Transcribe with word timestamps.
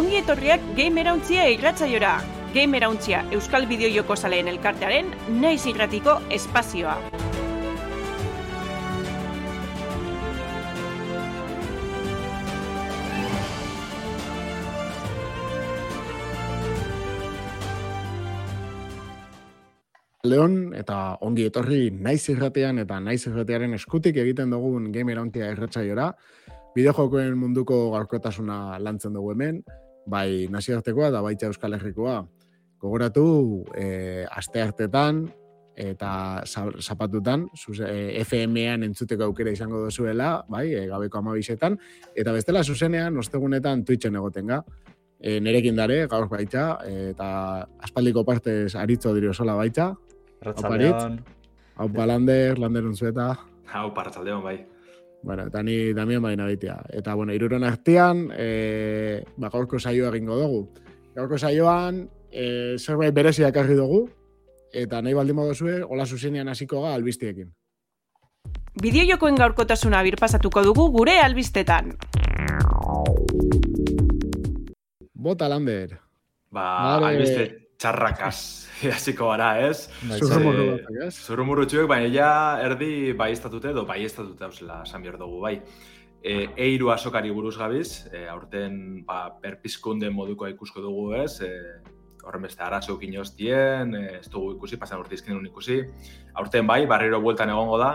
ongi 0.00 0.16
etorriak 0.16 0.62
Gamerauntzia 0.78 1.42
irratzaiora. 1.52 2.14
Gamerauntzia 2.54 3.18
Euskal 3.36 3.66
Bideojoko 3.68 4.14
Zaleen 4.16 4.46
elkartearen 4.48 5.10
naiz 5.42 5.66
irratiko 5.68 6.14
espazioa. 6.32 6.94
Leon 20.24 20.56
eta 20.80 21.18
ongi 21.28 21.44
etorri 21.50 21.90
naiz 21.90 22.22
irratean 22.32 22.80
eta 22.86 23.02
naiz 23.04 23.26
irratearen 23.26 23.76
eskutik 23.76 24.16
egiten 24.24 24.56
dugun 24.56 24.88
gamer 24.96 25.20
ontia 25.26 25.52
irratzaiora. 25.52 26.08
Bideojokoen 26.72 27.36
munduko 27.36 27.90
gaurkotasuna 27.98 28.78
lantzen 28.78 29.12
dugu 29.12 29.32
hemen, 29.34 29.62
bai 30.10 30.48
nazioartekoa 30.50 31.10
da 31.14 31.22
baita 31.24 31.48
Euskal 31.50 31.78
Herrikoa. 31.78 32.20
Gogoratu, 32.80 33.64
e, 33.76 34.24
aste 34.30 34.62
hartetan 34.62 35.26
eta 35.80 36.42
zapatutan, 36.82 37.46
e, 37.86 38.20
FM-ean 38.24 38.84
entzuteko 38.84 39.28
aukera 39.28 39.52
izango 39.54 39.84
duzuela, 39.86 40.32
bai, 40.48 40.66
e, 40.74 40.86
gabeko 40.88 41.20
amabisetan, 41.20 41.78
eta 42.14 42.34
bestela 42.36 42.64
zuzenean, 42.64 43.16
ostegunetan 43.20 43.84
Twitchen 43.88 44.16
egoten 44.20 44.50
ga, 44.50 44.60
e, 45.20 45.38
nerekin 45.40 45.76
dare, 45.76 46.02
gaur 46.10 46.28
baita, 46.28 46.66
eta 46.84 47.30
aspaldiko 47.86 48.24
partez 48.28 48.74
aritzo 48.76 49.14
diro 49.16 49.32
sola 49.32 49.56
baita, 49.56 49.94
Ratzaldeon. 50.40 51.20
Hau 51.76 51.88
pa 51.92 52.06
Lander, 52.08 52.56
unzueta. 52.84 53.34
Hau 53.72 53.90
pa 53.94 54.04
Ratzaldeon, 54.08 54.42
bai. 54.44 54.58
Bueno, 55.22 55.46
eta 55.48 55.62
ni 55.62 55.92
damien 55.92 56.22
baina 56.22 56.44
baitea. 56.44 56.78
Eta, 56.96 57.14
bueno, 57.14 57.34
iruron 57.34 57.64
artean, 57.64 58.28
e, 58.32 59.22
ba, 59.36 59.50
gaurko 59.52 59.78
saioa 59.78 60.08
egingo 60.14 60.38
dugu. 60.38 60.60
Gaurko 61.14 61.38
saioan, 61.38 62.06
e, 62.30 62.76
zerbait 62.78 63.14
berezia 63.14 63.50
ekarri 63.52 63.76
dugu, 63.76 64.06
eta 64.72 65.02
nahi 65.02 65.14
baldin 65.14 65.36
moduzue, 65.36 65.82
hola 65.82 66.06
zuzenean 66.06 66.48
hasiko 66.48 66.82
ga 66.82 66.94
albistiekin. 66.94 67.50
Bideo 68.80 69.04
jokoen 69.12 69.36
gaurkotasuna 69.36 70.02
birpasatuko 70.06 70.62
dugu 70.64 70.88
gure 70.94 71.18
albistetan. 71.20 71.92
Bota, 75.12 75.48
Lander. 75.48 75.98
Ba, 76.50 76.98
Mare... 77.00 77.16
albiste 77.16 77.69
txarrakaz 77.80 78.36
hasiko 78.94 79.30
gara, 79.32 79.50
ez? 79.68 79.88
Zurrumurru 80.20 81.66
txuek, 81.68 81.88
baina 81.90 82.08
ja 82.12 82.32
erdi 82.64 83.12
bai 83.16 83.30
estatute 83.34 83.72
edo 83.72 83.84
bai 83.88 84.02
estatute 84.06 84.46
hausela 84.46 84.82
esan 84.86 85.04
behar 85.04 85.18
dugu, 85.20 85.40
bai. 85.44 85.56
E, 86.20 86.50
eiru 86.60 86.90
asokari 86.92 87.32
buruz 87.32 87.56
gabiz, 87.56 88.06
e, 88.12 88.26
aurten 88.28 89.00
ba, 89.08 89.22
perpizkunde 89.40 90.10
moduko 90.12 90.48
ikusko 90.48 90.84
dugu, 90.84 91.06
ez? 91.22 91.40
E, 91.44 91.50
horren 92.24 92.44
beste 92.44 92.64
arazo 92.64 92.98
inoztien, 93.00 93.94
e, 93.96 94.18
ez 94.18 94.28
dugu 94.32 94.54
ikusi, 94.58 94.80
pasan 94.80 95.00
urte 95.00 95.16
izkin 95.16 95.40
ikusi. 95.48 95.80
Aurten 96.40 96.68
bai, 96.68 96.82
barriro 96.88 97.20
bueltan 97.24 97.52
egongo 97.52 97.78
da, 97.80 97.94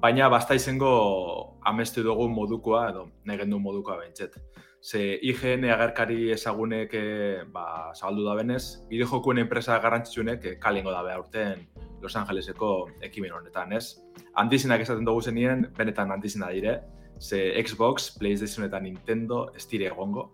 baina 0.00 0.28
basta 0.28 0.54
izango 0.54 1.58
amestu 1.62 2.02
dugu 2.02 2.28
modukoa, 2.28 2.88
edo 2.90 3.08
negendu 3.24 3.58
modukoa 3.58 3.96
bentset 4.00 4.36
ze 4.82 5.18
IGN 5.22 5.64
agerkari 5.68 6.30
ezagunek 6.32 6.94
e, 6.94 7.44
ba, 7.52 7.92
zabaldu 7.94 8.24
da 8.24 8.34
benez, 8.34 8.80
bide 8.88 9.04
jokuen 9.04 9.38
enpresa 9.42 9.78
garrantzitsunek 9.78 10.44
e, 10.44 10.54
kalengo 10.58 10.90
da 10.90 11.18
urten 11.18 11.66
Los 12.00 12.16
Angeleseko 12.16 12.88
ekimen 13.04 13.32
honetan, 13.32 13.74
ez? 13.76 14.00
Handizenak 14.34 14.80
esaten 14.80 15.04
dugu 15.04 15.20
zenien, 15.20 15.66
benetan 15.76 16.10
handizena 16.10 16.48
dire, 16.48 16.80
ze 17.20 17.52
Xbox, 17.62 18.16
PlayStation 18.18 18.64
eta 18.64 18.80
Nintendo 18.80 19.50
ez 19.54 19.66
dire 19.68 19.90
egongo. 19.92 20.30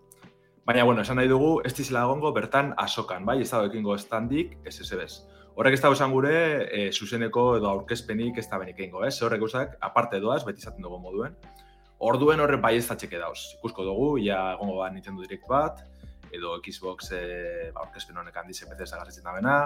Baina, 0.65 0.85
bueno, 0.85 1.01
esan 1.01 1.19
nahi 1.19 1.27
dugu, 1.27 1.59
ez 1.65 1.73
dizela 1.75 2.05
egongo 2.07 2.31
bertan 2.31 2.73
asokan, 2.77 3.25
bai? 3.25 3.41
Ez 3.41 3.51
dago 3.51 3.67
ekingo 3.67 3.95
estandik, 3.95 4.57
ez 4.63 4.79
ez 4.79 4.91
ez. 4.93 5.13
Horrek 5.57 5.73
ez 5.73 5.81
dago 5.81 5.95
esan 5.95 6.11
gure, 6.13 6.33
e, 6.69 6.81
zuzeneko 6.93 7.43
edo 7.57 7.65
aurkezpenik 7.71 8.35
ez 8.37 8.43
da 8.49 8.59
benik 8.61 8.77
egingo, 8.77 9.01
ez? 9.07 9.15
Horrek 9.25 9.41
usak, 9.41 9.71
aparte 9.81 10.19
doaz, 10.21 10.43
beti 10.45 10.61
izaten 10.61 10.85
dugu 10.85 10.99
moduen. 11.01 11.33
Orduen 12.05 12.43
horre 12.43 12.59
bai 12.61 12.75
ez 12.77 12.85
txeke 12.85 13.17
dauz. 13.17 13.55
Ikusko 13.55 13.87
dugu, 13.87 14.11
ja 14.21 14.37
egongo 14.53 14.77
bat 14.83 14.93
Nintendo 14.93 15.25
Direct 15.25 15.49
bat, 15.49 15.81
edo 16.29 16.53
Xbox 16.61 17.09
e, 17.17 17.23
orkespen 17.73 18.21
honek 18.21 18.37
handiz 18.37 18.59
PC 18.61 18.85
zagarritzen 18.85 19.25
da 19.25 19.33
bena. 19.33 19.57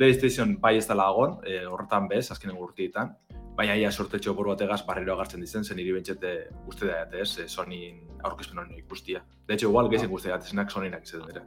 PlayStation 0.00 0.56
bai 0.64 0.78
ez 0.78 0.88
dela 0.88 1.10
agon, 1.12 1.36
e, 1.44 1.60
horretan 1.68 2.08
bez, 2.08 2.30
azkenen 2.32 2.56
urtietan. 2.56 3.12
Baina 3.54 3.76
ia 3.76 3.92
sortetxo 3.92 4.32
boru 4.32 4.56
bategaz 4.56 4.80
barriro 4.88 5.12
agartzen 5.12 5.44
dizen, 5.44 5.68
zen 5.68 5.78
hiri 5.78 5.92
bentxete 5.92 6.36
uste 6.66 6.88
da 6.88 7.04
ez, 7.20 7.34
e, 7.36 7.50
Sony 7.52 7.82
aurkezpen 8.24 8.64
honen 8.64 8.80
ikustia. 8.80 9.20
De 9.44 9.58
hecho, 9.58 9.68
igual, 9.68 9.92
gezen 9.92 10.08
guzti 10.08 10.32
da, 10.32 10.40
zenak 10.40 10.72
Sonyinak 10.72 11.04
izaten 11.04 11.34
dira. 11.34 11.44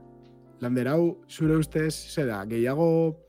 Lander 0.61 0.93
hau, 0.93 1.15
zure 1.29 1.57
ustez, 1.57 1.95
zera, 2.13 2.43
gehiago 2.45 3.25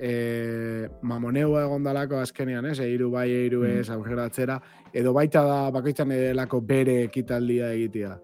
e, 0.00 0.88
mamoneua 1.02 1.66
egon 1.66 1.84
dalako 1.84 2.20
azkenean, 2.20 2.66
ez? 2.72 2.78
Eiru 2.80 3.10
bai, 3.12 3.28
eiru 3.30 3.62
mm. 3.62 3.80
ez, 3.82 3.88
mm. 3.88 3.94
aurrera 3.94 4.60
edo 4.92 5.12
baita 5.12 5.44
da 5.44 5.60
bakoitzan 5.70 6.12
edelako 6.16 6.60
bere 6.60 7.02
ekitaldia 7.04 7.72
egitea. 7.76 8.16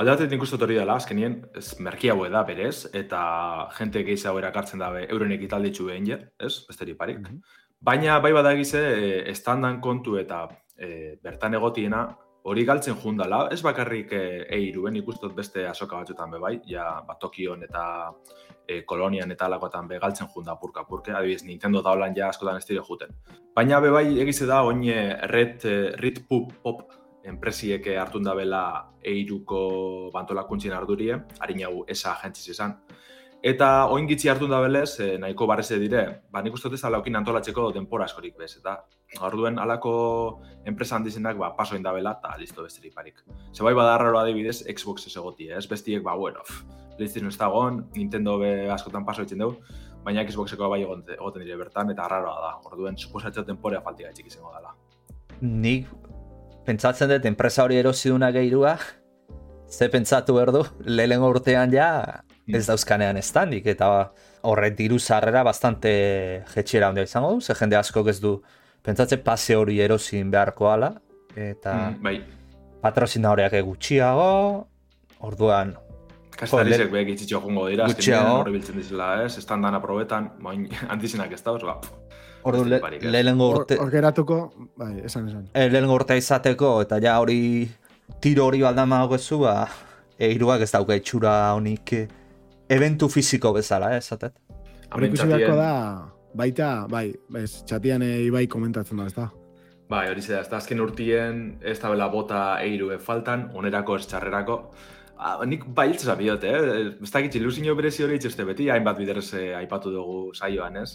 Alde 0.00 0.14
bat 0.14 0.30
nik 0.30 0.42
uste 0.42 0.56
hori 0.56 0.78
dela, 0.78 0.94
azkenien, 0.96 1.40
ez 1.54 1.74
merkia 1.80 2.14
da 2.30 2.42
berez, 2.44 2.86
eta 2.94 3.68
jente 3.76 4.02
gehiago 4.04 4.38
erakartzen 4.38 4.78
dabe 4.78 5.06
euren 5.10 5.32
ekitalditzu 5.32 5.86
behin 5.86 6.06
je, 6.06 6.18
ez? 6.38 6.66
Besteri 6.68 6.94
parik. 6.94 7.18
Mm 7.18 7.40
Baina 7.82 8.18
bai 8.20 8.32
badagize, 8.32 8.76
e, 8.78 9.30
estandan 9.30 9.80
kontu 9.80 10.18
eta 10.18 10.42
e, 10.76 11.16
bertan 11.22 11.54
egotiena, 11.54 12.02
hori 12.42 12.64
galtzen 12.64 12.96
jundala, 12.96 13.42
ez 13.52 13.60
bakarrik 13.62 14.12
e, 14.16 14.22
eiruen, 14.56 14.96
ikustot 15.00 15.34
beste 15.36 15.66
asoka 15.68 15.98
batzutan 16.00 16.30
bebai, 16.32 16.54
ja, 16.68 16.86
bat 17.06 17.20
Tokion 17.20 17.64
eta 17.66 17.82
e, 18.66 18.80
kolonian 18.88 19.30
eta 19.34 19.46
alakoetan 19.46 19.88
be 19.90 19.98
galtzen 20.00 20.30
junda 20.34 20.56
purka 20.60 20.86
purke, 20.88 21.12
adibidez 21.12 21.44
Nintendo 21.44 21.82
da 21.82 21.94
ja 22.16 22.28
askotan 22.28 22.56
ez 22.56 22.66
juten. 22.66 23.10
Baina 23.54 23.80
bebai 23.80 24.20
egize 24.20 24.46
da, 24.46 24.62
oine 24.62 25.18
red, 25.28 25.64
e, 25.64 25.92
red 25.96 26.24
pop, 26.28 26.52
pop 26.62 26.82
enpresiek 27.24 27.86
hartun 27.98 28.22
da 28.22 28.34
bela 28.34 28.88
eiruko 29.04 30.10
bantolakuntzien 30.12 30.72
ardurie, 30.72 31.18
harin 31.40 31.64
hau 31.64 31.84
esa 31.88 32.12
agentziz 32.12 32.48
izan, 32.48 32.78
Eta 33.40 33.86
oin 33.88 34.04
gitzi 34.04 34.28
hartu 34.28 34.44
da 34.50 34.58
belez, 34.60 34.98
nahiko 35.18 35.46
barreze 35.48 35.78
dire, 35.80 36.02
ba 36.30 36.42
nik 36.44 36.52
uste 36.52 36.68
dut 36.68 36.82
alaukin 36.84 37.16
antolatzeko 37.16 37.70
denpora 37.72 38.04
askorik 38.04 38.36
bez, 38.36 38.58
eta 38.58 38.74
orduen 39.18 39.58
alako 39.58 40.40
enpresa 40.64 40.96
handizenak 40.96 41.38
ba, 41.38 41.54
paso 41.56 41.78
da 41.82 41.92
bela, 41.92 42.16
eta 42.18 42.36
listo 42.38 42.62
besterik 42.62 42.94
parik. 42.94 43.24
Zebai 43.54 43.74
bada 43.74 43.94
arraro 43.94 44.18
adibidez, 44.20 44.62
Xbox 44.64 45.06
ez 45.06 45.16
egoti, 45.16 45.50
ez 45.50 45.66
bestiek, 45.66 46.02
ba, 46.02 46.14
bueno, 46.14 46.44
PlayStation 46.96 47.28
ez 47.28 47.38
dagoen, 47.38 47.84
Nintendo 47.96 48.38
be 48.38 48.70
askotan 48.70 49.04
paso 49.04 49.22
ditzen 49.22 49.42
dugu, 49.42 49.58
baina 50.04 50.24
Xboxeko 50.28 50.68
bai 50.70 50.82
egoten 50.84 51.42
dire 51.42 51.56
bertan, 51.56 51.90
eta 51.90 52.06
arraroa 52.06 52.38
da, 52.40 52.54
orduen, 52.70 52.96
suposatzea 52.96 53.44
temporea 53.44 53.82
faltia 53.82 54.10
etxik 54.10 54.30
izango 54.30 54.54
dela. 54.54 54.74
Nik 55.40 55.88
pentsatzen 56.66 57.10
dut, 57.10 57.26
enpresa 57.26 57.64
hori 57.64 57.80
eroziduna 57.80 58.30
gehirua, 58.30 58.76
ze 59.76 59.88
pentsatu 59.88 60.34
berdu, 60.36 60.64
lehen 60.86 61.22
urtean 61.24 61.72
ja, 61.72 61.90
Mm. 62.50 62.56
ez 62.58 62.66
dauzkanean 62.66 63.18
estandik, 63.20 63.66
eta 63.70 63.88
horre 64.48 64.70
diru 64.76 64.98
zarrera 64.98 65.42
bastante 65.46 65.90
jetxera 66.54 66.88
handia 66.90 67.06
izango 67.06 67.34
du, 67.34 67.40
ze 67.40 67.54
jende 67.54 67.76
asko 67.76 68.06
ez 68.08 68.20
du 68.20 68.40
pentsatze 68.82 69.20
pase 69.24 69.56
hori 69.56 69.80
erozin 69.80 70.30
beharko 70.30 70.70
ala, 70.70 70.90
eta 71.36 71.74
mm, 71.74 72.02
bai. 72.02 72.16
patrozina 72.82 73.32
horiak 73.34 73.56
egutxiago, 73.60 74.32
orduan... 75.26 75.76
Kastarizek 76.40 76.88
behek 76.88 77.10
itxitxo 77.12 77.42
jongo 77.44 77.66
dira, 77.68 77.84
azkenean 77.90 78.30
horri 78.38 78.54
biltzen 78.54 78.78
dizela, 78.80 79.10
ez? 79.26 79.34
Estandan 79.36 79.76
aprobetan, 79.76 80.30
bain 80.40 80.64
handizinak 80.88 81.32
ez 81.36 81.42
da, 81.44 81.52
ba, 81.52 81.80
Ordu 82.48 82.64
le, 82.64 82.78
lehenengo 83.04 83.50
urte... 83.52 83.76
Orgeratuko, 83.82 84.38
bai, 84.80 84.94
esan 85.04 85.28
esan. 85.28 85.44
E, 85.52 85.66
lehenengo 85.68 85.98
urte 85.98 86.16
izateko, 86.16 86.78
eta 86.86 86.96
ja 87.04 87.18
hori 87.20 87.68
tiro 88.24 88.46
hori 88.48 88.62
baldama 88.64 89.02
hogezu, 89.04 89.42
ba, 89.44 89.68
eiruak 90.20 90.64
ez 90.64 90.70
dauka 90.72 90.96
itxura 90.96 91.34
honik 91.58 91.92
eventu 92.70 93.10
fiziko 93.12 93.52
bezala, 93.56 93.92
eh, 93.94 94.00
esatet. 94.00 94.38
Ikusi 94.90 95.28
da, 95.28 95.60
baita, 96.34 96.86
bai, 96.90 97.10
bez, 97.32 97.62
txatian 97.66 98.02
ibai 98.02 98.46
komentatzen 98.50 99.00
da, 99.00 99.06
ez 99.06 99.14
da. 99.16 99.28
Bai, 99.90 100.04
hori 100.12 100.22
ez 100.22 100.46
da 100.48 100.56
azken 100.60 100.80
urtien 100.80 101.40
ez 101.66 101.78
da 101.82 101.90
bela 101.90 102.06
bota 102.08 102.40
eiru 102.62 102.92
faltan, 103.02 103.48
onerako 103.58 103.96
ez 103.98 104.06
txarrerako. 104.06 104.60
Ah, 105.20 105.34
nik 105.44 105.66
bai 105.76 105.90
hiltza 105.90 106.14
zabiot, 106.14 106.44
eh? 106.48 106.60
Ez 107.04 107.10
da 107.12 107.20
gitzi, 107.20 107.42
ilusio 107.42 107.74
berezi 107.76 108.06
hori 108.06 108.14
itxeste 108.16 108.44
beti, 108.48 108.70
hainbat 108.72 108.96
biderrez 108.96 109.26
eh, 109.36 109.50
aipatu 109.58 109.92
dugu 109.92 110.20
saioan, 110.32 110.78
ez? 110.80 110.94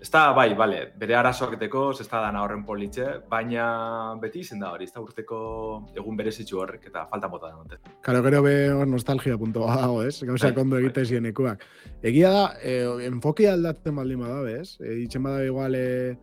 Ez 0.00 0.08
da, 0.14 0.30
bai, 0.32 0.46
bale, 0.56 0.78
bere 0.96 1.18
arazoak 1.18 1.58
eteko, 1.58 1.82
ez 1.92 2.06
da 2.08 2.22
dana 2.24 2.40
horren 2.40 2.62
politxe, 2.64 3.10
baina 3.28 3.66
beti 4.22 4.40
izen 4.46 4.64
da 4.64 4.72
hori, 4.72 4.88
ez 4.88 4.96
da 4.96 5.04
urteko 5.04 5.42
egun 5.92 6.16
berezitzu 6.16 6.62
horrek, 6.62 6.88
eta 6.88 7.04
falta 7.12 7.28
bota 7.28 7.52
da 7.52 7.78
Karo, 8.00 8.24
gero 8.24 8.42
be 8.48 8.56
hor 8.72 8.88
nostalgia 8.88 9.36
punto 9.36 9.68
dago, 9.68 10.00
ez? 10.08 10.22
Gauza 10.24 10.48
bai, 10.48 10.56
kondo 10.56 10.80
egite 10.80 11.04
bai. 11.04 11.12
zienekuak. 11.12 11.68
Egia 12.00 12.32
da, 12.32 12.44
eh, 12.62 13.08
enfoki 13.12 13.44
aldatzen 13.44 14.00
baldin 14.00 14.24
bada, 14.24 14.56
ez? 14.56 14.78
E, 14.80 15.02
itxen 15.04 15.28
bada 15.28 15.44
igual, 15.44 15.76
eh, 15.76 16.16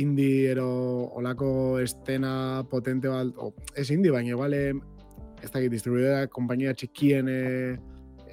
indi 0.00 0.46
ero 0.46 0.70
olako 1.20 1.80
estena 1.84 2.64
potente 2.70 3.12
bat, 3.12 3.34
o, 3.36 3.52
ez 3.76 3.90
indi, 3.90 4.08
baina 4.08 4.32
igual, 4.32 4.56
ez 5.42 5.50
da, 5.52 5.62
distribuidora, 5.70 6.26
kompainia 6.32 6.74
txikien 6.74 7.28
e, 7.30 7.38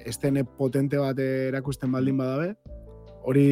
estene 0.06 0.44
potente 0.44 0.98
bat 1.00 1.18
erakusten 1.22 1.92
baldin 1.92 2.18
badabe, 2.20 2.52
hori 3.26 3.46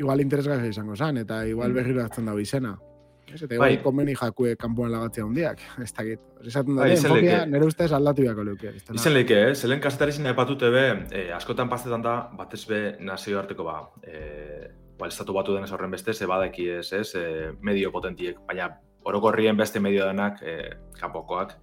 igual 0.00 0.22
interesgarri 0.24 0.70
izango 0.72 0.96
zen, 0.96 1.20
eta 1.24 1.42
igual 1.48 1.70
mm. 1.70 1.80
berriro 1.80 2.04
hartzen 2.04 2.30
dago 2.30 2.40
izena. 2.40 2.76
Ez, 3.30 3.44
eta 3.44 3.54
igual 3.54 3.76
bai. 3.76 3.82
konbeni 3.84 4.14
jakue 4.18 4.56
kanpoan 4.58 4.90
lagatzea 4.90 5.24
hundiak, 5.26 5.62
ez 5.84 5.92
dakit. 5.94 6.22
Esaten 6.40 6.74
da, 6.74 6.86
bai, 6.86 6.96
enfokia, 6.96 7.40
nire 7.46 7.68
ustez 7.68 7.90
aldatu 7.94 8.24
biako 8.26 8.46
leuke. 8.48 8.74
Izen 8.96 9.14
leike, 9.14 9.38
eh? 9.50 9.54
Zelen 9.54 9.82
kasetari 9.84 10.16
zine 10.16 10.32
epatute 10.34 10.70
be, 10.72 10.84
eh, 11.12 11.28
askotan 11.36 11.70
pastetan 11.70 12.04
da, 12.06 12.16
batez 12.36 12.64
be 12.70 12.80
nazio 13.04 13.38
harteko 13.42 13.66
ba, 13.68 13.80
eh, 14.02 14.70
ba, 14.98 15.08
estatu 15.08 15.36
batu 15.36 15.54
denez 15.56 15.70
horren 15.72 15.92
beste, 15.92 16.14
ze 16.14 16.26
badaki 16.26 16.68
ez, 16.80 16.92
ez, 16.96 17.14
eh, 17.20 17.50
medio 17.60 17.92
potentiek, 17.92 18.40
baina 18.48 18.70
orokorrien 19.04 19.56
beste 19.56 19.80
medio 19.80 20.06
denak, 20.08 20.42
eh, 20.42 20.74
kanpokoak, 20.98 21.54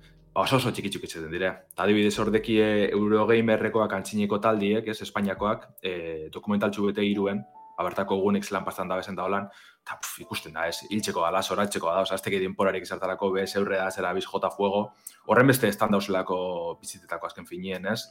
oso 0.43 0.57
oso 0.57 0.71
txiki 0.71 0.91
txukitzen 0.93 1.29
dire. 1.31 1.51
Eta 1.73 1.85
adibidez 1.85 2.15
hordeki 2.21 2.57
Eurogamerrekoak 2.91 3.93
antxineko 3.97 4.39
taldiek, 4.43 4.87
ez, 4.87 4.99
Espainiakoak, 5.05 5.67
eh, 5.81 6.27
dokumental 6.33 6.71
txubete 6.73 7.05
iruen, 7.05 7.41
abertako 7.77 8.17
gunik 8.21 8.45
zelan 8.45 8.65
pastan 8.65 8.89
da 8.89 8.97
bezen 8.97 9.15
da 9.17 9.25
holan, 9.27 9.49
eta 9.85 9.97
ikusten 10.23 10.53
da, 10.53 10.65
ez, 10.67 10.79
hiltzeko 10.89 11.21
da, 11.21 11.41
zoratzeko 11.41 11.91
da, 11.91 12.01
oza, 12.05 12.15
ez 12.17 12.25
teki 12.25 12.39
dinporarik 12.41 12.85
izartarako, 12.85 13.31
bez, 13.35 13.51
eurre 13.55 13.77
da, 13.77 13.89
zera, 13.91 14.13
biz, 14.17 14.25
jota 14.25 14.49
fuego, 14.53 14.87
horren 15.27 15.53
beste 15.53 15.69
estan 15.69 15.93
dauzelako 15.93 16.39
bizitetako 16.81 17.29
azken 17.29 17.45
finien, 17.45 17.85
ez? 17.93 18.01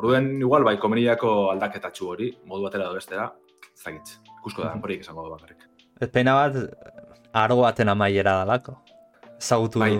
Orduen, 0.00 0.30
igual, 0.40 0.64
bai, 0.64 0.78
komeniako 0.80 1.50
aldaketatxu 1.52 2.08
hori, 2.14 2.30
modu 2.48 2.64
batera 2.68 2.88
da 2.88 2.96
bestera, 2.96 3.28
zagitz, 3.76 4.16
ikusko 4.38 4.64
da, 4.64 4.72
horiek 4.80 5.04
esango 5.04 5.28
da 5.28 5.36
bakarrik. 5.36 5.68
Ez 6.00 6.08
pena 6.08 6.38
bat, 6.40 6.56
argo 7.44 7.60
baten 7.66 7.92
amaiera 7.92 8.40
dalako. 8.40 8.80
Zagutu 9.42 9.84
bai. 9.84 9.94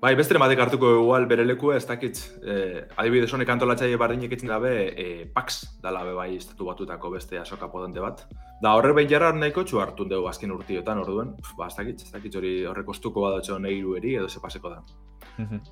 Bai, 0.00 0.14
beste 0.16 0.32
ematek 0.32 0.62
hartuko 0.64 0.90
igual 0.96 1.26
bere 1.28 1.44
leku 1.44 1.74
ez 1.74 1.82
dakit, 1.84 2.16
eh, 2.40 2.86
adibidez 2.96 3.26
honek 3.36 3.50
antolatzaile 3.52 3.98
bardinek 4.00 4.32
etzen 4.32 4.48
dabe, 4.48 4.70
eh, 4.96 5.26
Pax 5.34 5.76
dala 5.82 6.04
be 6.04 6.14
bai 6.16 6.36
estatu 6.36 6.64
batutako 6.64 7.10
beste 7.10 7.36
asoka 7.38 7.68
potente 7.68 8.00
bat. 8.00 8.22
Da 8.62 8.72
horre 8.78 8.94
behin 8.94 9.10
jarra 9.10 9.30
nahiko 9.32 9.62
txu 9.62 9.78
hartu 9.78 10.06
dugu 10.08 10.26
azken 10.28 10.52
urtiotan 10.52 11.02
orduen, 11.02 11.34
ba, 11.58 11.66
ez 11.66 11.76
dakit, 11.76 12.00
ez 12.00 12.12
dakit 12.12 12.34
hori 12.34 12.64
horre 12.64 12.84
kostuko 12.84 13.26
badatxo 13.26 13.58
neiru 13.58 13.94
eri 13.96 14.14
edo 14.14 14.28
ze 14.28 14.40
paseko 14.40 14.70
da. 14.70 14.82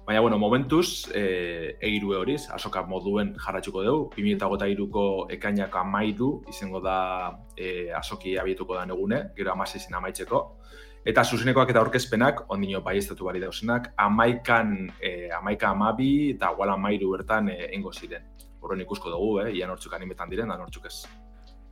Baina, 0.06 0.20
bueno, 0.20 0.38
momentuz, 0.38 1.10
eh, 1.14 1.78
eiru 1.80 2.12
horiz, 2.16 2.50
asoka 2.50 2.82
moduen 2.82 3.34
jarratxuko 3.34 3.82
dugu, 3.82 4.10
2008 4.14 4.68
iruko 4.68 5.26
ekainak 5.30 5.74
amairu, 5.76 6.42
izango 6.48 6.80
da 6.80 7.38
eh, 7.56 7.90
asoki 7.96 8.36
abietuko 8.38 8.74
da 8.74 8.84
negune, 8.84 9.30
gero 9.36 9.52
amazizin 9.52 9.94
amaitzeko. 9.94 10.58
Eta 11.08 11.22
zuzenekoak 11.24 11.70
eta 11.72 11.80
aurkezpenak, 11.80 12.42
ondino 12.52 12.82
bai 12.84 12.98
estatu 13.00 13.24
bari 13.24 13.40
dauzenak, 13.40 13.94
amaikan, 14.04 14.74
e, 15.00 15.30
amaika 15.32 15.70
amabi 15.72 16.08
eta 16.34 16.50
guala 16.56 16.74
amairu 16.76 17.14
bertan 17.14 17.46
e, 17.48 17.70
ingo 17.76 17.94
ziren. 17.96 18.26
Horren 18.60 18.82
ikusko 18.84 19.08
dugu, 19.14 19.30
eh? 19.40 19.54
ian 19.56 19.70
hortzuk 19.72 19.94
animetan 19.96 20.28
diren, 20.28 20.50
da 20.52 20.58
hortzuk 20.60 20.84
ez. 20.90 20.98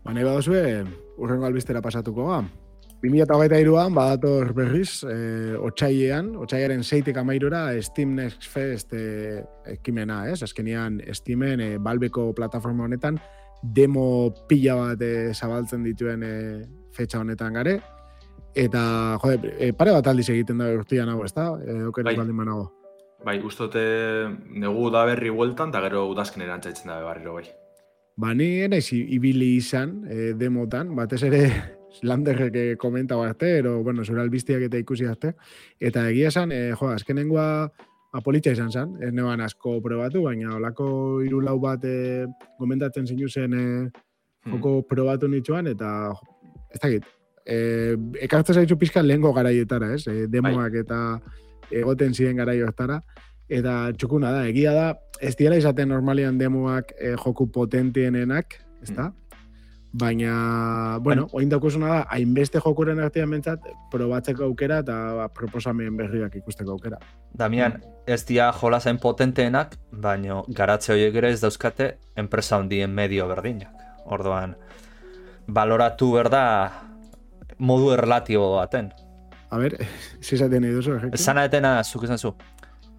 Ba, 0.07 0.15
nahi 0.17 0.25
badozue, 0.25 0.63
urrengo 1.21 1.45
albiztera 1.45 1.83
pasatuko 1.85 2.31
ga. 2.31 2.39
2008 3.03 3.59
iruan, 3.61 3.93
badator 3.93 4.55
berriz, 4.57 5.03
e, 5.05 5.19
otxaiean, 5.69 6.31
otxaiaren 6.41 6.81
zeitik 6.83 7.21
amairura, 7.21 7.67
Steam 7.85 8.15
Next 8.17 8.49
Fest 8.49 8.95
e, 8.97 9.43
ekimena, 9.75 10.23
ez? 10.31 10.39
Azkenian, 10.47 11.03
Steamen, 11.13 11.61
e, 11.61 11.69
balbeko 11.77 12.31
plataforma 12.33 12.89
honetan, 12.89 13.21
demo 13.61 14.07
pila 14.49 14.79
bat 14.81 15.05
e, 15.05 15.13
zabaltzen 15.35 15.85
dituen 15.85 16.25
e, 16.25 16.35
fetxa 16.97 17.21
honetan 17.21 17.61
gare, 17.61 17.77
Eta, 18.57 18.83
jode, 19.21 19.53
e, 19.61 19.73
pare 19.77 19.93
bat 19.93 20.07
aldiz 20.09 20.31
egiten 20.33 20.63
da 20.63 20.71
urtian 20.73 21.11
hau, 21.13 21.21
ez 21.27 21.35
da? 21.37 21.51
E, 21.61 21.77
bai. 21.93 22.15
baldin 22.17 22.37
manago. 22.39 22.71
Bai, 23.27 23.37
ustote 23.45 23.83
negu 24.49 24.89
da 24.95 25.05
berri 25.09 25.29
bueltan, 25.31 25.73
eta 25.75 25.83
gero 25.85 26.07
udazken 26.09 26.45
erantzaitzen 26.47 26.89
da 26.89 27.03
barriro, 27.05 27.35
bai. 27.37 27.45
Ba, 28.17 28.33
ni 28.33 28.63
enaiz 28.65 28.87
ibili 28.97 29.51
izan 29.59 29.99
e, 30.09 30.33
demotan, 30.41 30.95
batez 30.97 31.21
ere 31.29 31.43
landerrek 32.09 32.79
komenta 32.81 33.19
arte, 33.21 33.59
ero, 33.59 33.83
bueno, 33.85 34.05
zure 34.05 34.25
albiztiak 34.25 34.65
eta 34.71 34.81
ikusi 34.81 35.05
arte. 35.05 35.35
Eta 35.79 36.07
egia 36.09 36.33
esan, 36.33 36.53
e, 36.53 36.73
jo, 36.73 36.89
azkenengoa 36.95 37.69
apolitza 38.17 38.57
izan 38.57 38.73
zen, 38.73 38.97
ez 39.05 39.13
neban 39.13 39.45
asko 39.45 39.83
probatu, 39.85 40.25
baina 40.25 40.57
olako 40.57 40.89
irulau 41.27 41.59
bat 41.61 41.85
e, 41.85 42.25
komentatzen 42.57 43.05
zinu 43.05 43.29
zen 43.29 43.53
e, 43.53 43.67
joko 44.49 44.79
hmm. 44.79 44.89
probatu 44.89 45.29
nitzuan, 45.29 45.69
eta 45.69 45.93
ez 46.73 46.81
dakit, 46.81 47.05
eh, 47.47 47.97
ekartzen 48.27 48.61
zaitu 48.61 48.79
pizka 48.79 49.03
lehenko 49.03 49.33
garaietara, 49.33 49.95
ez? 49.95 50.07
Eh, 50.11 50.27
demoak 50.31 50.73
bai. 50.73 50.83
eta 50.83 51.01
egoten 51.71 52.15
ziren 52.15 52.37
garaioetara. 52.43 53.01
Eta 53.49 53.93
txukuna 53.95 54.33
da, 54.35 54.47
egia 54.51 54.73
da, 54.75 54.89
ez 55.23 55.37
dira 55.39 55.57
izaten 55.57 55.89
normalian 55.89 56.39
demoak 56.39 56.93
eh, 56.99 57.15
joku 57.15 57.47
potentienenak, 57.55 58.59
ez 58.83 58.91
da? 58.91 59.11
Mm. 59.11 59.23
Baina, 59.97 60.99
bueno, 61.01 61.25
oin 61.33 61.49
daukuzuna 61.49 61.89
da, 61.89 62.01
hainbeste 62.13 62.61
jokuren 62.61 62.99
artean 63.01 63.31
mentzat, 63.31 63.63
probatzeko 63.93 64.45
aukera 64.45 64.83
eta 64.83 64.97
ba, 65.17 65.29
proposamen 65.33 65.97
berriak 65.97 66.35
ikusteko 66.37 66.75
aukera. 66.75 66.99
Damian, 67.33 67.79
ez 68.05 68.19
dira 68.29 68.51
jolazen 68.53 68.99
potenteenak, 69.01 69.79
baina 69.93 70.43
garatze 70.59 70.93
horiek 70.93 71.17
ere 71.23 71.31
ez 71.33 71.41
dauzkate 71.41 71.95
enpresa 72.19 72.59
hundien 72.61 72.93
medio 72.93 73.29
berdinak. 73.31 73.73
Orduan, 74.05 74.53
baloratu 75.49 76.11
berda 76.19 76.43
modu 77.59 77.93
erlatibo 77.95 78.57
baten. 78.57 78.93
A 79.51 79.59
ber, 79.59 79.77
si 80.25 80.37
esaten 80.37 80.63
nahi 80.63 80.75
duzu, 80.75 80.99
Zana 81.17 81.47
etena, 81.49 81.79
zuk 81.85 82.05
esan 82.05 82.19
zu. 82.19 82.35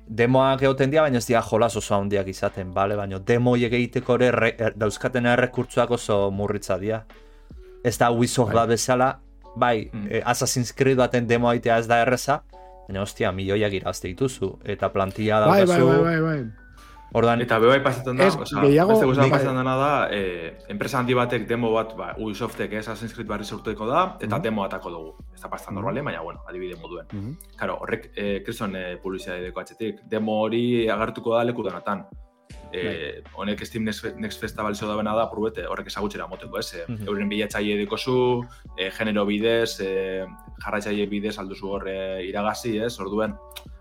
Demoak 0.07 0.61
egoten 0.63 0.91
dira, 0.91 1.03
baina 1.03 1.19
ez 1.19 1.27
dira 1.27 1.41
jolas 1.43 1.75
oso 1.75 1.95
handiak 1.97 2.27
izaten, 2.31 2.71
bale? 2.73 2.95
Baina 2.95 3.19
demoiek 3.19 3.73
egiteko 3.73 4.15
ere 4.15 4.31
re, 4.31 4.53
er, 4.57 4.75
dauzkaten 4.79 5.25
errekurtzuak 5.33 5.91
oso 5.91 6.19
murritza 6.31 6.77
dira. 6.79 7.01
Ez 7.83 7.97
da 7.99 8.09
Ubisoft 8.11 8.55
bai. 8.55 8.67
bezala, 8.71 9.09
bai, 9.55 9.89
mm. 9.91 10.07
eh, 10.09 10.21
Assassin's 10.25 10.71
Creed 10.73 10.97
baten 10.97 11.27
demo 11.27 11.49
aitea 11.49 11.77
ez 11.83 11.87
da 11.91 11.99
erreza, 12.05 12.41
baina 12.87 13.03
ostia, 13.03 13.33
milioiak 13.35 13.75
irazte 13.81 14.07
dituzu, 14.07 14.53
eta 14.63 14.89
plantilla 14.95 15.41
bai, 15.43 15.49
bai, 15.49 15.59
daukazu... 15.65 15.87
Bai, 15.87 15.97
bai, 15.97 16.05
bai, 16.05 16.21
bai, 16.21 16.39
bai. 16.45 16.66
Ordan, 17.15 17.41
eta 17.41 17.57
bebai 17.63 17.79
pasatzen 17.83 18.17
da, 18.19 18.27
es, 18.27 18.35
oza, 18.35 18.61
gehiago, 18.65 18.91
beste 18.91 19.07
guztan 19.07 19.31
pasatzen 19.31 19.55
dena 19.55 19.75
da, 19.79 19.91
eh, 20.11 20.57
enpresa 20.73 20.99
handi 20.99 21.15
batek 21.15 21.47
demo 21.47 21.71
bat, 21.71 21.95
ba, 21.97 22.09
Ubisoftek 22.19 22.73
ez 22.73 22.83
Assassin's 22.83 23.15
Creed 23.15 23.29
barri 23.29 23.45
sortueko 23.45 23.87
da, 23.87 24.17
eta 24.19 24.27
mm 24.27 24.39
-hmm. 24.39 24.43
demo 24.43 24.63
atako 24.63 24.91
dugu. 24.91 25.15
Ez 25.33 25.41
da 25.41 25.49
pasatzen 25.49 25.75
normalen, 25.75 26.05
baina, 26.05 26.21
bueno, 26.21 26.43
adibide 26.47 26.75
moduen. 26.75 27.07
Mm 27.11 27.19
-hmm. 27.19 27.57
Karo, 27.57 27.77
horrek, 27.81 28.11
eh, 28.15 28.43
kriston 28.43 28.75
eh, 28.75 28.97
publizia 29.01 29.33
atxetik, 29.55 30.01
demo 30.05 30.41
hori 30.41 30.89
agartuko 30.89 31.35
da 31.35 31.43
leku 31.43 31.63
denatan. 31.63 32.05
Eh, 32.71 33.21
bai. 33.23 33.31
honek 33.33 33.65
Steam 33.65 33.83
Next, 33.83 34.03
Next 34.17 34.41
Festival 34.41 34.73
izo 34.73 34.87
da 34.87 34.95
bena 34.95 35.15
da, 35.15 35.29
probete, 35.31 35.65
horrek 35.65 35.87
ezagutxera 35.87 36.27
moteko, 36.27 36.59
ez? 36.59 36.73
Mm 36.87 36.95
-hmm. 36.95 37.07
Euren 37.07 37.29
bilatzaile 37.29 37.73
edeko 37.73 37.97
zu, 37.97 38.43
eh, 38.77 38.91
genero 38.91 39.25
bidez, 39.25 39.79
eh, 39.79 40.25
jarratzaile 40.63 41.05
bidez 41.07 41.37
alduzu 41.39 41.69
horre 41.69 42.25
iragazi, 42.25 42.77
ez? 42.79 42.99
Orduen, 42.99 43.35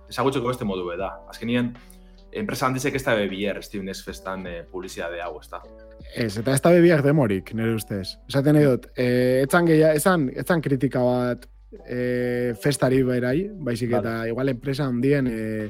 ezagutxeko 0.08 0.46
beste 0.46 0.64
modu 0.64 0.96
da. 0.96 1.18
Azkenien, 1.28 1.74
enpresa 2.36 2.68
handizek 2.68 2.94
ez 2.98 3.02
da 3.04 3.14
bebier 3.18 3.62
Steven 3.64 3.86
Next 3.90 4.04
Festan 4.04 4.46
eh, 4.46 4.62
publizidade 4.70 5.20
hau, 5.24 5.38
ez 5.40 5.48
da. 5.50 5.62
Ez, 6.14 6.36
eta 6.38 6.54
ez 6.54 6.62
da 6.62 6.72
bebier 6.74 7.02
demorik, 7.04 7.52
nire 7.56 7.74
ustez. 7.76 8.16
Esaten 8.28 8.56
nahi 8.56 8.68
dut, 8.68 8.90
eh, 8.96 9.42
etzan, 9.44 9.66
geia, 9.68 9.94
etzan, 9.96 10.28
etzan 10.36 10.62
kritika 10.64 11.02
bat 11.04 11.48
eh, 11.84 12.54
festari 12.62 13.02
berai, 13.06 13.48
baizik 13.68 13.96
eta 13.98 14.22
igual 14.28 14.52
enpresa 14.52 14.86
handien 14.86 15.28
eh, 15.30 15.68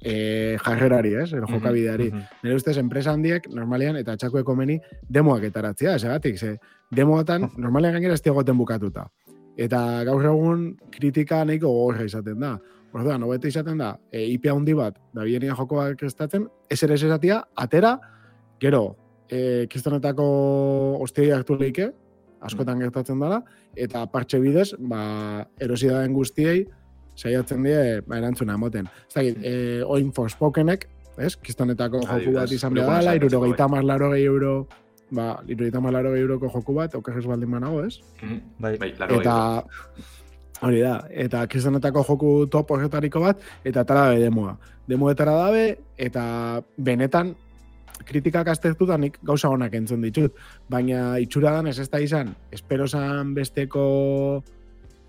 eh, 0.00 0.58
jarrerari, 0.64 1.14
ez, 1.22 1.32
ero 1.32 1.46
jokabideari. 1.46 2.10
Mm 2.10 2.26
Nire 2.42 2.56
ustez, 2.56 2.76
enpresa 2.78 3.12
handiek, 3.12 3.48
normalean, 3.52 3.96
eta 4.00 4.16
txako 4.16 4.40
ekomeni, 4.40 4.80
demoak 5.08 5.44
etaratzea, 5.50 5.94
ez 5.94 6.04
agatik, 6.04 6.38
ze, 6.38 6.56
demoatan, 6.90 7.50
normalean 7.64 7.98
gainera 7.98 8.14
ez 8.14 8.54
bukatuta. 8.54 9.10
Eta 9.56 10.04
gaur 10.04 10.24
egun 10.24 10.76
kritika 10.90 11.44
nahiko 11.44 11.68
gogorra 11.68 12.04
izaten 12.04 12.40
da. 12.40 12.58
Orduan, 12.92 13.22
hobete 13.22 13.50
izaten 13.50 13.78
da, 13.78 13.92
e, 14.10 14.24
IP 14.32 14.48
handi 14.50 14.74
bat, 14.74 14.96
da 15.14 15.24
bienia 15.26 15.54
jokoak 15.54 15.98
krestatzen, 16.00 16.48
ez 16.70 16.80
ere 16.82 16.96
esatia, 16.98 17.38
atera, 17.54 17.94
gero, 18.62 18.96
e, 19.30 19.66
kristonetako 19.70 20.26
ostia 21.04 21.36
hartu 21.38 21.58
leike, 21.60 21.90
askotan 22.42 22.76
mm. 22.76 22.88
gertatzen 22.88 23.22
dara, 23.22 23.40
eta 23.78 24.02
partxe 24.10 24.40
bidez, 24.42 24.72
ba, 24.90 25.46
erosi 25.62 25.90
daen 25.92 26.16
guztiei, 26.16 26.64
saiatzen 27.14 27.62
die, 27.66 27.80
ba, 28.06 28.18
erantzuna 28.18 28.58
emoten. 28.58 28.90
Ez 29.06 29.14
da, 29.14 29.24
e, 29.24 29.54
oin 29.86 30.10
Forspokenek, 30.16 30.88
ez, 31.20 31.34
kristonetako 31.38 32.04
joku 32.06 32.36
bat 32.36 32.54
izan 32.54 32.74
behar 32.74 32.96
dala, 32.98 33.16
iruro 33.18 33.44
gehi 33.44 33.58
tamar 33.58 33.86
laro 33.86 34.10
gehi 34.14 34.26
euro, 34.28 34.54
ba, 35.14 35.34
iruro 35.46 35.68
gehi 35.68 35.76
tamar 35.76 35.94
laro 35.94 36.14
gehi 36.16 36.24
euroko 36.26 36.50
joku 36.56 36.80
bat, 36.80 36.96
okerrez 36.98 37.26
baldin 37.28 37.52
manago, 37.52 37.84
ez? 37.86 38.00
Mm 38.24 38.40
bai, 38.58 38.74
bai, 38.80 38.94
eta, 39.20 39.36
Hori 40.60 40.82
da, 40.84 40.96
eta 41.10 41.46
kristonetako 41.48 42.02
joku 42.04 42.32
top 42.52 42.74
horretariko 42.74 43.22
bat, 43.24 43.40
eta 43.64 43.84
tala 43.88 44.10
dabe 44.10 44.20
demoa. 44.20 44.56
Demoetara 44.88 45.36
dabe, 45.38 45.64
eta 45.96 46.24
benetan 46.76 47.34
kritikak 48.04 48.48
aztertu 48.48 48.86
da 48.88 48.96
nik 49.00 49.18
gauza 49.24 49.48
honak 49.48 49.74
entzun 49.76 50.02
ditut. 50.04 50.36
Baina 50.68 51.18
itxura 51.20 51.52
dan 51.56 51.68
ez 51.70 51.78
ez 51.78 51.88
da 51.88 52.00
izan, 52.00 52.34
espero 52.52 52.88
zan 52.88 53.34
besteko 53.34 54.42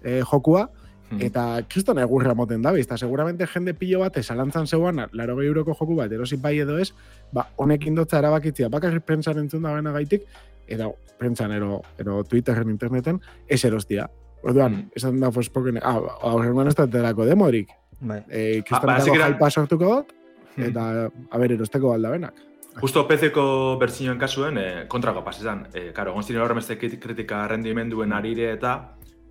eh, 0.03 0.21
jokua, 0.23 0.69
Hmm. 1.11 1.19
Eta 1.27 1.41
kriston 1.67 1.99
egurra 1.99 2.31
moten 2.37 2.61
da, 2.63 2.71
eta 2.79 2.95
seguramente 2.95 3.43
jende 3.51 3.73
pilo 3.75 3.99
bat 3.99 4.15
esalantzan 4.21 4.67
zeuan, 4.67 5.01
laro 5.11 5.35
gehi 5.35 5.49
euroko 5.49 5.75
joku 5.75 5.97
bat, 5.97 6.11
erosi 6.15 6.37
bai 6.39 6.53
edo 6.63 6.77
ez, 6.79 6.93
ba, 7.35 7.49
honek 7.59 7.83
indotza 7.89 8.21
erabakitzia, 8.21 8.69
bakarri 8.71 9.01
prentsan 9.03 9.41
entzun 9.43 9.67
da 9.67 9.75
gaitik, 9.91 10.23
eta 10.71 10.87
prentsan 11.19 11.51
ero, 11.51 11.81
ero 11.99 12.23
Twitteren 12.23 12.69
interneten, 12.71 13.19
ez 13.47 13.59
erostia. 13.65 14.07
Orduan, 14.43 14.77
esan 14.95 15.19
da 15.21 15.31
Forspoken, 15.31 15.77
ah, 15.83 15.97
aurrengoan 16.31 16.71
ez 16.71 16.75
da 16.75 16.87
terako 16.89 17.25
demorik. 17.25 17.69
Bai. 17.99 18.23
Eh, 18.29 18.61
kriston 18.65 18.89
ba, 18.89 18.97
ba, 18.97 19.19
jaipa 19.23 19.49
sortuko 19.49 19.91
dut, 19.91 20.15
hmm. 20.55 20.71
eta, 20.71 20.87
a 21.29 21.41
ber, 21.41 21.53
erosteko 21.57 21.93
balda 21.93 22.09
benak. 22.15 22.47
Justo 22.81 23.03
PC-ko 23.07 23.43
bertzinioen 23.77 24.17
kasuen, 24.17 24.57
eh, 24.57 24.85
kontrako 24.87 25.21
pasizan. 25.23 25.67
Eh, 25.73 25.91
karo, 25.93 26.15
egon 26.15 26.23
ziren 26.23 26.41
horremeste 26.41 26.77
kritika 26.79 27.43
rendimenduen 27.51 28.13
arire 28.15 28.49
eta 28.55 28.73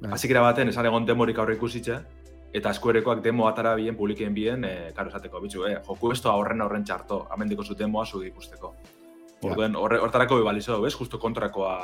Bai. 0.00 0.14
Azikera 0.16 0.40
baten, 0.40 0.70
esan 0.72 0.86
egon 0.88 1.04
demorik 1.04 1.38
aurre 1.42 1.58
ikusitxe, 1.58 1.98
eta 2.56 2.72
eskuerekoak 2.72 3.20
demo 3.22 3.46
atara 3.48 3.74
bien, 3.76 3.96
publikien 3.96 4.32
bien, 4.34 4.64
e, 4.64 4.92
karo 4.96 5.12
esateko, 5.12 5.42
bitxu, 5.44 5.66
eh, 5.68 5.76
joku 5.86 6.12
esto 6.14 6.32
horren 6.32 6.64
horren 6.64 6.84
txarto, 6.84 7.26
amendiko 7.30 7.64
zu 7.64 7.76
demoa 7.76 8.06
zu 8.06 8.22
ikusteko. 8.24 8.72
Orduen, 9.42 9.76
hortarako 9.76 10.36
ja. 10.36 10.40
bebalizo 10.40 10.74
dugu, 10.74 10.88
ez? 10.88 10.94
Justo 10.96 11.18
kontrakoa 11.20 11.76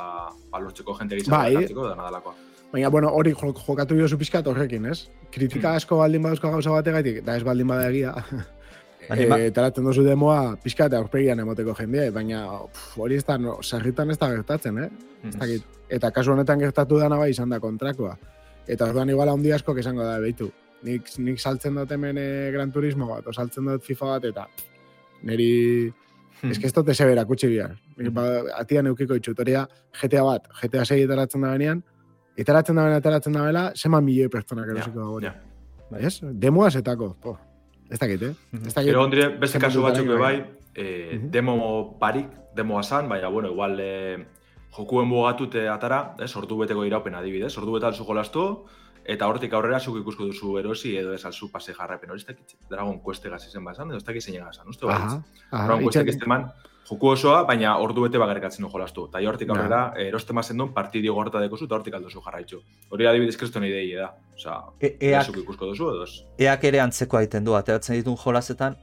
balortzeko 0.51 0.97
jente 0.99 1.21
gizan 1.21 1.37
bai. 1.37 1.69
da 1.69 1.95
nadalakoa. 1.95 2.35
Baina, 2.77 2.91
bueno, 2.93 3.09
hori 3.09 3.31
jokatu 3.33 3.97
dio 3.97 4.07
zu 4.07 4.19
pizkat 4.21 4.47
horrekin, 4.51 4.85
ez? 4.91 5.09
Kritika 5.33 5.71
hmm. 5.71 5.77
asko 5.79 5.97
baldin 5.97 6.27
baduzko 6.27 6.51
gauza 6.53 6.75
bategaitik, 6.75 7.23
da 7.25 7.39
ez 7.39 7.45
baldin 7.47 7.71
badagia. 7.73 8.11
Baina, 9.09 9.39
e, 9.39 9.47
taratzen 9.57 9.87
duzu 9.87 10.05
demoa 10.05 10.59
pizkat 10.61 10.93
aurpegian 10.99 11.41
emoteko 11.41 11.73
jendea, 11.79 12.11
baina 12.13 12.43
hori 13.01 13.17
ez 13.17 13.25
da, 13.25 13.39
no, 13.41 13.55
sarritan 13.63 14.13
ez 14.13 14.19
da 14.21 14.29
gertatzen, 14.35 14.83
eh? 14.83 14.91
Mm. 15.23 15.65
Eta 15.97 16.13
kasu 16.13 16.35
honetan 16.35 16.61
gertatu 16.61 17.01
dana 17.01 17.17
bai 17.17 17.31
izan 17.33 17.55
da 17.55 17.63
kontrakoa. 17.65 18.13
Eta 18.69 18.91
orduan 18.91 19.15
igual 19.15 19.33
handi 19.33 19.57
asko 19.57 19.79
esango 19.81 20.05
da, 20.05 20.21
behitu. 20.21 20.51
Nik, 20.85 21.09
nik 21.17 21.41
saltzen 21.41 21.81
dut 21.81 21.97
hemen 21.97 22.21
eh, 22.21 22.53
Gran 22.53 22.77
Turismo 22.77 23.09
bat, 23.15 23.25
o 23.25 23.33
saltzen 23.33 23.73
dut 23.73 23.89
FIFA 23.89 24.13
bat, 24.13 24.31
eta 24.35 24.49
niri... 25.25 25.53
Hmm. 26.43 26.53
Ez 26.53 26.59
que 26.61 26.69
ez 26.69 26.77
dut 26.77 26.93
ezebera 26.93 27.25
kutsi 27.25 27.49
bihar. 27.49 27.79
Hmm. 27.97 28.13
Ba, 28.13 28.31
atian 28.61 28.93
eukiko 28.93 29.17
itxutoria 29.17 29.65
GTA 29.97 30.29
bat, 30.29 30.51
GTA 30.61 30.85
6 30.85 31.07
etaratzen 31.07 31.47
da 31.47 31.57
benean, 31.57 31.87
etaratzen 32.37 32.77
da 32.77 32.85
benean, 32.87 33.01
etaratzen 33.03 33.37
da 33.37 33.45
bela, 33.47 33.67
sema 33.75 34.01
milioi 34.05 34.29
pertsonak 34.33 34.71
erosiko 34.75 35.19
yeah, 35.21 35.35
da 35.91 36.01
yeah. 36.01 36.07
Ez? 36.07 36.21
Demoa 36.47 36.71
zetako. 36.71 37.13
Po. 37.23 37.37
Ez 37.91 37.99
dakit, 37.99 38.23
eh? 38.23 38.33
Ez 38.59 38.75
dakit. 38.75 38.91
Pero 38.91 39.05
ondire, 39.05 39.29
beste 39.41 39.61
kasu 39.63 39.83
batzuk 39.85 40.09
bai, 40.19 40.41
eh, 40.75 41.19
demo 41.33 41.57
barik, 42.01 42.33
demoa 42.57 42.83
zan, 42.83 43.09
baina, 43.09 43.29
bueno, 43.29 43.53
igual, 43.55 43.79
eh, 43.81 44.27
jokuen 44.77 45.09
bugatute 45.09 45.69
atara, 45.69 46.17
ez, 46.19 46.35
ordu 46.37 46.59
beteko 46.65 46.85
iraupen 46.85 47.15
adibidez, 47.15 47.55
ordu 47.59 47.79
betal 47.79 47.95
zu 47.95 48.05
jolastu, 48.05 48.47
eta 49.05 49.29
hortik 49.31 49.53
aurrera 49.55 49.79
zuk 49.79 50.01
ikusko 50.01 50.27
duzu 50.27 50.57
erosi 50.59 50.97
edo 50.99 51.15
ez 51.15 51.25
alzu 51.25 51.49
pase 51.53 51.73
jarrapen 51.75 52.11
hori, 52.11 52.25
ez 52.25 52.27
dakit, 52.27 52.57
Dragon 52.69 52.99
Quest 53.01 53.27
egaz 53.31 53.45
izen 53.47 53.65
bazan, 53.65 53.93
edo 53.95 54.03
ez 54.03 54.05
dakit 54.05 54.25
zein 54.25 54.41
egazan, 54.41 54.69
uste 54.69 54.87
bat? 54.91 55.21
Dragon 55.53 55.87
Quest 55.87 56.03
egaz 56.03 56.19
man, 56.27 56.51
joku 56.89 57.09
osoa, 57.13 57.45
baina 57.49 57.77
ordu 57.83 58.07
bete 58.07 58.19
bagarrikatzen 58.23 58.65
du 58.65 58.71
jolastu. 58.73 59.07
Eta 59.11 59.23
hortik 59.29 59.51
aurrera, 59.51 59.93
yeah. 59.97 60.09
eroste 60.09 60.33
mazen 60.33 60.59
duen 60.59 60.73
partidio 60.75 61.15
gorta 61.15 61.41
dekozu 61.43 61.67
eta 61.67 61.79
hortik 61.79 61.95
aldozu 61.99 62.23
jarraitzu. 62.25 62.61
Hori 62.91 63.07
adibidez 63.07 63.37
kriston 63.37 63.65
idei 63.65 63.89
da. 63.95 64.13
Osa, 64.37 64.59
e 64.81 64.97
eak, 65.13 65.33
ikusko 65.45 65.73
duzu 65.73 65.91
edo 65.95 66.07
Eak 66.39 66.65
ere 66.65 66.81
antzeko 66.81 67.17
aiten 67.17 67.45
du, 67.45 67.55
ateratzen 67.59 67.97
ditun 67.97 68.17
jolasetan, 68.21 68.77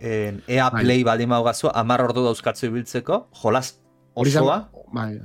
ea 0.00 0.70
bai. 0.70 0.84
play 0.84 1.04
baldin 1.04 1.28
maugazu, 1.28 1.68
amar 1.74 2.04
ordu 2.06 2.24
dauzkatzu 2.24 2.70
ibiltzeko, 2.70 3.26
jolas 3.42 3.74
osoa, 4.14 4.62
bai 4.92 5.18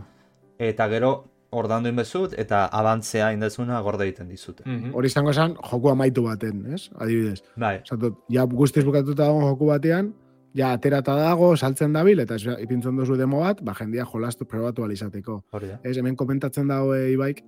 eta 0.59 0.87
gero 0.87 1.13
ordando 1.55 1.89
inbezut 1.89 2.33
eta 2.37 2.65
abantzea 2.73 3.31
indezuna 3.35 3.79
gorde 3.81 4.07
egiten 4.07 4.27
dizute. 4.29 4.63
Mm 4.65 4.93
Hori 4.95 5.07
izango 5.07 5.31
esan, 5.31 5.55
joku 5.69 5.89
amaitu 5.89 6.25
baten, 6.25 6.65
ez? 6.73 6.89
Adibidez. 6.99 7.41
Bai. 7.55 7.79
Zatot, 7.87 8.17
ja 8.29 8.43
guztiz 8.45 8.83
bukatuta 8.83 9.23
dago 9.23 9.41
joku 9.45 9.69
batean, 9.71 10.13
ja 10.55 10.71
aterata 10.75 11.15
dago, 11.19 11.51
saltzen 11.57 11.93
dabil, 11.95 12.21
eta 12.23 12.37
ipintzen 12.63 12.95
duzu 12.95 13.17
demo 13.19 13.41
bat, 13.43 13.61
ba, 13.65 13.75
jendia 13.77 14.05
jolastu 14.07 14.47
probatu 14.47 14.85
alizateko. 14.85 15.41
Ez, 15.83 15.97
hemen 15.97 16.15
komentatzen 16.15 16.71
dago 16.71 16.95
e, 16.95 17.09
ibaik, 17.13 17.43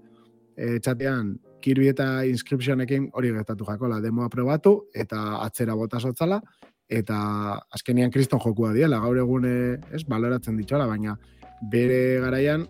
e, 0.58 0.78
txatean, 0.84 1.38
Kirby 1.64 1.90
eta 1.90 2.08
Inscriptionekin 2.28 3.10
hori 3.18 3.32
gertatu 3.34 3.66
jakola, 3.66 4.02
demoa 4.04 4.30
probatu, 4.30 4.76
eta 4.94 5.40
atzera 5.42 5.76
bota 5.76 6.02
sotzala, 6.04 6.42
eta 6.88 7.18
azkenian 7.74 8.12
kriston 8.12 8.42
jokua 8.44 8.74
diela, 8.76 9.00
gaur 9.04 9.18
egun, 9.24 9.48
ez, 9.48 10.04
baloratzen 10.08 10.60
ditxola, 10.60 10.88
baina 10.88 11.18
bere 11.72 12.20
garaian, 12.24 12.68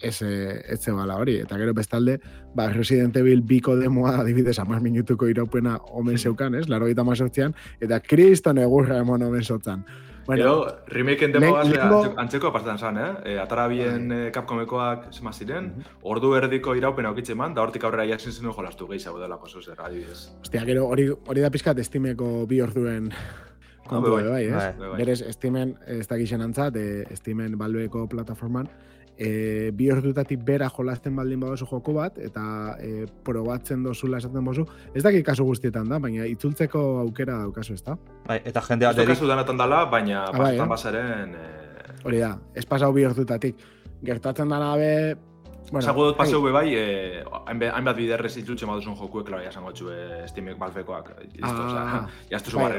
ez, 0.00 0.22
ez 0.22 0.80
bala 0.88 1.16
hori. 1.16 1.38
Eta 1.44 1.58
gero 1.58 1.74
bestalde, 1.74 2.18
ba, 2.54 2.68
Resident 2.72 3.16
Evil 3.16 3.42
biko 3.42 3.76
demoa 3.76 4.18
adibidez 4.20 4.58
amaz 4.58 4.82
minutuko 4.82 5.28
iraupena 5.28 5.78
omen 5.92 6.18
zeukan, 6.18 6.54
ez? 6.54 6.68
Laro 6.68 6.86
gita 6.86 7.04
mazortzian, 7.04 7.54
eta 7.80 8.00
kriston 8.00 8.58
egurra 8.58 8.98
emon 8.98 9.22
omen 9.22 9.44
zotzan. 9.44 9.84
Bueno, 10.26 10.42
Edo, 10.44 10.66
remaken 10.86 11.32
demo 11.32 11.56
antzeko 11.58 12.50
apartan 12.50 12.78
zan, 12.78 12.98
eh? 13.02 13.08
E, 13.32 13.38
atara 13.40 13.66
bien 13.68 14.08
bai. 14.08 14.18
eh, 14.26 14.30
Capcomekoak 14.30 15.08
zema 15.12 15.32
ziren, 15.32 15.64
mm 15.64 15.80
-hmm. 15.80 15.98
ordu 16.02 16.34
erdiko 16.36 16.74
iraupena 16.74 17.10
okitze 17.10 17.34
man, 17.34 17.54
da 17.54 17.62
hortik 17.62 17.84
aurrera 17.84 18.06
jasin 18.06 18.32
zen 18.32 18.52
jolastu 18.52 18.86
gehiago 18.86 19.18
dela 19.18 19.40
paso 19.40 19.62
zer, 19.62 19.80
adibidez. 19.80 20.30
Ostia, 20.42 20.64
gero, 20.64 20.86
hori, 20.86 21.08
hori 21.26 21.40
da 21.40 21.50
pizkat 21.50 21.78
estimeko 21.78 22.46
bi 22.46 22.60
orduen 22.60 23.10
kontu 23.88 24.14
ah, 24.14 24.22
bai, 24.22 24.28
bai, 24.28 24.44
ez? 24.44 24.52
Bai, 24.54 24.88
bai. 24.88 24.98
Berez, 24.98 25.20
estimen, 25.22 25.74
ez 25.86 26.06
da 26.06 26.16
gixen 26.16 26.40
antzat, 26.40 26.76
estimen 27.10 27.58
balbeko 27.58 28.06
plataforman, 28.06 28.68
e, 29.20 29.70
bi 29.76 29.90
ordutatik 29.92 30.40
bera 30.46 30.70
jolasten 30.72 31.16
baldin 31.16 31.40
badozu 31.44 31.68
joko 31.68 31.94
bat, 31.98 32.18
eta 32.18 32.42
e, 32.80 33.06
probatzen 33.26 33.84
dozula 33.84 34.20
esaten 34.22 34.44
bozu, 34.46 34.64
ez 34.94 35.04
dakik 35.04 35.26
kasu 35.28 35.44
guztietan 35.48 35.90
da, 35.92 36.00
baina 36.02 36.28
itzultzeko 36.30 36.84
aukera 37.04 37.42
daukazu, 37.44 37.76
ez 37.76 37.84
da? 37.86 37.98
Bai, 38.26 38.40
eta 38.44 38.64
jendea... 38.68 38.94
Ez 38.96 39.08
kasu 39.12 39.28
denatan 39.28 39.60
dala, 39.60 39.84
baina 39.92 40.24
ah, 40.28 40.36
bai, 40.36 40.54
eh? 40.56 40.68
basaren... 40.68 41.34
E... 41.36 41.48
Hori 42.04 42.22
da, 42.22 42.36
ez 42.56 42.64
pasau 42.66 42.94
bi 42.96 43.04
ordutatik. 43.04 43.66
Gertatzen 44.06 44.48
dana 44.48 44.72
be... 44.80 44.94
Bueno, 45.70 45.84
Zago 45.86 46.08
dut 46.08 46.16
paseu 46.18 46.40
be 46.42 46.50
bai, 46.50 46.64
eh, 46.74 47.20
hainbat 47.46 47.94
biderrez 47.94 48.32
itzultzen 48.40 48.66
baduzun 48.66 48.96
jokuek, 48.98 49.28
klara, 49.28 49.44
jasango 49.44 49.70
txue 49.76 50.24
Steamek 50.26 50.56
balfekoak. 50.58 51.12
Listo, 51.28 51.46
ah, 51.46 51.66
o 51.66 51.68
sea, 51.76 52.00
jaztu 52.32 52.56
zu 52.56 52.58
bai, 52.58 52.72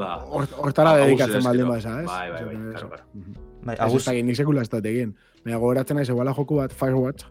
da. 0.00 0.14
Hortara 0.62 0.94
dedikatzen 1.02 1.44
baldin 1.44 1.68
baza, 1.68 1.98
ez? 2.00 2.06
Bai, 2.08 2.30
bai, 2.32 2.44
bai, 2.46 2.56
claro, 2.70 2.88
claro. 2.94 3.34
Bai, 3.66 3.76
agus... 3.76 4.08
Ez 4.08 4.24
nik 4.24 4.38
sekula 4.38 4.64
ez 4.64 4.72
dut 4.72 4.88
egin. 4.88 5.12
Baina 5.44 5.58
gogoratzen 5.58 5.96
naiz 5.96 6.08
eguala 6.12 6.34
joku 6.36 6.60
bat 6.60 6.74
Firewatch. 6.76 7.28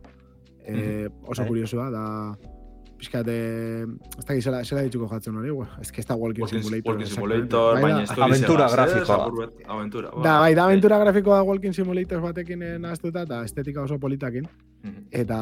E, 0.65 1.07
oso 1.25 1.41
bai. 1.41 1.49
kuriosua, 1.49 1.89
da... 1.93 2.05
Piskat, 2.99 3.29
ez 3.31 4.25
da 4.27 4.35
gizela, 4.35 4.57
zela 4.67 4.81
dituko 4.83 5.05
jatzen 5.07 5.37
hori, 5.39 5.53
ez 5.79 5.87
que 5.89 6.01
ez 6.01 6.07
da 6.07 6.17
Walking 6.19 6.49
Simulator. 6.51 6.91
Walking 6.91 7.07
Simulator, 7.07 7.77
baina 7.79 8.01
ez 8.03 8.11
Aventura 8.11 8.65
grafikoa. 8.73 9.29
Aventura, 9.71 10.11
da, 10.17 10.33
bai, 10.41 10.49
da 10.57 10.65
aventura 10.65 10.97
grafikoa 10.99 11.37
Walking 11.47 11.77
Simulator 11.77 12.19
batekin 12.19 12.65
nahaztuta, 12.83 13.23
eta 13.23 13.39
estetika 13.47 13.85
oso 13.87 13.95
politakin. 14.03 14.49
Eta 15.15 15.39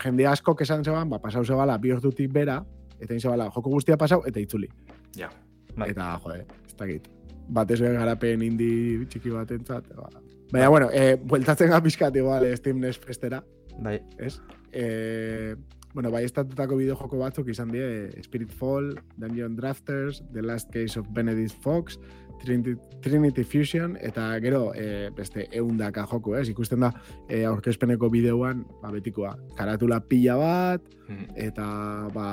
jende 0.00 0.30
asko 0.32 0.56
kesan 0.56 0.84
zeban, 0.84 1.12
ba, 1.12 1.20
pasau 1.20 1.44
zebala, 1.44 1.76
bi 1.76 1.92
ordutik 1.92 2.32
bera, 2.32 2.62
eta 2.98 3.12
inzebala, 3.12 3.50
joko 3.52 3.76
guztia 3.76 4.00
pasau, 4.00 4.22
eta 4.24 4.40
itzuli. 4.40 4.72
Ja. 5.20 5.28
Bai. 5.76 5.90
Eta, 5.92 6.14
jode, 6.24 6.46
ez 6.64 6.78
da 6.80 6.88
git. 6.88 7.12
Batez 7.52 7.82
garapen 7.84 8.48
indi 8.48 9.04
txiki 9.12 9.28
bat 9.34 9.52
entzat, 9.52 9.92
ba, 9.92 10.08
Baina, 10.54 10.68
bueno, 10.68 10.88
eh, 10.92 11.16
bueltatzen 11.18 11.72
ga 11.72 11.80
pixkat 11.82 12.14
igual 12.14 12.44
eh, 12.46 12.56
Steam 12.56 12.78
Next 12.78 13.02
festera. 13.02 13.40
Bai. 13.82 13.96
Ez? 14.22 14.36
Eh, 14.70 15.56
bueno, 15.92 16.12
bai, 16.14 16.20
estatutako 16.28 16.76
bideojoko 16.78 17.18
batzuk 17.18 17.48
izan 17.50 17.72
die 17.74 17.82
eh, 17.82 18.22
Spirit 18.22 18.52
Fall, 18.54 18.92
Dungeon 19.18 19.56
Drafters, 19.58 20.22
The 20.30 20.44
Last 20.46 20.70
Case 20.70 21.00
of 21.00 21.08
Benedict 21.10 21.58
Fox, 21.64 21.98
Trinity, 22.44 22.76
Trinity 23.02 23.42
Fusion, 23.42 23.96
eta 23.98 24.28
gero, 24.44 24.68
eh, 24.78 25.10
beste, 25.16 25.48
eundaka 25.58 26.06
joko, 26.06 26.36
ez? 26.38 26.46
Ikusten 26.54 26.86
da, 26.86 26.92
eh, 27.26 27.42
aurkezpeneko 27.50 28.12
bideoan, 28.14 28.62
ba, 28.78 28.94
betikoa, 28.94 29.34
karatula 29.58 29.98
pila 30.06 30.38
bat, 30.38 30.86
hmm. 31.08 31.34
eta, 31.48 31.66
ba, 32.14 32.28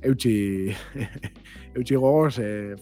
eutxi, 0.00 0.72
eutxi 1.76 2.00
gogoz, 2.00 2.38
eh, 2.40 2.72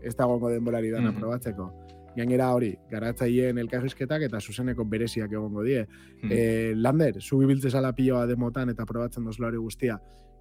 ez 0.00 0.16
da 0.16 0.24
gongo 0.24 0.48
denborari 0.48 0.88
dana 0.88 1.12
mm 1.12 1.20
probatzeko 1.20 1.81
gainera 2.16 2.50
hori, 2.54 2.72
garatzaileen 2.90 3.58
elkarrizketak 3.62 4.26
eta 4.28 4.40
zuzeneko 4.40 4.84
bereziak 4.84 5.32
egongo 5.32 5.62
die. 5.66 5.84
Hmm. 6.22 6.32
E, 6.32 6.40
Lander, 6.76 7.20
zu 7.20 7.38
bibiltze 7.38 7.70
zala 7.70 7.92
piloa 7.96 8.26
demotan 8.26 8.72
eta 8.72 8.86
probatzen 8.88 9.24
dozu 9.24 9.46
hori 9.46 9.60
guztia. 9.60 9.98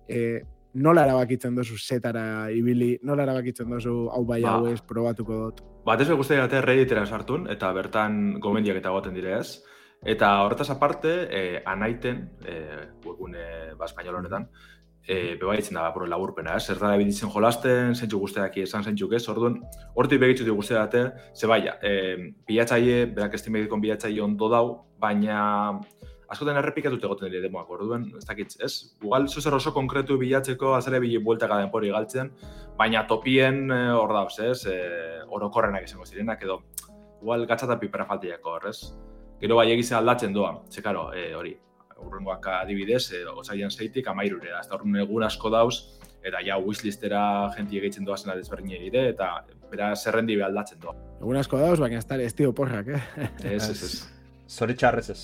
E, 0.07 0.41
nola 0.73 1.03
erabakitzen 1.07 1.55
dozu 1.55 1.77
zetara 1.77 2.51
ibili, 2.51 2.93
nola 3.03 3.25
erabakitzen 3.27 3.69
dozu 3.69 4.07
hau 4.11 4.23
bai 4.25 4.41
ba. 4.41 4.55
hau 4.57 4.71
ez 4.71 4.81
probatuko 4.81 5.39
dut? 5.43 5.61
Ba, 5.85 5.97
ez 5.99 6.09
guztia 6.09 6.43
gata 6.43 6.61
redditera 6.61 7.05
sartun, 7.05 7.47
eta 7.49 7.71
bertan 7.73 8.39
gomendiak 8.39 8.77
eta 8.77 8.93
goten 8.93 9.13
dire 9.17 9.37
ez. 9.39 9.61
Eta 10.01 10.31
horretaz 10.41 10.69
aparte, 10.73 11.27
eh, 11.29 11.61
anaiten, 11.65 12.29
eh, 12.45 12.87
webune 13.05 13.75
ba, 13.77 13.85
espainol 13.85 14.15
honetan, 14.15 14.47
e, 15.07 15.35
bebaitzen 15.39 15.75
da, 15.75 15.87
bapuro 15.87 16.07
laburpena, 16.09 16.55
eh? 16.55 16.59
zer 16.59 16.79
da 16.81 16.93
biditzen 16.99 17.31
jolasten, 17.33 17.95
zentsu 17.95 18.19
guztiak 18.21 18.57
esan 18.61 18.83
zentsu 18.83 19.09
ez, 19.15 19.23
orduan, 19.29 19.59
hortik 19.95 20.21
begitzu 20.21 20.45
dugu 20.45 20.61
guztia 20.61 20.85
date, 20.85 21.11
ze 21.35 21.47
baia, 21.47 21.77
e, 21.81 22.31
bilatzaile, 22.47 23.05
berak 23.15 23.35
estimedikon 23.39 23.81
bilatzaile 23.81 24.21
ondo 24.21 24.49
dau, 24.49 24.65
baina 25.01 25.79
askotan 26.31 26.57
errepikatut 26.61 27.03
egoten 27.03 27.31
dira 27.31 27.43
demoak, 27.43 27.69
orduen, 27.75 28.05
ez 28.17 28.23
dakit, 28.27 28.55
ez? 28.63 28.71
Igual, 29.01 29.27
zuzer 29.27 29.55
oso 29.57 29.73
konkretu 29.75 30.17
bilatzeko, 30.21 30.75
azere 30.77 31.01
bili 31.03 31.19
bueltaka 31.19 31.57
denpori 31.59 31.91
galtzen, 31.91 32.31
baina 32.77 33.03
topien 33.07 33.65
eh, 33.71 33.89
hor 33.97 34.13
dauz, 34.15 34.37
ez? 34.39 34.61
E, 34.69 34.77
orokorrenak 35.27 35.89
izango 35.89 36.07
zirenak, 36.07 36.45
edo, 36.47 36.61
igual, 37.21 37.43
gatzata 37.49 37.79
pipera 37.81 38.07
faltiako 38.07 38.55
hor, 38.55 38.69
ez? 38.71 38.93
Gero 39.41 39.57
bai 39.57 39.67
egizea 39.73 39.99
aldatzen 39.99 40.33
doa, 40.33 40.53
ze 40.69 40.83
karo, 40.85 41.09
e, 41.17 41.33
hori, 41.35 41.55
urrengoak 42.05 42.47
adibidez, 42.59 43.11
e, 43.13 43.23
osaian 43.25 43.71
zeitik, 43.71 44.07
amairurera, 44.07 44.61
ez 44.61 44.69
da 44.69 44.77
horren 44.77 44.95
egun 45.03 45.23
asko 45.27 45.51
dauz, 45.53 45.75
eta 46.23 46.41
ja 46.45 46.57
wishlistera 46.61 47.23
jenti 47.57 47.79
egiten 47.81 48.05
doa 48.05 48.17
zena 48.17 48.35
desberdin 48.37 48.75
egite, 48.77 49.07
eta 49.13 49.33
bera 49.71 49.93
zerrendi 49.95 50.39
aldatzen 50.41 50.81
doa. 50.81 50.95
Egun 51.19 51.39
asko 51.41 51.59
dauz, 51.61 51.79
baina 51.79 52.01
ez 52.01 52.07
da 52.07 52.19
ez 52.21 52.33
tio 52.37 52.53
porrak, 52.53 52.93
eh? 52.95 53.29
Ez, 53.43 53.69
ez, 53.69 53.77
ez. 53.77 53.93
Zoritxarrez 54.57 55.09
ez. 55.09 55.21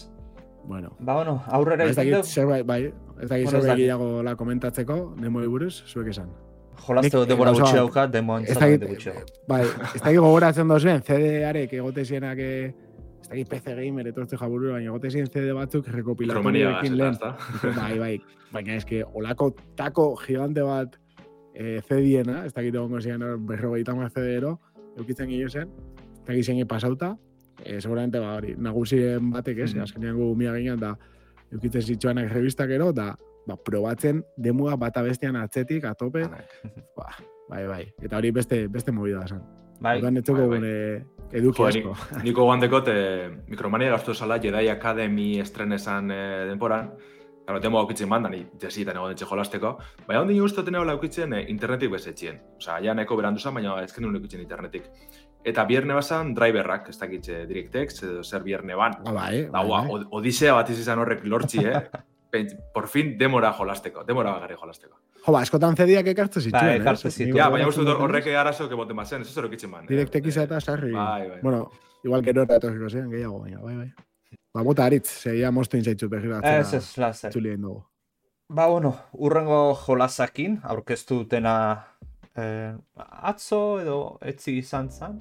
Bueno. 0.68 0.92
Ba, 1.00 1.16
bueno, 1.16 1.44
aurrera 1.48 1.86
ba, 1.86 1.92
izan 1.92 2.12
dugu. 2.12 2.50
Bai, 2.50 2.62
bai, 2.64 2.82
ez 3.22 3.30
dakit 3.30 3.46
bueno, 3.46 3.62
zerbait 3.62 4.26
la 4.26 4.36
komentatzeko, 4.36 4.98
demo 5.22 5.46
buruz, 5.48 5.84
zuek 5.88 6.12
esan. 6.12 6.34
Jolazteko 6.88 7.24
demora 7.26 7.54
gutxi 7.56 7.78
dauka, 7.80 8.06
demo 8.08 8.38
entzatu 8.38 8.90
gutxi 8.92 9.14
Bai, 9.50 9.64
ez 9.66 10.02
dakit 10.02 10.20
gogoratzen 10.20 10.68
dozuen, 10.68 11.02
CD-arek 11.08 11.74
egote 11.80 12.06
zienak, 12.06 12.42
ez 13.22 13.30
dakit 13.30 13.50
PC 13.50 13.76
Gamer 13.76 14.08
etortze 14.08 14.38
jaburu, 14.40 14.72
baina 14.72 14.92
egote 14.92 15.10
zien 15.12 15.28
CD 15.28 15.54
batzuk 15.56 15.88
rekopilatorioekin 15.94 16.98
lehen. 16.98 17.18
Bai, 17.76 17.98
bai, 18.00 18.14
baina 18.54 18.78
eske, 18.78 19.04
olako 19.14 19.52
tako 19.76 20.10
gigante 20.22 20.64
bat 20.64 20.98
eh, 21.54 21.82
CD-ena, 21.88 22.44
ez 22.46 22.54
dakit 22.54 22.76
egongo 22.76 23.02
zian 23.02 23.24
berrogeita 23.48 23.96
ma 23.98 24.10
CD-ero, 24.10 24.58
eukitzen 24.98 25.30
gio 25.32 25.50
zen, 25.50 25.72
ez 26.22 26.26
dakit 26.28 26.46
zien 26.46 26.68
pasauta, 26.68 27.16
e, 27.64 27.82
seguramente 27.82 28.20
ba, 28.20 28.36
hori, 28.38 28.56
nagusien 28.58 29.32
batek 29.32 29.58
ez, 29.58 29.74
mm 29.74 29.80
-hmm. 29.80 29.84
azkenean 29.84 30.16
gu 30.16 30.36
mia 30.36 30.54
ginen, 30.54 30.80
da, 30.80 30.96
eukitzen 31.52 31.82
zitsuanak 31.82 32.32
revistak 32.32 32.70
ero, 32.70 32.92
da, 32.92 33.16
ba, 33.48 33.58
probatzen 33.58 34.24
demua 34.38 34.76
bata 34.76 35.02
bestean 35.02 35.36
atzetik, 35.36 35.86
atope, 35.86 36.28
ba, 36.98 37.10
bai, 37.50 37.68
bai, 37.68 37.94
eta 38.02 38.18
hori 38.18 38.32
beste, 38.32 38.68
beste 38.68 38.92
movida 38.92 39.24
esan. 39.26 39.42
Bai, 39.80 40.02
bai, 40.02 40.12
bai. 40.12 40.48
gune 40.48 41.06
eduki 41.32 41.68
asko. 41.68 41.94
Niko 42.26 42.48
guantekot, 42.48 42.90
eh, 42.94 43.30
mikromania 43.48 43.92
gaztu 43.96 44.16
esala, 44.16 44.40
Jedi 44.44 44.70
Academy 44.70 45.38
estrenesan 45.44 46.12
eh, 46.12 46.46
denporan, 46.50 46.92
Claro, 47.48 47.62
temo 47.64 47.80
aukitzen 47.80 48.10
mandan, 48.12 48.34
ni 48.36 48.42
jesita 48.60 48.92
nego 48.92 49.08
detxe 49.08 49.24
jolasteko. 49.24 49.70
Baina 50.04 50.20
ondi 50.20 50.34
uste 50.44 50.66
teneo 50.68 50.82
laukitzen 50.84 51.32
eh, 51.32 51.46
internetik 51.48 51.94
bezetxien. 51.94 52.42
Osa, 52.60 52.76
ja 52.84 52.92
neko 52.92 53.16
berandu 53.16 53.40
zen, 53.40 53.54
baina 53.56 53.78
ezken 53.86 54.04
nuen 54.04 54.42
internetik. 54.42 54.90
Eta 55.48 55.64
bierne 55.64 55.94
basan 55.96 56.34
driverrak, 56.36 56.90
ez 56.90 56.98
dakitxe 57.00 57.46
Directex, 57.48 58.04
edo 58.04 58.24
zer 58.24 58.44
bierne 58.44 58.76
ban. 58.76 58.98
Ah, 59.06 59.14
bai, 59.14 59.46
da, 59.46 59.64
bai, 59.64 59.88
bai. 59.88 60.04
odisea 60.12 60.54
bat 60.56 60.70
izan 60.70 61.00
horrek 61.00 61.24
lortzi, 61.24 61.64
eh? 61.64 61.80
Por 62.74 62.88
fin 62.88 63.18
demora 63.18 63.52
jolasteko, 63.54 64.04
demora 64.08 64.32
bagarri 64.36 64.56
jolasteko. 64.60 64.98
Jo, 65.26 65.34
ba, 65.34 65.42
eskotan 65.44 65.76
zediak 65.76 66.08
ekartzen 66.14 66.46
zituen, 66.46 66.70
bai, 66.70 66.78
ekartzen 66.80 67.12
zituen. 67.12 67.38
Ja, 67.38 67.50
baina 67.54 67.68
uste 67.68 67.84
dut 67.84 68.00
horrek 68.04 68.30
arazo 68.32 68.70
que 68.70 68.76
bote 68.80 68.96
mazen, 68.96 69.26
eso 69.26 69.34
zero 69.34 69.50
kitzen 69.50 69.72
man. 69.72 69.84
Eh? 69.86 69.92
Directex 69.92 70.38
eh, 70.38 70.44
eta 70.44 70.62
sarri. 70.62 70.94
Bai, 70.94 71.30
bai. 71.30 71.40
Bueno, 71.42 71.72
igual 72.04 72.24
que 72.24 72.34
nora 72.34 72.60
etorriko 72.62 72.90
zean, 72.90 73.10
gehiago, 73.12 73.42
baina, 73.42 73.60
bai, 73.62 73.76
bai. 73.76 73.92
Ba, 74.54 74.64
bota 74.64 74.86
aritz, 74.86 75.08
segia 75.26 75.52
mostu 75.52 75.78
inzaitzu 75.78 76.10
behiratzen. 76.10 76.62
Ez, 76.62 76.74
ez, 76.74 76.98
lazer. 76.98 77.36
Ba, 78.48 78.68
bueno, 78.68 78.96
urrengo 79.14 79.76
jolasakin, 79.86 80.62
aurkeztu 80.64 81.24
dutena 81.24 81.58
eh, 82.36 82.74
atzo 82.98 83.82
edo 83.82 83.98
etzi 84.22 84.56
izan 84.62 84.92
zan, 84.92 85.20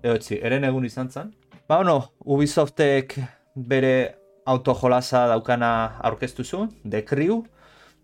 Ego 0.00 0.16
etzi, 0.16 0.38
eren 0.40 0.64
egun 0.64 0.86
izan 0.88 1.10
zen. 1.12 1.34
Ba, 1.68 1.76
bueno, 1.76 2.12
Ubisoftek 2.24 3.18
bere 3.54 4.19
autojolasa 4.50 5.26
daukana 5.30 5.70
aurkeztu 6.08 6.44
zuen, 6.44 6.70
The 6.88 7.04
Crew. 7.04 7.44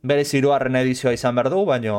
Bere 0.06 0.24
ziruarren 0.24 0.76
edizioa 0.78 1.14
izan 1.16 1.34
behar 1.34 1.50
du, 1.50 1.64
baina 1.66 1.96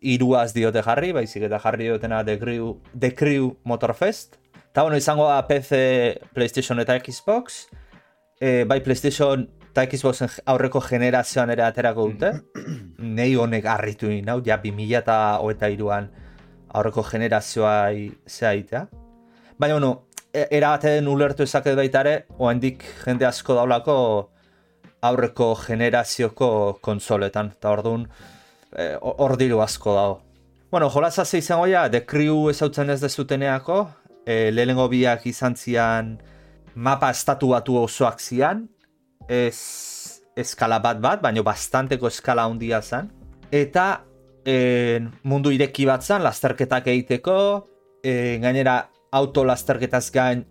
iruaz 0.00 0.52
diote 0.56 0.82
jarri, 0.86 1.12
baizik 1.12 1.44
eta 1.48 1.60
jarri 1.60 1.90
diotena 1.90 2.22
The 2.24 2.38
Crew, 2.40 2.74
The 2.98 3.14
Crew 3.14 3.54
Motorfest. 3.64 4.38
Eta, 4.70 4.82
bueno, 4.82 4.96
izango 4.96 5.26
da 5.28 5.42
PC, 5.48 6.20
PlayStation 6.32 6.80
eta 6.80 6.96
Xbox. 7.02 7.66
E, 8.40 8.64
bai, 8.64 8.80
PlayStation 8.80 9.48
eta 9.70 9.84
Xboxen 9.86 10.30
aurreko 10.50 10.80
generazioan 10.82 11.52
ere 11.52 11.66
aterako 11.66 12.08
dute. 12.10 12.32
Nei 13.18 13.34
honek 13.36 13.68
harritu 13.68 14.10
nau, 14.24 14.40
ja, 14.46 14.60
2000 14.62 15.02
eta 15.02 15.18
hoeta 15.42 15.68
iruan 15.70 16.08
aurreko 16.70 17.02
generazioa 17.02 17.90
zea 18.26 18.86
Baina, 19.60 19.74
bueno, 19.74 20.06
erabaten 20.32 21.08
ulertu 21.08 21.44
ezaket 21.46 21.76
baita 21.78 22.02
ere, 22.04 22.14
oendik 22.38 22.84
jende 23.04 23.26
asko 23.26 23.56
daulako 23.58 23.96
aurreko 25.02 25.54
generazioko 25.64 26.78
konsoletan, 26.84 27.54
eta 27.56 27.72
orduan 27.72 28.06
e, 28.72 28.92
hor 29.00 29.36
diru 29.40 29.62
asko 29.64 29.94
dago. 29.96 30.18
Bueno, 30.70 30.90
jolaza 30.90 31.24
ze 31.24 31.38
izango 31.38 31.66
ja, 31.66 31.88
The 31.90 32.04
Crew 32.06 32.50
ezautzen 32.50 32.90
ez 32.90 33.00
dezuteneako, 33.02 33.80
e, 34.26 34.50
lehenengo 34.52 34.86
biak 34.88 35.26
izan 35.26 35.56
zian 35.56 36.18
mapa 36.74 37.10
estatu 37.10 37.50
batu 37.54 37.76
osoak 37.80 38.20
zian, 38.20 38.68
ez 39.28 39.56
eskala 40.38 40.78
bat 40.78 41.00
bat, 41.02 41.20
baina 41.22 41.42
bastanteko 41.42 42.08
eskala 42.08 42.44
handia 42.46 42.80
zen. 42.82 43.10
Eta 43.50 44.04
e, 44.46 45.00
mundu 45.24 45.50
ireki 45.50 45.88
bat 45.88 46.06
zen, 46.06 46.22
lasterketak 46.22 46.86
egiteko, 46.92 47.36
e, 48.04 48.38
gainera 48.42 48.84
auto 49.12 49.44
lasterketaz 49.44 50.10
gain 50.14 50.44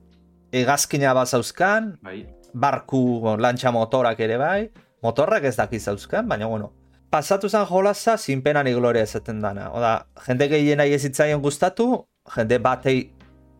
egazkina 0.51 1.13
bat 1.13 1.29
zauzkan, 1.29 1.97
bai. 2.03 2.25
barku 2.53 3.19
bon, 3.23 3.41
lantxa 3.41 3.71
motorak 3.71 4.19
ere 4.19 4.37
bai, 4.37 4.69
motorrak 5.03 5.43
ez 5.43 5.55
daki 5.57 5.79
zauzkan, 5.79 6.27
baina 6.27 6.47
bueno, 6.47 6.73
pasatu 7.11 7.49
zen 7.49 7.65
jolaza 7.69 8.17
zinpenan 8.17 8.67
igloria 8.67 9.03
ezaten 9.03 9.41
dana. 9.41 9.69
Oda, 9.73 9.93
jende 10.25 10.49
gehien 10.49 10.77
nahi 10.81 10.93
ezitzaion 10.93 11.41
gustatu, 11.41 12.05
jende 12.35 12.59
batei 12.59 13.11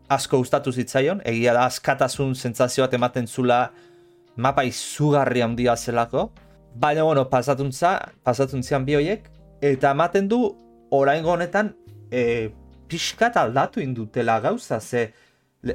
asko 0.10 0.42
gustatu 0.42 0.72
zitzaion, 0.72 1.22
egia 1.26 1.54
da 1.54 1.66
askatasun 1.70 2.36
sentsazio 2.36 2.86
bat 2.86 2.94
ematen 2.98 3.28
zula 3.28 3.70
mapa 4.38 4.64
izugarri 4.66 5.42
handia 5.42 5.76
zelako, 5.76 6.30
baina 6.76 7.04
bueno, 7.04 7.28
pasatuntza, 7.30 7.98
pasatuntzian 8.24 8.86
bi 8.86 8.96
hoiek, 8.98 9.30
eta 9.62 9.92
ematen 9.92 10.28
du 10.30 10.42
orain 10.96 11.26
honetan 11.26 11.74
e, 12.12 12.50
pixkat 12.90 13.38
aldatu 13.38 13.82
indutela 13.82 14.40
gauza, 14.44 14.80
ze 14.80 15.12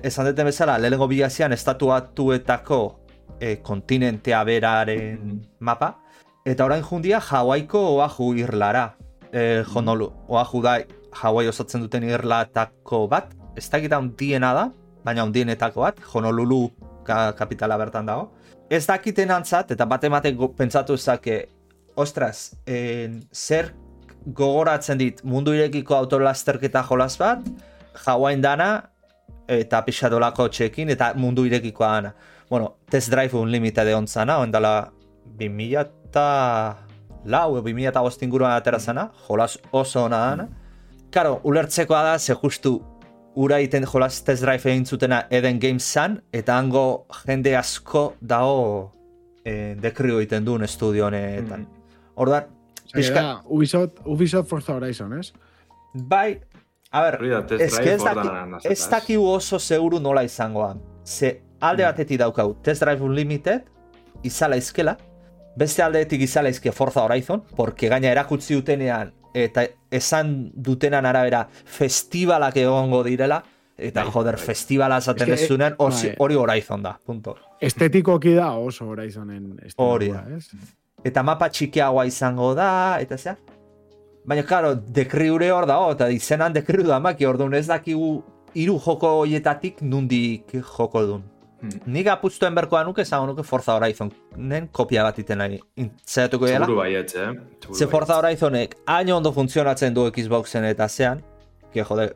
esan 0.02 0.26
duten 0.30 0.48
bezala, 0.48 0.78
lehenengo 0.78 1.08
bigazian 1.08 1.52
estatuatuetako 1.52 2.80
e, 3.40 3.56
kontinentea 3.62 4.42
beraren 4.44 5.18
mm. 5.18 5.40
mapa, 5.60 5.94
eta 6.44 6.64
orain 6.64 6.82
jundia 6.82 7.20
Hawaiiko 7.20 7.80
oahu 7.96 8.32
irlara, 8.40 8.94
e, 9.32 9.62
Honolu, 9.74 10.10
oahu 10.28 10.62
da 10.64 10.78
Hawaii 11.14 11.48
osatzen 11.48 11.84
duten 11.84 12.06
irlatako 12.08 13.04
bat, 13.08 13.34
ez 13.56 13.68
da 13.70 13.80
gita 13.80 14.00
hundiena 14.00 14.54
da, 14.56 14.68
baina 15.04 15.26
hundienetako 15.26 15.84
bat, 15.84 16.00
Honolulu 16.12 16.68
ka, 17.06 17.32
kapitala 17.38 17.78
bertan 17.78 18.08
dago. 18.08 18.32
Ez 18.70 18.86
dakiten 18.88 19.30
antzat, 19.30 19.74
eta 19.76 19.86
bate 19.86 20.08
ematen 20.08 20.40
pentsatu 20.56 20.96
ezake, 20.98 21.44
ostras, 22.00 22.54
en, 22.66 23.20
zer 23.30 23.74
gogoratzen 24.26 24.98
dit 24.98 25.20
mundu 25.24 25.54
irekiko 25.54 25.96
autolasterketa 25.96 26.84
jolas 26.88 27.16
bat, 27.20 27.44
jauain 28.04 28.42
dana, 28.42 28.70
eta 29.48 29.82
pixadolako 29.84 30.48
txekin, 30.48 30.90
eta 30.94 31.12
mundu 31.20 31.44
irekikoa 31.44 31.90
dana. 31.98 32.14
Bueno, 32.48 32.74
test 32.90 33.10
drive 33.12 33.36
unlimited 33.38 33.88
egon 33.88 34.06
zana, 34.06 34.38
oen 34.40 34.52
dala 34.52 34.74
2000 35.38 35.84
eta 35.84 36.26
lau, 37.24 37.60
2000 37.60 37.90
eta 37.90 38.02
gostinguruan 38.04 38.56
atera 38.56 38.80
zana, 38.80 39.10
jolas 39.28 39.58
oso 39.72 40.04
ona 40.04 40.20
dana. 40.30 40.48
Karo, 41.12 41.38
ulertzekoa 41.44 42.02
da, 42.02 42.18
ze 42.18 42.34
justu 42.34 42.80
ura 43.34 43.58
iten 43.60 43.86
jolas 43.86 44.20
test 44.22 44.42
drive 44.42 44.70
egin 44.70 44.84
zutena 44.86 45.24
Eden 45.30 45.60
Games 45.60 45.84
zan, 45.84 46.20
eta 46.32 46.58
hango 46.58 47.06
jende 47.24 47.56
asko 47.56 48.14
dago 48.20 48.92
eh, 49.44 49.74
dekrio 49.80 50.20
iten 50.22 50.44
duen 50.44 50.62
estudio 50.62 51.06
honetan. 51.06 51.66
Mm. 51.66 51.96
Orduan, 52.14 52.46
Pizka... 52.94 53.42
Ubisoft, 53.46 54.00
Ubisoft 54.04 54.48
Forza 54.48 54.74
Horizon, 54.74 55.18
ez? 55.18 55.32
Bai, 55.94 56.40
a 56.90 57.02
ber, 57.02 57.18
ez 57.58 57.78
que 57.78 57.94
ez 57.94 58.02
daki, 58.02 59.14
ez 59.14 59.18
oso 59.18 59.58
seguru 59.58 60.00
nola 60.00 60.22
izangoa. 60.24 60.76
Ze 61.04 61.42
alde 61.60 61.82
mm. 61.82 61.86
batetik 61.86 62.18
daukau, 62.18 62.54
Test 62.62 62.82
Drive 62.82 63.02
Unlimited, 63.02 63.64
izala 64.22 64.56
izkela, 64.56 64.96
beste 65.56 65.82
aldeetik 65.82 66.22
izala 66.22 66.48
izke 66.48 66.72
Forza 66.72 67.02
Horizon, 67.02 67.42
porque 67.56 67.88
gaina 67.88 68.10
erakutzi 68.10 68.54
dutenean, 68.54 69.12
eta 69.34 69.66
esan 69.90 70.52
dutenan 70.54 71.06
arabera 71.06 71.48
festivalak 71.50 72.56
egongo 72.62 73.02
direla, 73.06 73.42
eta 73.76 74.04
bai, 74.04 74.12
joder, 74.14 74.38
bai. 74.38 74.46
festivala 74.52 74.98
esaten 75.02 75.34
ez 75.34 75.48
zunen, 75.48 75.74
bai. 75.78 76.14
hori 76.18 76.38
Horizon 76.38 76.82
da, 76.82 76.94
punto. 77.04 77.36
Estetikoki 77.60 78.34
da 78.34 78.52
oso 78.58 78.86
Horizonen 78.92 79.56
Hori 79.76 80.10
da. 80.12 80.24
Eta 81.04 81.22
mapa 81.22 81.50
txikiagoa 81.52 82.06
izango 82.08 82.54
da, 82.56 83.00
eta 83.00 83.18
zea. 83.18 83.36
Baina, 84.24 84.44
karo, 84.48 84.72
dekriure 84.74 85.50
hor 85.52 85.66
da, 85.68 85.76
eta 85.92 86.08
izenan 86.08 86.54
dekriu 86.54 86.86
da 86.88 86.98
maki, 87.02 87.26
orduan 87.28 87.54
ez 87.54 87.66
dakigu 87.68 88.16
hiru 88.54 88.78
joko 88.80 89.10
hoietatik 89.20 89.82
nundik 89.82 90.54
joko 90.54 91.02
dun. 91.04 91.24
Hmm. 91.64 91.80
Nik 91.92 92.08
apustuen 92.12 92.54
berkoa 92.56 92.82
nuke, 92.84 93.04
zago 93.04 93.26
nuke 93.28 93.44
Forza 93.46 93.76
Horizon 93.76 94.10
nen 94.36 94.68
kopia 94.72 95.04
bat 95.06 95.18
iten 95.20 95.40
nahi 95.40 95.60
zehatuko 96.04 96.48
dela. 96.48 96.66
Seguru 96.66 96.80
baiet, 96.80 97.14
eh? 97.16 97.30
Ze 97.72 97.88
Forza 97.88 98.18
Horizonek 98.18 98.76
hain 98.86 99.12
ondo 99.12 99.32
funtzionatzen 99.32 99.94
du 99.96 100.10
Xboxen 100.12 100.64
eta 100.68 100.88
zean, 100.88 101.22
que 101.72 101.84
jode, 101.84 102.10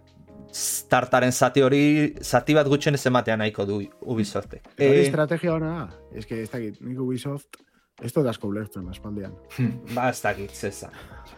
startaren 0.53 1.33
zati 1.33 1.63
hori, 1.65 1.81
zati 2.21 2.57
bat 2.57 2.69
gutxen 2.69 2.99
ez 2.99 3.05
ematean 3.07 3.41
nahiko 3.41 3.65
du 3.69 3.81
Ubisoftek. 4.01 4.69
Hori 4.77 4.91
eh, 4.91 5.07
estrategia 5.07 5.55
hona 5.55 5.73
da, 5.79 5.89
ez 6.15 6.27
que 6.27 6.43
ez 6.43 6.51
dakit, 6.51 6.81
nik 6.85 7.01
Ubisoft, 7.01 7.61
ez 8.03 8.13
dut 8.15 8.27
asko 8.31 8.49
ulertzen, 8.53 8.87
espaldian. 8.93 9.35
ba, 9.97 10.09
ez 10.11 10.21
dakit, 10.23 10.55
zesa. 10.55 10.91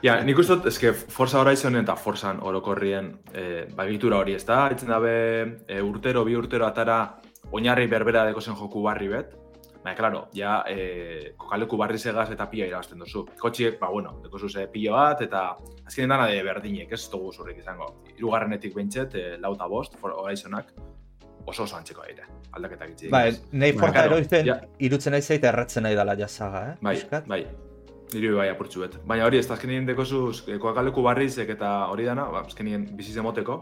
Ja, 0.05 0.19
nik 0.25 0.39
uste 0.41 0.59
dut, 0.59 0.71
eske 0.71 0.93
Forza 0.93 1.41
Horizon 1.41 1.77
eta 1.81 1.97
Forzan 1.97 2.41
orokorrien 2.47 3.13
e, 3.33 3.67
bagitura 3.77 4.21
hori, 4.21 4.37
ez 4.37 4.45
da? 4.49 4.63
Itzen 4.73 4.93
dabe 4.93 5.13
e, 5.67 5.81
urtero, 5.85 6.25
bi 6.29 6.37
urtero 6.37 6.69
atara 6.69 7.03
oinarri 7.51 7.87
berbera 7.91 8.27
deko 8.29 8.41
zen 8.41 8.59
joku 8.59 8.85
barri 8.85 9.09
bet. 9.13 9.37
Baina, 9.81 9.97
klaro, 9.97 10.27
ja, 10.37 10.59
e, 10.69 11.33
kokaleku 11.41 11.79
barri 11.81 11.99
segaz 11.99 12.29
eta 12.35 12.47
pila 12.51 12.67
irabazten 12.69 13.01
duzu. 13.01 13.25
Kotxiek, 13.41 13.79
ba, 13.81 13.89
bueno, 13.89 14.19
deko 14.25 14.39
zuze 14.39 14.67
pilo 14.73 14.93
bat, 14.93 15.23
eta 15.25 15.47
azkenean 15.87 16.19
dana 16.19 16.29
de 16.29 16.43
berdinek, 16.45 16.93
ez 16.93 17.07
dugu 17.13 17.33
zurrik 17.33 17.63
izango. 17.63 17.95
Irugarrenetik 18.19 18.77
bentset, 18.77 19.17
e, 19.17 19.39
lauta 19.41 19.69
bost, 19.69 19.97
Horizonak, 20.05 20.75
oso 21.51 21.67
oso 21.67 21.77
antzeko 21.77 22.07
aire, 22.07 22.29
aldaketak 22.57 22.95
itzi. 22.95 23.11
Bai, 23.13 23.27
nahi 23.53 23.75
forta 23.79 24.07
eroizten, 24.09 24.47
ja. 24.47 24.61
irutzen 24.79 25.17
nahi 25.17 25.27
zaita 25.27 25.53
erratzen 25.53 25.87
nahi 25.87 25.99
dela 25.99 26.17
jasaga, 26.19 26.63
eh? 26.71 26.79
Bai, 26.83 26.97
bai, 27.27 27.45
Niri 28.11 28.33
bai 28.35 28.49
apurtxu 28.51 28.83
bet. 28.83 28.97
Baina 29.07 29.27
hori, 29.29 29.39
ez 29.39 29.47
da 29.47 29.55
azkenien 29.55 29.87
dekozuz, 29.87 30.43
eh, 30.49 30.59
koakaleku 30.59 31.03
barrizek 31.07 31.53
eta 31.55 31.71
hori 31.93 32.09
dana, 32.09 32.25
ba, 32.33 32.43
azkenien 32.49 32.89
biziz 32.99 33.17
emoteko. 33.23 33.59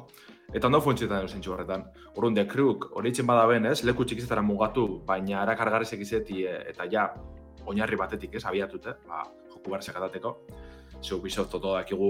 Eta 0.57 0.71
ondo 0.71 0.81
funtzioetan 0.81 1.29
zentsu 1.29 1.53
horretan. 1.53 1.85
Urrun, 2.17 2.35
de 2.35 2.47
kruk, 2.49 2.87
hori 2.97 3.13
itxen 3.13 3.27
bada 3.29 3.45
ben, 3.51 3.67
ez, 3.69 3.83
leku 3.85 4.07
txikizetara 4.09 4.43
mugatu, 4.43 4.87
baina 5.05 5.43
ara 5.43 5.57
kargarrizek 5.57 6.01
izeti, 6.01 6.47
e, 6.49 6.55
eta 6.71 6.87
ja, 6.89 7.11
oinarri 7.69 8.01
batetik, 8.01 8.39
ez, 8.41 8.45
abiatut, 8.49 8.89
eh? 8.89 8.97
ba, 9.09 9.27
joku 9.53 9.75
barrizek 9.75 10.01
atateko. 10.01 10.39
Zeu 11.03 11.21
bizot, 11.23 11.51
toto 11.53 11.75
dakigu 11.77 12.09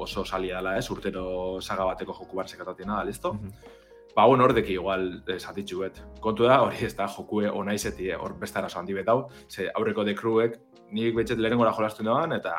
oso 0.00 0.24
sali 0.24 0.54
dela, 0.54 0.76
ez, 0.78 0.86
urtero 0.94 1.60
saga 1.60 1.88
bateko 1.90 2.14
joku 2.20 2.38
barrizek 2.38 2.62
atatena 2.62 3.00
da, 3.00 3.04
listo? 3.10 3.32
Mm 3.34 3.48
-hmm. 3.48 3.81
Ba, 4.14 4.26
bueno, 4.26 4.44
hordeki 4.44 4.74
igual 4.76 5.06
esatitxu 5.32 5.80
bet. 5.80 6.02
Kontu 6.20 6.44
da, 6.44 6.60
hori 6.66 6.84
ez 6.84 6.92
da, 6.96 7.06
jokue 7.08 7.48
ona 7.48 7.72
eh? 7.74 8.16
hor 8.16 8.34
besta 8.38 8.60
arazo 8.60 8.78
handi 8.78 8.92
bet 8.92 9.08
hau, 9.08 9.28
ze 9.48 9.70
aurreko 9.74 10.04
de 10.04 10.14
kruek, 10.14 10.58
nik 10.92 11.14
betxet 11.16 11.38
lehenengo 11.38 11.64
jolastu 11.64 12.04
noan, 12.04 12.32
eta 12.32 12.52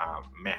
me, 0.43 0.55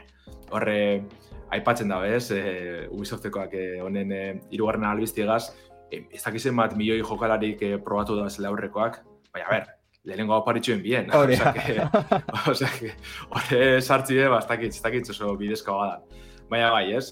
horre, 0.50 1.04
aipatzen 1.50 1.88
da, 1.88 1.98
bez, 1.98 2.30
e, 2.30 2.87
Ubisoftekoak 2.90 3.54
e, 3.54 3.80
honen 3.83 4.12
e, 4.12 4.22
irugarren 4.50 4.85
albiztiegaz, 4.85 5.48
e, 5.90 6.04
ez 6.12 6.22
dakizen 6.22 6.57
bat 6.57 6.76
milioi 6.76 7.02
jokalarik 7.02 7.62
e, 7.62 7.78
probatu 7.78 8.16
da 8.16 8.30
zela 8.30 8.52
aurrekoak, 8.52 9.00
baina, 9.35 9.48
ber, 9.50 9.66
lehenengo 10.04 10.37
hau 10.37 10.44
paritxuen 10.46 10.83
bien. 10.83 11.11
Hori, 11.18 11.38
Osea, 12.50 12.70
horre 13.30 13.62
sartzi, 13.83 14.22
ba, 14.30 14.38
ez 14.38 14.48
dakitz, 14.50 14.76
ez 14.76 14.83
dakitz 14.87 15.09
oso 15.11 15.35
bidezko 15.40 15.78
bada. 15.80 16.20
Baina, 16.50 16.70
bai, 16.70 16.92
ez, 16.94 17.11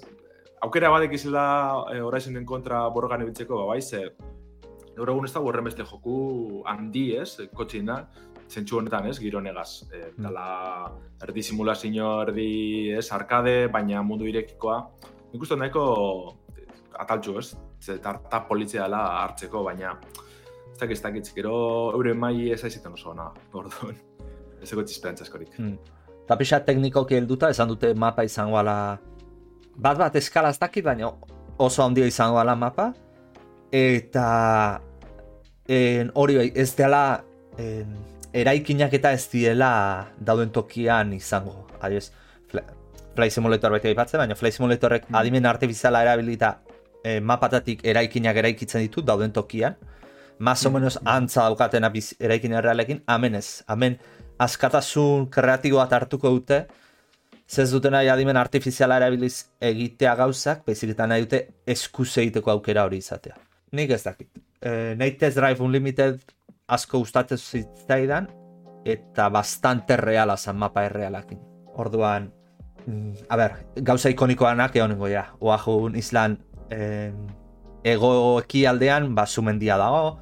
aukera 0.62 0.90
badek 0.94 1.16
izela 1.18 1.44
e, 1.92 2.00
horaizen 2.00 2.44
kontra 2.46 2.84
borrogan 2.94 3.24
ebitzeko, 3.24 3.62
ba, 3.62 3.74
bai, 3.74 3.82
ze, 3.82 4.04
gaur 4.96 5.10
egun 5.10 5.26
ez 5.26 5.32
da 5.34 5.40
horren 5.40 5.66
beste 5.66 5.86
joku 5.88 6.62
handi, 6.68 7.06
ez, 7.18 7.48
kotxina, 7.54 8.02
zentsu 8.52 8.78
honetan, 8.78 9.08
ez, 9.10 9.18
giro 9.20 9.40
negaz. 9.40 9.82
E, 9.90 10.04
mm. 10.12 10.22
Dala, 10.26 10.46
erdi 11.26 11.42
simulazio, 11.42 12.12
erdi, 12.26 12.50
ez, 12.94 13.08
arkade, 13.16 13.56
baina 13.72 14.04
mundu 14.06 14.28
irekikoa. 14.30 14.78
Nik 15.32 15.46
uste 15.46 15.58
nahiko 15.58 15.84
ataltxu, 17.02 17.38
ez, 17.40 17.48
ze 17.82 17.98
tarta 18.02 18.44
politzia 18.46 18.84
dela 18.84 19.02
hartzeko, 19.22 19.64
baina 19.66 19.96
ez 20.72 20.78
dakit, 20.78 20.96
ez 20.96 21.02
dakit, 21.02 21.32
gero 21.36 21.56
euren 21.96 22.18
mai 22.18 22.50
ez 22.52 22.62
aizitzen 22.64 22.94
oso, 22.94 23.14
na, 23.16 23.30
orduan. 23.52 23.98
Ez 24.62 24.70
ego 24.70 24.84
txisperantza 24.86 25.26
eskorik. 25.26 25.56
Mm. 25.58 25.98
Eta 26.22 26.36
pixa 26.38 26.60
teknikoki 26.62 27.16
helduta, 27.18 27.50
esan 27.50 27.72
dute 27.72 27.90
mapa 27.98 28.22
izango 28.22 28.60
ala 28.60 28.76
bat 29.76 29.98
bat 29.98 30.16
eskala 30.16 30.52
ez 30.52 30.58
dakit, 30.60 30.84
baina 30.84 31.10
oso 31.58 31.84
handia 31.84 32.06
izango 32.06 32.38
ala 32.40 32.54
mapa. 32.56 32.92
Eta 33.72 34.80
hori 36.14 36.36
bai, 36.36 36.48
ez 36.54 36.72
dela 36.76 37.22
en, 37.58 37.94
eraikinak 38.32 38.92
eta 38.92 39.12
ez 39.12 39.26
diela 39.32 39.72
dauden 40.18 40.50
tokian 40.52 41.12
izango. 41.16 41.66
Adioz, 41.80 42.10
Fly 43.12 43.28
Simulator 43.30 43.72
beti 43.72 43.90
aipatzen, 43.92 44.20
baina 44.22 44.36
Fly 44.36 44.52
Simulatorrek 44.52 45.08
mm. 45.08 45.16
adimen 45.20 45.46
artifiziala 45.46 46.02
erabilita 46.04 46.54
e, 47.04 47.20
mapatatik 47.20 47.84
eraikinak 47.84 48.36
eraikitzen 48.40 48.84
ditu 48.84 49.04
dauden 49.04 49.32
tokian. 49.32 49.76
Más 50.38 50.64
o 50.66 50.70
mm. 50.70 50.74
menos 50.74 50.98
antza 51.04 51.44
daukaten 51.44 51.84
abiz 51.84 52.14
eraikin 52.20 52.56
errealekin, 52.56 53.02
amen 53.06 53.34
ez. 53.36 53.62
Amen 53.68 53.98
askatasun 54.42 55.28
kreatiboa 55.30 55.86
hartuko 55.90 56.30
dute, 56.30 56.66
zez 57.52 57.70
duten 57.70 57.92
nahi 57.92 58.08
adimen 58.08 58.38
artifiziala 58.40 58.96
erabiliz 59.00 59.34
egitea 59.60 60.14
gauzak, 60.22 60.62
baizik 60.66 60.94
eta 60.94 61.06
nahi 61.06 61.26
dute 61.26 61.42
eskuz 61.74 62.10
egiteko 62.22 62.54
aukera 62.54 62.86
hori 62.88 63.02
izatea. 63.02 63.36
Nik 63.76 63.92
ez 63.92 64.02
dakit. 64.06 64.30
E, 64.60 64.94
nahi 64.96 65.16
Test 65.20 65.36
Drive 65.36 65.64
Unlimited 65.64 66.22
asko 66.72 67.02
gustatzen 67.02 67.38
zitzaidan, 67.40 68.30
eta 68.88 69.28
bastante 69.32 69.98
reala 70.00 70.36
zan 70.36 70.56
mapa 70.58 70.86
errealakin. 70.88 71.38
Orduan, 71.82 72.30
mm, 72.86 73.28
a 73.28 73.36
ber, 73.36 73.58
gauza 73.76 74.10
ikonikoanak 74.12 74.76
egon 74.76 74.94
nengo 74.96 75.12
ja. 75.12 75.26
Oahu 75.40 75.92
islan 76.00 76.38
eh, 76.70 77.12
ego 77.84 78.40
ekialdean, 78.40 79.14
ba, 79.14 79.26
sumendia 79.26 79.76
dago, 79.76 80.20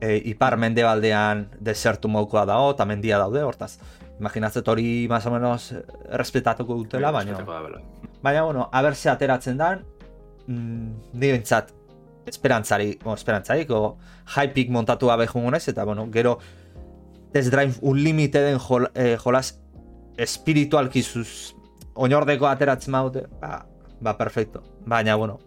e, 0.00 0.16
ipar 0.34 0.58
mendebaldean 0.58 1.48
desertu 1.60 2.10
maukoa 2.10 2.44
dago, 2.50 2.72
eta 2.74 2.84
mendia 2.88 3.22
daude, 3.22 3.46
hortaz 3.46 3.76
imaginatzet 4.20 4.68
hori 4.68 5.06
más 5.08 5.26
o 5.26 5.30
menos 5.30 5.74
respetatuko 6.10 6.74
dutela, 6.74 7.10
baina... 7.10 7.38
Baina, 8.22 8.42
bueno, 8.42 8.68
haber 8.72 8.94
ze 8.94 9.10
ateratzen 9.10 9.58
dan, 9.58 9.84
mm, 10.46 10.90
ni 11.12 11.30
bentsat, 11.32 11.72
esperantzari, 12.26 12.98
o 13.04 13.14
esperantzari, 13.14 13.66
o 13.70 13.96
hypeik 14.36 14.70
montatu 14.70 15.06
gabe 15.06 15.26
jungunez, 15.26 15.66
eta, 15.68 15.84
bueno, 15.84 16.08
gero 16.12 16.38
Test 17.32 17.50
Drive 17.52 17.74
Unlimiteden 17.82 18.58
jol, 18.58 18.88
eh, 18.94 19.16
jolas 19.18 19.60
espiritualki 20.16 21.02
zuz 21.02 21.54
oinordeko 21.94 22.46
ateratzen 22.46 22.92
maute, 22.92 23.26
ba, 23.40 23.66
ba, 24.00 24.16
perfecto. 24.16 24.62
Baina, 24.86 25.16
bueno, 25.16 25.38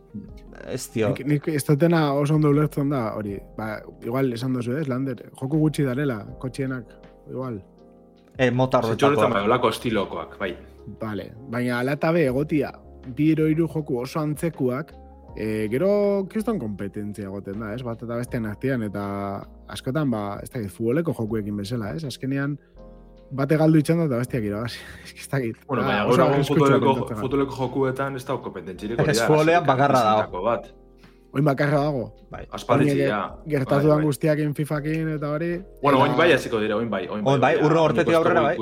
ez 0.68 0.90
tio. 0.92 1.10
Nik, 1.10 1.24
nik 1.26 1.48
ez 1.48 1.64
dutena 1.66 2.12
oso 2.14 2.36
ondo 2.36 2.52
ulertzen 2.52 2.92
da, 2.92 3.14
hori, 3.16 3.38
ba, 3.58 3.78
igual 4.04 4.34
esan 4.34 4.54
dozu 4.54 4.78
ez, 4.78 4.88
Lander, 4.88 5.24
joku 5.40 5.60
gutxi 5.64 5.88
darela, 5.88 6.20
kotxienak, 6.42 6.94
igual. 7.32 7.62
E, 8.38 8.52
mota 8.52 8.80
horretako. 8.84 9.30
bai, 9.34 9.44
olako 9.48 9.72
estilokoak, 9.74 10.38
bai. 10.40 10.52
Vale, 11.02 11.32
baina 11.52 11.80
alatabe 11.80 12.24
egotia, 12.28 12.72
bi 13.18 13.32
iru 13.34 13.68
joku 13.68 14.00
oso 14.04 14.20
antzekuak, 14.22 14.94
e, 15.36 15.68
gero 15.72 16.28
kiston 16.30 16.60
kompetentzia 16.60 17.28
egoten 17.32 17.60
da, 17.60 17.74
ez? 17.74 17.82
Bat 17.86 18.04
eta 18.06 18.18
bestean 18.20 18.46
artean, 18.46 18.84
eta 18.88 19.04
askotan, 19.74 20.12
ba, 20.14 20.40
ez 20.44 20.50
da, 20.54 20.62
futboleko 20.70 21.16
jokuekin 21.18 21.58
bezala, 21.58 21.94
ez? 21.98 22.06
Azkenean, 22.06 22.58
bate 23.32 23.58
galdu 23.60 23.82
itxan 23.82 24.06
eta 24.06 24.22
bestiak 24.22 24.50
irabazi. 24.50 24.82
ez 25.18 25.30
da, 25.32 25.42
Bueno, 25.68 25.84
baina, 25.84 26.04
gaur 26.06 26.44
futboleko, 26.48 26.98
futboleko 27.18 27.62
jokuetan 27.64 28.16
ez 28.16 28.26
da 28.26 28.38
kompetentzirik 28.38 29.02
hori 29.02 29.14
da. 29.14 29.18
Ez 29.18 29.26
futbolean 29.26 29.66
bakarra 29.68 30.04
dago. 30.12 30.44
Bat. 30.46 30.70
Oin 31.38 31.46
bakarra 31.46 31.84
dago. 31.86 32.06
Bai. 32.34 32.46
Aspalditzi, 32.58 33.04
ja. 33.06 33.20
Gertatu 33.46 33.92
bai, 33.92 33.98
bai. 34.00 34.06
guztiak 34.10 34.40
in 34.42 34.56
FIFA-kin 34.58 35.12
eta 35.18 35.30
hori. 35.36 35.52
Bueno, 35.84 36.00
oin 36.02 36.16
bai 36.18 36.32
hasiko 36.34 36.62
dire, 36.64 36.74
oin 36.74 36.90
bai. 36.90 37.04
Oin 37.14 37.22
bai, 37.28 37.38
bai 37.44 37.52
urro 37.62 37.84
hortetik 37.86 38.18
aurrera 38.18 38.42
bai. 38.48 38.56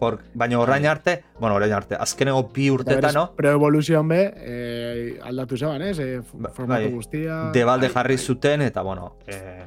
Por, 0.00 0.16
baina 0.34 0.58
orain 0.58 0.84
arte, 0.90 1.14
bueno, 1.38 1.54
orain 1.54 1.72
arte, 1.72 1.94
azkenego 1.94 2.48
bi 2.52 2.66
urteta, 2.74 3.12
no? 3.14 3.28
Pero 3.36 3.52
evoluzion 3.54 4.08
be, 4.10 4.18
eh, 4.34 5.20
aldatu 5.22 5.56
zeban, 5.56 5.84
ez? 5.86 6.00
Eh, 6.02 6.18
formatu 6.26 6.88
bai. 6.88 6.90
guztia... 6.96 7.38
Debalde 7.54 7.88
jarri 7.94 8.18
zuten, 8.18 8.66
eta, 8.66 8.82
bueno... 8.82 9.14
Eh, 9.28 9.64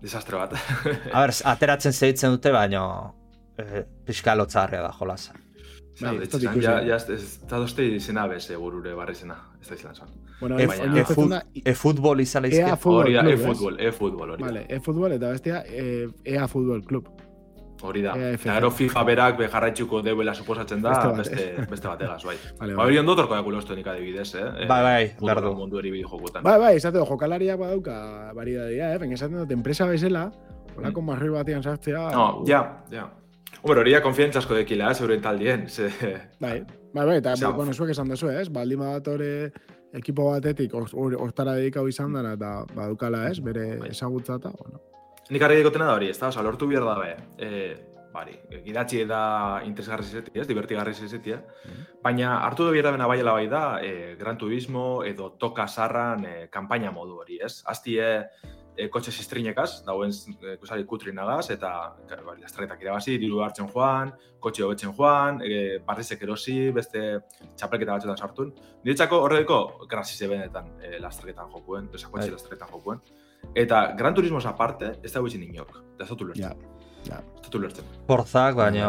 Desastre 0.00 0.40
bat. 0.40 0.56
a 1.12 1.20
ber, 1.20 1.34
ateratzen 1.52 1.92
zeitzen 1.92 2.32
dute, 2.32 2.50
baina... 2.50 3.12
Eh, 3.60 3.84
Piskal 4.08 4.40
da, 4.48 4.90
jolasa. 4.98 5.36
Bai, 6.00 6.16
ez 6.24 6.30
da 6.32 6.38
ja, 6.56 6.78
ja, 6.88 6.96
ez 6.96 7.38
da 7.44 7.60
dozte 7.60 7.84
izena 7.84 8.24
bez, 8.26 8.46
egurure 8.50 8.96
barri 8.96 9.14
zena, 9.14 9.36
ez 9.60 9.68
da 9.68 9.76
izan 9.76 9.94
zan. 9.94 10.20
Bueno, 10.42 10.58
e-futbol 10.58 12.18
e 12.18 12.22
izan 12.26 12.42
leizke. 12.42 12.70
Hori 12.90 13.14
da, 13.14 13.22
e-futbol, 13.30 13.76
e-futbol, 13.78 14.30
hori 14.34 14.42
Vale, 14.42 14.64
e-futbol 14.68 15.14
eta 15.14 15.30
bestia, 15.30 15.62
EA 15.70 16.48
Futbol 16.50 16.82
Club. 16.82 17.10
Hori 17.82 18.02
da. 18.02 18.14
Eta 18.14 18.56
gero 18.56 18.70
FIFA 18.74 19.04
berak 19.06 19.38
bejarraitxuko 19.38 20.02
deuela 20.02 20.34
suposatzen 20.34 20.82
da, 20.82 20.92
beste, 21.14 21.46
beste 21.70 21.88
bategaz, 21.88 22.20
bai. 22.26 22.36
Vale, 22.60 22.74
ba, 22.78 22.88
ondo 23.00 23.16
torko 23.18 23.38
adibidez, 23.38 24.34
eh? 24.34 24.66
Bai, 24.66 24.82
bai, 24.82 25.14
berdu. 25.20 25.54
Mundu 25.54 25.78
eri. 25.78 25.94
Bai, 26.42 26.58
bai, 26.58 26.76
jokalariak 26.80 27.58
badauka 27.58 28.32
eh? 28.34 28.98
Ben, 28.98 29.12
esaten 29.12 29.38
dut, 29.38 29.50
enpresa 29.50 29.86
bezala, 29.86 30.30
holako 30.76 31.02
mm. 31.02 31.62
sartzea... 31.62 32.10
No, 32.10 32.44
ja, 32.46 32.82
ja. 32.90 33.10
Hombre, 33.62 33.80
hori 33.80 33.92
da 33.92 34.00
konfientza 34.02 34.40
asko 34.40 34.54
dekila, 34.54 34.90
eh, 34.90 34.94
zeuren 34.94 35.20
taldien. 35.22 35.68
Ze... 35.68 35.90
Bai, 36.40 36.64
bai, 36.94 37.06
bai, 37.06 37.18
eta, 37.18 37.36
Zau. 37.36 37.52
bueno, 37.54 37.72
zuek 37.72 37.90
esan 37.90 38.08
dezu, 38.08 38.30
ez? 38.30 38.48
Baldin 38.50 38.80
hori 38.82 39.52
ekipo 39.92 40.30
batetik 40.30 40.74
hortara 40.74 41.56
dedikau 41.58 41.86
izan 41.88 42.16
dara, 42.16 42.34
eta 42.38 42.52
badukala, 42.74 43.26
ez? 43.30 43.38
Bere 43.44 43.66
bai. 43.78 43.92
ezagutza 43.92 44.40
eta, 44.40 44.52
bueno. 44.58 44.80
nik 45.30 45.42
argi 45.42 45.62
egotena 45.62 45.88
da 45.90 45.96
hori, 45.96 46.10
ez 46.10 46.18
da, 46.18 46.28
oza, 46.28 46.42
lortu 46.44 46.68
behar 46.68 46.84
dabe, 46.88 47.12
e, 47.38 47.50
bari, 48.12 48.34
gidatzi 48.64 49.04
da 49.08 49.22
interesgarri 49.64 50.04
zizeti, 50.04 50.34
ez, 50.38 50.46
divertigarri 50.48 50.94
zizeti, 50.94 51.36
mm 51.36 51.88
baina 52.02 52.32
hartu 52.42 52.64
da 52.66 52.72
behar 52.74 52.96
bena 52.96 53.06
baiela 53.06 53.32
bai 53.36 53.46
da, 53.46 53.78
e, 53.78 54.16
Gran 54.18 54.36
Turismo 54.36 55.04
edo 55.06 55.28
Toka 55.38 55.68
Sarran 55.68 56.24
e, 56.26 56.32
kampaina 56.50 56.90
modu 56.90 57.20
hori, 57.22 57.38
ez? 57.38 57.62
Aztie, 57.64 58.08
e, 58.76 58.88
kotxe 58.92 59.12
zistrinekaz, 59.12 59.82
dauen 59.86 60.12
e, 60.12 60.56
kusari 60.60 60.84
kutrinagaz, 60.88 61.50
eta 61.54 61.72
bai, 62.26 62.36
lastretak 62.40 62.82
irabazi, 62.84 63.16
diru 63.20 63.42
hartzen 63.44 63.68
joan, 63.72 64.12
kotxe 64.42 64.64
hobetzen 64.66 64.94
joan, 64.96 65.40
e, 65.44 65.78
barrizek 65.86 66.22
erosi, 66.26 66.56
beste 66.74 67.04
txapelketa 67.56 67.96
batzuetan 67.96 68.20
sartun. 68.20 68.52
Niretzako 68.84 69.22
horreko 69.26 69.58
grasize 69.90 70.28
benetan 70.30 70.72
e, 70.80 70.96
lastreketan 71.02 71.50
jokuen, 71.52 71.90
esa 71.94 72.10
kotxe 72.12 72.30
lastreketan 72.34 72.72
jokuen. 72.72 73.02
Eta 73.58 73.84
Gran 73.98 74.14
Turismo 74.14 74.40
aparte, 74.48 74.96
ez 75.02 75.12
da 75.12 75.20
guzin 75.20 75.42
inok, 75.42 75.74
da 75.98 76.04
ez 76.06 76.10
dut 76.10 76.28
ulertzen. 76.28 76.68
Ja, 77.08 77.18
Ez 77.18 77.42
dut 77.48 77.56
ulertzen. 77.58 77.86
Forzak, 78.06 78.54
baina... 78.54 78.88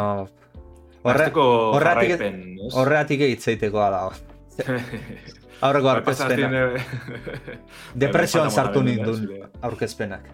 Horretik 1.04 1.36
horretik 2.80 3.24
egitzeiteko 3.26 3.82
da. 3.92 4.04
Aurreko 5.64 5.92
aurkezpenak. 5.94 6.80
Depresioan 8.04 8.52
sartu 8.52 8.84
nindun 8.84 9.30
aurkezpenak. 9.62 10.28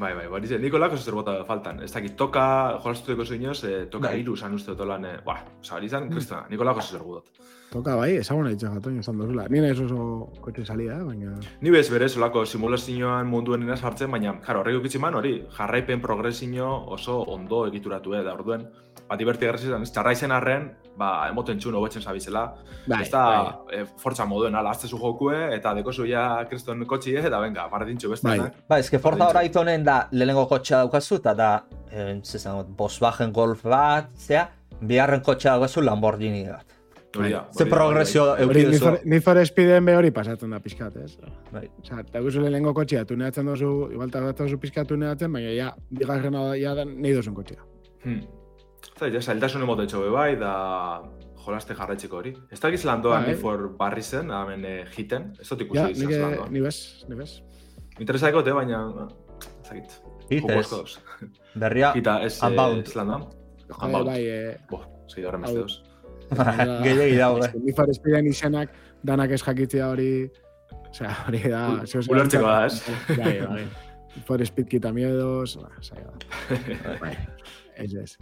Bai, 0.00 0.14
bai, 0.16 0.26
bai, 0.32 0.40
niko 0.62 0.78
lako 0.80 0.96
zer 0.96 1.16
bota 1.18 1.34
faltan. 1.44 1.82
Ez 1.84 1.90
dakit, 1.92 2.14
toka, 2.16 2.42
jolaztuteko 2.80 3.24
zeinoz, 3.26 3.58
eh, 3.68 3.82
toka 3.92 4.08
bai. 4.08 4.20
iru 4.22 4.36
zan 4.36 4.54
uste 4.56 4.72
dotolan, 4.72 5.04
eh, 5.04 5.16
buah, 5.24 5.42
oza, 5.60 5.74
hori 5.76 5.90
zan, 5.92 6.08
kristona, 6.08 6.46
niko 6.48 6.64
lako 6.64 6.80
zer 6.80 7.02
budot. 7.04 7.28
Toka, 7.70 7.94
bai, 7.94 8.16
ezagun 8.18 8.48
nahi 8.48 8.56
txak 8.58 8.80
atoin, 8.80 8.96
esan 8.98 9.20
dozula. 9.20 9.44
Nien 9.52 9.68
ez 9.68 9.76
oso 9.78 10.26
kotxe 10.42 10.64
salia, 10.66 10.96
eh, 10.98 11.04
baina... 11.06 11.36
Ni 11.62 11.70
bez, 11.70 11.84
berez, 11.92 12.10
olako 12.18 12.42
simulazioan 12.42 13.28
munduen 13.30 13.62
inaz 13.62 13.78
hartzen, 13.86 14.10
baina, 14.10 14.32
jaro, 14.46 14.64
horrek 14.64 14.80
ukitziman, 14.80 15.14
hori, 15.14 15.36
jarraipen 15.54 16.02
progresio 16.02 16.66
oso 16.96 17.20
ondo 17.30 17.62
egituratu, 17.68 18.16
eh, 18.18 18.24
da 18.26 18.34
orduen, 18.34 18.64
ba, 19.06 19.18
diverti 19.20 19.46
garrizizan, 19.46 19.86
ez 19.86 19.92
txarra 19.94 20.16
izan 20.16 20.34
arren, 20.34 20.66
ba, 20.98 21.12
emoten 21.30 21.62
txun 21.62 21.78
hobetzen 21.78 22.02
zabizela. 22.02 22.42
Bai, 22.90 23.04
ez 23.04 23.12
da, 23.12 23.22
bai. 23.28 23.78
e, 23.78 23.84
fortza 24.02 24.26
moduen, 24.26 24.58
ala, 24.58 24.74
azte 24.74 24.90
zu 24.90 24.98
jokue, 24.98 25.38
eta 25.54 25.70
deko 25.78 25.94
zu 25.94 26.08
ja 26.10 26.24
kriston 26.50 26.82
kotxi, 26.90 27.14
eta 27.22 27.38
venga, 27.38 27.68
bardintxo 27.70 28.10
beste. 28.10 28.26
Bai, 28.32 28.50
ba, 28.66 28.80
ez 28.82 28.90
que 28.90 28.98
forza 28.98 29.30
hori 29.30 29.46
itonen 29.46 29.86
da, 29.86 30.00
lehenengo 30.10 30.48
kotxea 30.50 30.82
daukazu, 30.82 31.20
eta 31.22 31.38
da, 31.38 31.52
eh, 31.92 32.18
zezan, 32.24 32.74
Volkswagen 32.74 33.30
Golf 33.30 33.62
bat, 33.62 34.10
zea, 34.18 34.48
biharren 34.82 35.22
kotxea 35.22 35.54
daukazu 35.54 35.86
Lamborghini 35.86 36.48
bat. 36.50 36.79
Hori 37.18 37.30
da. 37.32 37.40
Ze 37.50 37.66
progresio 37.66 38.24
eukidezu. 38.38 38.92
Ni 39.04 39.18
for 39.20 39.38
speeden 39.46 39.84
be 39.84 39.94
hori 39.98 40.10
pasatzen 40.14 40.50
da 40.54 40.60
pizkat, 40.62 40.96
ez? 40.96 41.16
Bai. 41.50 41.64
Osa, 41.82 42.04
ta 42.06 42.20
guzu 42.22 42.42
lehenengo 42.44 42.72
kotxea, 42.74 43.04
tuneatzen 43.04 43.50
dozu, 43.50 43.70
igual 43.92 44.12
ta 44.14 44.22
dozu 44.32 44.58
pizkat 44.62 44.86
tuneatzen, 44.88 45.32
baina 45.32 45.50
ja, 45.50 45.72
bigarrena 45.90 46.44
ja 46.58 46.74
da, 46.78 46.84
nahi 46.84 47.16
dozun 47.16 47.34
kotxea. 47.34 47.66
Hmm. 48.04 48.20
Zai, 48.98 49.10
ja, 49.10 49.20
zailtasun 49.20 49.66
emote 49.66 49.88
txobe 49.90 50.12
bai, 50.14 50.36
da 50.38 50.52
jolaste 51.44 51.74
jarraitzeko 51.74 52.20
hori. 52.20 52.34
Ez 52.52 52.60
da 52.62 52.70
giz 52.70 52.84
landoa 52.86 53.24
ni 53.26 53.34
for 53.40 53.66
barri 53.78 54.06
zen, 54.06 54.30
hemen 54.30 54.64
eh, 54.68 54.78
hiten, 54.94 55.32
ez 55.40 55.48
dut 55.50 55.66
ikusi 55.66 55.82
ja, 55.82 55.90
nire, 55.98 56.48
ni 56.54 56.62
bez, 56.62 56.80
ni 57.10 57.18
bez. 57.18 57.40
Interesaiko 57.98 58.44
te, 58.46 58.54
baina, 58.54 58.84
zagit. 59.66 59.98
Hit 60.30 60.46
ez, 60.54 60.66
berria, 61.58 61.90
Hita, 61.98 62.20
ez, 62.22 62.36
unbound. 62.46 62.86
Ez 62.86 62.94
landoa. 62.94 63.24
Unbound. 63.80 64.06
Bai, 64.06 64.20
eh, 64.30 64.58
Boh, 64.70 64.84
beste 65.10 65.58
dos. 65.58 65.80
Gehiagi 66.84 67.16
daude. 67.18 67.50
Ni 67.64 67.74
for 67.76 67.90
speeden 67.94 68.30
izenak, 68.30 68.72
danak 69.06 69.34
ez 69.34 69.42
jakitzea 69.42 69.90
hori, 69.90 70.10
osea, 70.90 71.14
hori 71.26 71.42
da... 71.50 71.62
Ulertzeko 72.00 72.46
da, 72.46 72.58
ez? 72.66 72.82
Bai, 73.18 73.34
bai. 73.46 73.64
For 74.26 74.42
speed 74.46 74.68
quita 74.70 74.92
miedos, 74.92 75.58
bai, 77.02 77.14
ez 77.78 77.94
ez. 77.94 78.14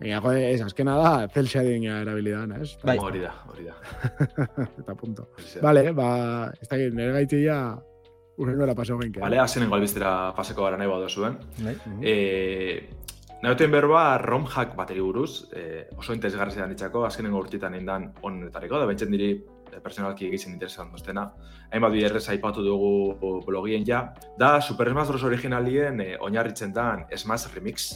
Baina, 0.00 0.16
jode, 0.24 0.40
ez, 0.48 0.60
azkena 0.64 0.96
da, 0.96 1.12
zel 1.28 1.48
shading 1.50 1.84
erabilidan, 1.92 2.54
ez? 2.56 2.72
Bai. 2.82 2.96
Hori 2.98 3.20
da, 3.20 3.34
hori 3.50 3.68
da. 3.68 3.76
Eta 4.80 4.96
punto. 4.96 5.28
Vale, 5.60 5.90
ba, 5.96 6.10
ez 6.56 6.68
da, 6.70 6.78
nire 6.80 7.12
gaiti 7.18 7.42
ya, 7.44 7.60
urrengo 8.40 8.64
era 8.64 8.74
paso 8.74 8.96
genke. 9.02 9.20
Vale, 9.20 9.42
azenen 9.42 9.72
albiztera 9.76 10.32
paseko 10.36 10.64
gara 10.64 10.80
nahi 10.80 10.88
badu 10.88 11.10
zuen. 11.12 11.36
Bai. 11.60 11.76
Eh, 12.00 12.88
Nahoten 13.40 13.72
berba, 13.72 14.18
ROM 14.20 14.44
hack 14.52 14.74
bateri 14.76 15.00
buruz, 15.00 15.46
eh, 15.56 15.88
oso 15.96 16.12
interesgarri 16.12 16.52
zedan 16.52 16.74
ditzako, 16.74 17.06
azkenen 17.06 17.32
urtitan 17.32 17.74
indan 17.74 18.10
onetariko, 18.20 18.78
da 18.78 18.84
bentzen 18.90 19.10
diri 19.10 19.30
eh, 19.32 19.80
personalki 19.80 20.28
egizien 20.28 20.52
interesan 20.52 20.92
doztena. 20.92 21.30
Hainbat 21.72 21.94
biderrez 21.94 22.26
aipatu 22.28 22.62
dugu 22.66 23.40
blogien 23.46 23.86
ja. 23.88 24.02
Da, 24.38 24.60
Super 24.60 24.92
Smash 24.92 25.08
Bros. 25.08 25.24
originalien 25.24 26.00
eh, 26.04 26.16
oinarritzen 26.20 26.72
dan 26.76 27.06
Smash 27.16 27.48
Remix, 27.54 27.94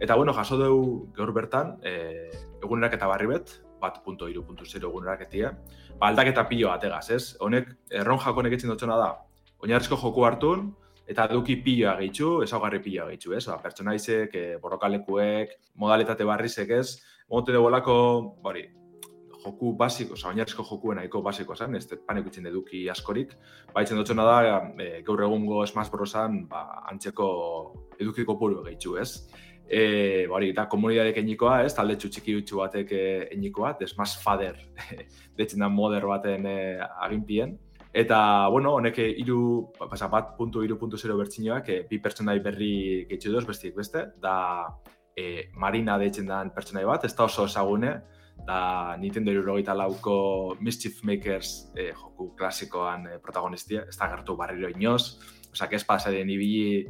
Eta 0.00 0.16
bueno, 0.16 0.32
jaso 0.34 0.56
dugu 0.58 1.08
gaur 1.14 1.30
bertan, 1.34 1.76
e, 1.86 2.30
egunerak 2.62 2.96
eta 2.96 3.06
barri 3.06 3.28
bet, 3.30 3.52
bat 3.82 4.00
punto 4.02 4.28
iru 4.30 4.44
puntu 4.46 4.66
zero 4.66 4.88
egunerak 4.90 5.26
etia, 5.28 5.52
ba, 5.98 6.08
aldaketa 6.08 6.46
pilo 6.48 6.72
ategaz, 6.72 7.04
ez? 7.14 7.24
Honek, 7.38 7.68
erron 8.00 8.18
jakonek 8.18 8.56
etzen 8.56 8.72
dutxona 8.72 8.96
da, 8.98 9.10
oinarrizko 9.62 9.98
joku 10.00 10.26
hartun, 10.26 10.72
eta 11.08 11.26
duki 11.30 11.56
piloa 11.64 11.96
gehitzu, 12.00 12.42
ezaugarri 12.46 12.82
piloa 12.84 13.08
gehitzu, 13.10 13.34
ez? 13.36 13.46
Ba, 13.50 13.58
pertsonaizek, 13.62 14.34
e, 14.34 14.44
borrokalekuek, 14.62 15.56
modalitate 15.82 16.24
barrizek, 16.28 16.70
ez? 16.78 17.02
Mote 17.30 17.54
dugu 17.54 17.70
lako, 17.72 17.96
bori, 18.44 18.64
joku 19.42 19.72
basiko, 19.78 20.14
oza, 20.14 20.30
oinarrizko 20.30 20.64
jokuen 20.66 21.00
nahiko 21.00 21.22
basiko 21.24 21.56
zen, 21.56 21.74
ez 21.76 21.86
panek 22.06 22.28
itzen 22.30 22.46
eduki 22.50 22.84
askorik, 22.92 23.34
ba, 23.74 23.82
itzen 23.82 24.16
da, 24.16 24.36
e, 24.78 24.90
gaur 25.06 25.24
egungo 25.26 25.64
Smash 25.66 25.90
Brosan, 25.90 26.44
ba, 26.50 26.84
antzeko 26.90 27.28
edukiko 27.98 28.38
puru 28.38 28.62
gehitzu, 28.66 28.96
ez? 29.02 29.10
E, 29.72 30.26
bari, 30.28 30.50
eta 30.52 30.66
komunidadek 30.68 31.22
enikoa, 31.22 31.62
ez, 31.64 31.72
talde 31.74 31.96
txutxiki 31.96 32.34
utxu 32.42 32.60
batek 32.60 32.92
enikoa, 33.32 33.72
desmaz 33.80 34.12
fader, 34.20 34.58
detzen 35.38 35.64
da 35.64 35.70
moder 35.72 36.06
baten 36.06 36.46
e, 36.46 36.56
aginpien. 37.06 37.56
Eta, 37.92 38.48
bueno, 38.48 38.72
honek 38.78 38.98
iru, 39.04 39.72
pasa, 39.76 40.08
bat 40.08 40.32
puntu, 40.38 40.62
iru 40.64 40.78
puntu 40.80 40.96
zero 40.96 41.18
bertxinoak, 41.18 41.68
e, 41.68 41.82
bi 41.90 41.98
pertsonai 42.00 42.38
berri 42.40 43.04
gehitzu 43.10 43.32
doz, 43.34 43.44
bestiek 43.44 43.76
beste, 43.76 44.06
da 44.20 44.36
e, 45.14 45.50
Marina 45.60 45.98
deitzen 46.00 46.30
den 46.30 46.54
pertsonai 46.56 46.86
bat, 46.88 47.04
ez 47.04 47.12
da 47.18 47.26
oso 47.28 47.44
esagune, 47.44 47.92
da 48.46 48.96
Nintendo 48.98 49.30
irurogeita 49.30 49.74
lauko 49.76 50.56
Mischief 50.60 51.02
Makers 51.04 51.52
e, 51.76 51.90
joku 51.92 52.32
klasikoan 52.38 53.06
e, 53.06 53.18
protagonistia, 53.20 53.84
ez 53.88 53.98
da 53.98 54.08
gertu 54.14 54.38
barriro 54.40 54.72
inoz, 54.72 55.18
osak 55.52 55.76
ez 55.76 55.84
pasaren 55.84 56.32
ibili 56.32 56.86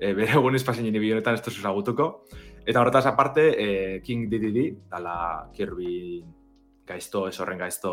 e, 0.00 0.14
bere 0.16 0.38
egun 0.40 0.56
espazien 0.56 0.88
nire 0.88 1.12
honetan 1.12 1.36
ez 1.36 1.60
zagutuko. 1.60 2.24
Eta 2.66 2.80
horretaz 2.80 3.04
aparte, 3.06 3.44
e, 3.52 4.00
King 4.02 4.30
DDD, 4.32 4.88
dala 4.90 5.50
Kirby 5.54 6.24
gaizto, 6.86 7.26
ez 7.28 7.36
horren 7.40 7.58
gaizto 7.58 7.92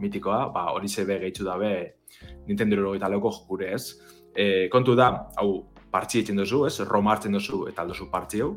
mitikoa, 0.00 0.46
ba, 0.54 0.70
hori 0.74 0.88
zebe 0.88 1.18
gehitzu 1.18 1.44
dabe 1.44 1.72
Nintendo 2.46 2.76
Euro 2.78 2.94
eta 2.94 3.10
leuko 3.10 3.32
jokure 3.34 3.74
ez. 3.74 3.98
E, 4.34 4.68
kontu 4.72 4.94
da, 4.98 5.10
hau, 5.40 5.50
partzi 5.90 6.22
etxen 6.22 6.38
duzu, 6.38 6.64
ez? 6.68 6.76
Roma 6.86 7.14
hartzen 7.14 7.34
duzu 7.34 7.64
eta 7.70 7.82
aldozu 7.82 8.06
partzi 8.10 8.42
hau, 8.44 8.54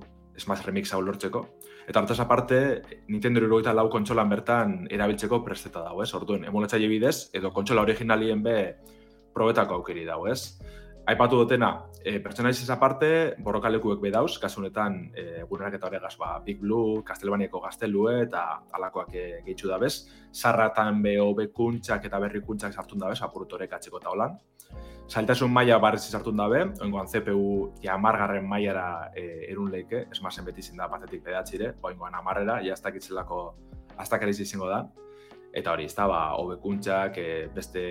maz 0.48 0.60
remix 0.66 0.94
hau 0.94 1.02
lortzeko. 1.02 1.44
Eta 1.88 2.00
horretaz 2.00 2.20
aparte, 2.24 2.60
Nintendo 3.10 3.42
Euro 3.44 3.60
eta 3.60 3.74
lau 3.76 3.90
kontsolan 3.92 4.30
bertan 4.30 4.78
erabiltzeko 4.92 5.42
presteta 5.44 5.84
dago, 5.84 6.04
ez? 6.04 6.14
Orduan, 6.16 6.46
emulatzaile 6.48 6.88
bidez, 6.88 7.30
edo 7.36 7.52
kontsola 7.54 7.84
originalien 7.84 8.44
be 8.44 8.58
probetako 9.34 9.82
aukeri 9.82 10.06
dago, 10.06 10.30
ez? 10.32 10.60
Aipatu 11.04 11.36
dutena, 11.36 11.90
e, 12.00 12.22
pertsonaiz 12.24 12.62
ez 12.64 12.70
aparte, 12.72 13.08
borrokalekuek 13.44 14.00
bedauz, 14.00 14.38
kasunetan, 14.40 14.94
e, 15.12 15.44
gurenak 15.50 15.76
eta 15.76 15.90
horregaz, 15.90 16.14
ba, 16.16 16.38
Big 16.46 16.62
Blue, 16.62 17.02
Kastelbanieko 17.04 17.60
gaztelue 17.60 18.22
eta 18.22 18.44
alakoak 18.72 19.12
e, 19.12 19.26
gehitzu 19.44 19.68
da 19.68 19.82
bez. 19.82 20.08
Sarratan 20.32 21.02
be 21.04 21.18
hobekuntzak 21.20 22.08
eta 22.08 22.24
berrikuntzak 22.24 22.72
sartun 22.72 23.04
da 23.04 23.12
bez, 23.12 23.20
apurutorek 23.28 23.76
atzeko 23.76 24.00
eta 24.00 24.14
holan. 24.16 24.40
Zailtasun 25.12 25.52
maila 25.52 25.76
barriz 25.84 26.06
sartun 26.08 26.40
da 26.40 26.48
be, 26.48 26.64
oingoan 26.88 27.12
CPU 27.12 27.74
ja 27.84 28.00
amargarren 28.00 28.48
mailara 28.48 29.12
e, 29.12 29.28
erun 29.52 29.76
leike, 29.76 30.06
ez 30.08 30.24
mazen 30.24 30.48
beti 30.48 30.64
zinda 30.64 30.88
batetik 30.88 31.28
pedatzire, 31.28 31.74
oingoan 31.84 32.16
amarrera, 32.16 32.62
ja 32.64 32.80
ez 32.80 32.82
dakitzelako 32.82 33.46
aztakariz 34.00 34.40
izango 34.40 34.72
da. 34.72 34.86
Eta 35.52 35.76
hori, 35.76 35.92
ez 35.92 36.00
da, 36.00 36.08
ba, 36.08 36.30
hobekuntzak, 36.40 37.20
e, 37.20 37.50
beste 37.54 37.84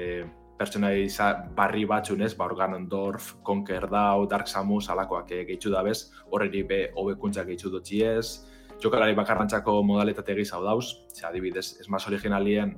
pertsonai 0.58 1.08
barri 1.56 1.84
batzunez, 1.84 2.34
ba, 2.36 2.46
Organondorf, 2.46 3.34
Conquer 3.42 3.88
Dau, 3.90 4.26
Dark 4.26 4.46
Samus, 4.46 4.88
alakoak 4.90 5.30
e, 5.30 5.44
gehitzu 5.44 5.70
da 5.70 5.82
bez, 5.82 6.12
horreri 6.30 6.62
be 6.62 6.80
hobekuntzak 6.94 7.46
gehitzu 7.46 7.70
dutxi 7.70 8.02
ez, 8.04 8.44
jokalari 8.82 9.14
bakarrantzako 9.14 9.82
modalitate 9.82 10.34
gizau 10.34 10.62
dauz, 10.64 10.86
ze 11.14 11.26
adibidez, 11.26 11.76
ez 11.80 11.88
maz 11.88 12.06
originalien, 12.06 12.76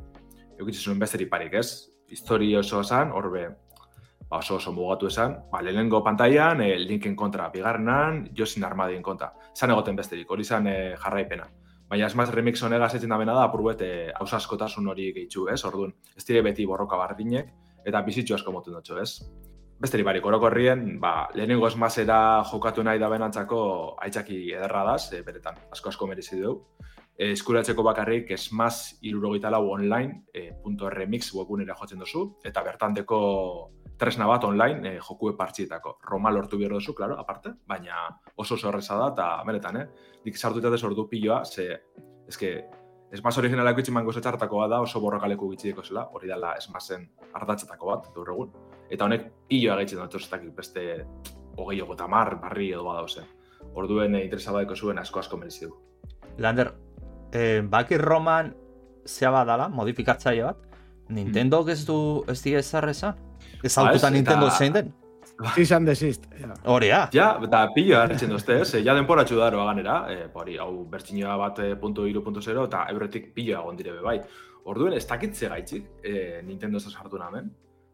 eukitzu 0.59 0.91
zuen 0.91 0.99
besteri 0.99 1.27
parik 1.27 1.55
ez, 1.61 1.91
histori 2.09 2.55
oso 2.57 2.81
esan, 2.85 3.13
horbe, 3.13 3.49
ba, 4.29 4.39
oso 4.39 4.57
oso 4.57 4.73
mugatu 4.73 5.09
esan, 5.11 5.39
ba, 5.53 5.63
lehenengo 5.63 6.03
pantailan, 6.05 6.63
e, 6.65 6.79
linken 6.79 7.17
kontra 7.17 7.51
bigarrenan, 7.53 8.25
josin 8.37 8.65
armadien 8.65 9.03
kontra, 9.03 9.33
zan 9.55 9.75
egoten 9.75 9.97
besterik, 9.97 10.31
hori 10.31 10.45
zan 10.45 10.69
e, 10.71 10.79
jarraipena. 11.01 11.49
Baina 11.89 12.07
ez 12.09 12.15
maz 12.17 12.31
remix 12.33 12.63
honegaz 12.65 12.95
etzen 12.97 13.13
da 13.13 13.19
bena 13.21 13.35
da, 13.37 13.45
apurbet, 13.49 13.83
e, 13.85 14.11
hausaskotasun 14.19 14.89
hori 14.89 15.11
gehitzu, 15.13 15.49
ez, 15.53 15.61
orduan, 15.69 15.93
ez 16.17 16.25
dire 16.25 16.43
beti 16.43 16.67
borroka 16.67 16.97
bardinek, 16.97 17.53
eta 17.85 18.03
bizitxo 18.07 18.37
asko 18.38 18.53
moten 18.53 18.77
dutxo, 18.77 18.99
ez? 19.01 19.20
Besteri 19.81 20.05
barik, 20.07 20.25
orokorrien, 20.25 21.01
ba, 21.03 21.29
lehenengo 21.35 21.66
esmazera 21.68 22.18
jokatu 22.49 22.85
nahi 22.87 23.01
da 23.03 23.09
benantzako 23.11 23.61
aitzaki 24.07 24.38
ederra 24.55 24.85
daz, 24.87 25.12
e, 25.12 25.23
beretan, 25.27 25.59
asko-asko 25.75 26.07
merezi 26.09 26.38
du. 26.40 26.55
E, 27.18 27.33
eskuratzeko 27.33 27.83
bakarrik 27.87 28.31
esmaz 28.37 28.97
irurogita 29.03 29.51
lau 29.51 29.66
online, 29.73 30.23
e, 30.33 30.53
.remix 30.94 31.33
webunera 31.35 31.75
jotzen 31.75 31.99
duzu, 31.99 32.25
eta 32.44 32.62
bertanteko 32.62 33.18
tresna 33.99 34.27
bat 34.31 34.44
online 34.44 34.94
e, 34.94 35.01
jokue 35.03 35.35
partxietako. 35.37 35.99
Roma 36.07 36.31
lortu 36.31 36.59
behar 36.59 36.79
duzu, 36.79 36.94
klaro, 36.94 37.18
aparte, 37.18 37.53
baina 37.66 38.07
oso 38.37 38.55
oso 38.55 38.70
da, 38.70 39.11
eta 39.11 39.29
beretan, 39.47 39.77
eh? 39.77 39.87
Dik 40.25 40.38
sartu 40.38 40.62
eta 40.62 40.70
desordu 40.70 41.09
piloa, 41.11 41.44
ze, 41.44 41.68
eske, 42.29 42.55
esmaz 43.14 43.37
originalako 43.38 43.83
itximan 43.83 44.07
gozetxartako 44.07 44.64
da, 44.70 44.81
oso 44.83 45.00
borrokaleko 45.00 45.48
gitxideko 45.53 45.85
zela, 45.87 46.09
hori 46.12 46.31
dela 46.31 46.55
esmazen 46.59 47.07
ardatzetako 47.38 47.90
bat, 47.92 48.11
gaur 48.14 48.33
egun. 48.35 48.50
Eta 48.90 49.07
honek 49.07 49.29
piloa 49.48 49.79
gaitzen 49.81 50.03
dut, 50.03 50.16
ez 50.18 50.55
beste 50.57 50.87
hogei 51.57 51.81
ogo 51.83 51.96
tamar, 51.96 52.37
barri 52.42 52.72
edo 52.72 52.85
badauz, 52.85 53.18
Orduen 53.74 54.14
e, 54.14 54.24
interesabadeko 54.27 54.77
zuen 54.77 54.98
asko-asko 55.00 55.38
merezi 55.40 55.64
du. 55.66 55.72
Lander, 56.38 56.74
eh, 57.33 57.62
baki 57.62 57.96
roman 57.98 58.53
zea 59.07 59.31
badala, 59.31 59.68
modifikatzaile 59.68 60.44
bat, 60.44 60.61
Nintendo 61.09 61.62
mm. 61.64 61.70
ez 61.70 61.87
du 61.87 62.24
ez 62.29 62.42
di 62.42 62.55
ezar 62.55 62.88
esan? 62.88 63.16
Ez 63.62 63.74
ba, 63.77 64.11
Nintendo 64.11 64.50
zein 64.50 64.72
den? 64.72 64.92
Izan 65.59 65.85
desist. 65.85 66.27
Hori, 66.70 66.88
ja. 66.92 67.09
Ja, 67.12 67.29
eta 67.42 67.64
pillo 67.75 67.99
hartzen 67.99 68.31
duzte, 68.31 68.61
ez? 68.62 68.85
Ja 68.87 68.94
denpora 68.94 69.25
txudaroa 69.27 69.66
ganera, 69.73 69.97
eh, 70.12 70.29
hori, 70.33 70.57
hau 70.62 70.85
bertxinoa 70.90 71.37
bat 71.40 71.59
eh, 71.64 71.75
punto 71.81 72.07
iru, 72.07 72.23
punto 72.23 72.42
zero, 72.42 72.68
eta 72.70 72.87
euretik 72.92 73.33
pillo 73.35 73.59
agon 73.59 73.77
dire 73.77 73.99
bai. 74.03 74.20
Orduen, 74.64 74.94
ez 74.97 75.05
dakitze 75.07 75.51
gaitzik, 75.53 75.90
eh, 76.03 76.40
Nintendo 76.44 76.79
ez 76.79 76.92
sartu 76.92 77.18
namen. 77.18 77.51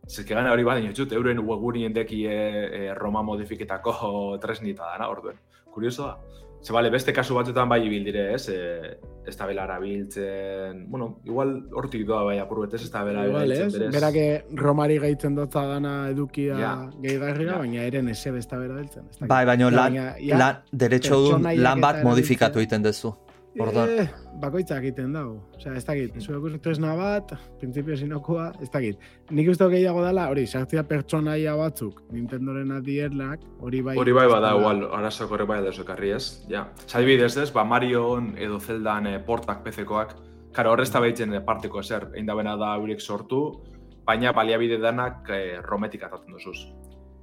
Zerke 0.08 0.34
gana 0.34 0.52
hori 0.52 0.64
bat 0.64 0.78
inotxut, 0.80 1.12
euren 1.12 1.38
webgunien 1.44 1.92
deki 1.92 2.24
eh, 2.26 2.64
eh, 2.78 2.94
Roma 2.94 3.22
modifiketako 3.22 4.38
tresnita 4.42 4.86
dana, 4.92 5.08
orduen. 5.10 5.36
Kurioso 5.70 6.06
da. 6.06 6.18
Ze 6.60 6.74
bale, 6.76 6.90
beste 6.92 7.12
kasu 7.16 7.34
batzuetan 7.34 7.68
bai 7.68 7.80
ibil 7.86 8.04
dire, 8.04 8.26
ez? 8.34 8.48
E, 8.52 8.96
ez 9.26 9.36
da 9.36 9.46
bela 9.48 9.62
arabiltzen... 9.64 10.82
Bueno, 10.92 11.14
igual 11.24 11.54
hortik 11.72 12.04
doa 12.08 12.20
bai 12.26 12.36
apurret, 12.42 12.74
ez? 12.76 12.82
Ez 12.84 12.90
da 12.92 13.04
bela 13.06 13.22
arabiltzen, 13.24 13.72
berez. 13.72 13.88
Berak 13.94 14.58
romari 14.60 14.98
gaitzen 15.00 15.38
dotza 15.38 15.64
dana 15.70 15.94
edukia 16.10 16.58
ja. 16.60 16.74
gehi 17.00 17.16
garriga, 17.22 17.54
ja. 17.54 17.62
baina 17.64 17.88
eren 17.88 18.12
ese 18.12 18.34
besta 18.36 18.60
bera 18.60 18.76
biltzen. 18.76 19.08
Bai, 19.24 19.42
baina 19.48 19.72
lan, 19.72 19.98
lan, 20.36 20.62
derecho 20.84 21.22
du 21.24 21.40
lan 21.40 21.80
bat 21.80 22.04
modifikatu 22.04 22.60
egiten 22.60 22.84
duzu. 22.84 23.14
Orduan. 23.58 23.90
Eh, 23.98 24.06
bakoitza 24.38 24.76
egiten 24.78 25.14
dago. 25.16 25.40
Osea, 25.56 25.72
ez 25.74 25.82
dakit, 25.82 26.14
mm. 26.14 26.22
zuek 26.22 26.60
tresna 26.62 26.92
bat, 26.94 27.32
prinsipio 27.58 27.96
sinokoa, 27.98 28.50
ez 28.62 28.68
dakit. 28.70 29.00
Nik 29.34 29.50
uste 29.50 29.66
gehiago 29.72 30.04
dela, 30.04 30.28
hori, 30.30 30.44
sartzia 30.46 30.84
pertsonaia 30.86 31.56
batzuk, 31.58 31.98
Nintendoren 32.14 32.70
adierlak, 32.76 33.42
hori 33.58 33.82
bai... 33.82 33.96
Hori 33.98 34.14
bai 34.14 34.28
bada, 34.30 34.52
igual, 34.54 34.84
arazok 35.00 35.34
hori 35.34 35.48
bai 35.50 35.58
edo 35.64 35.72
ez? 36.14 36.46
Ja. 36.48 36.68
Zaibidez 36.86 37.36
ez, 37.36 37.50
ba, 37.50 37.64
Marion 37.64 38.34
edo 38.38 38.60
Zeldan 38.60 39.06
eh, 39.06 39.18
portak 39.18 39.64
pezekoak, 39.64 40.14
karo, 40.52 40.72
horrez 40.72 40.90
tabaitzen 40.90 41.34
eh, 41.34 41.42
parteko 41.42 41.80
ezer, 41.80 42.06
egin 42.14 42.26
da 42.26 42.34
bena 42.38 42.56
da 42.56 42.76
horiek 42.78 43.00
sortu, 43.00 43.60
baina 44.06 44.32
baliabide 44.32 44.78
danak 44.78 45.28
eh, 45.28 45.58
rometik 45.66 46.06
atatzen 46.06 46.38
duzuz. 46.38 46.70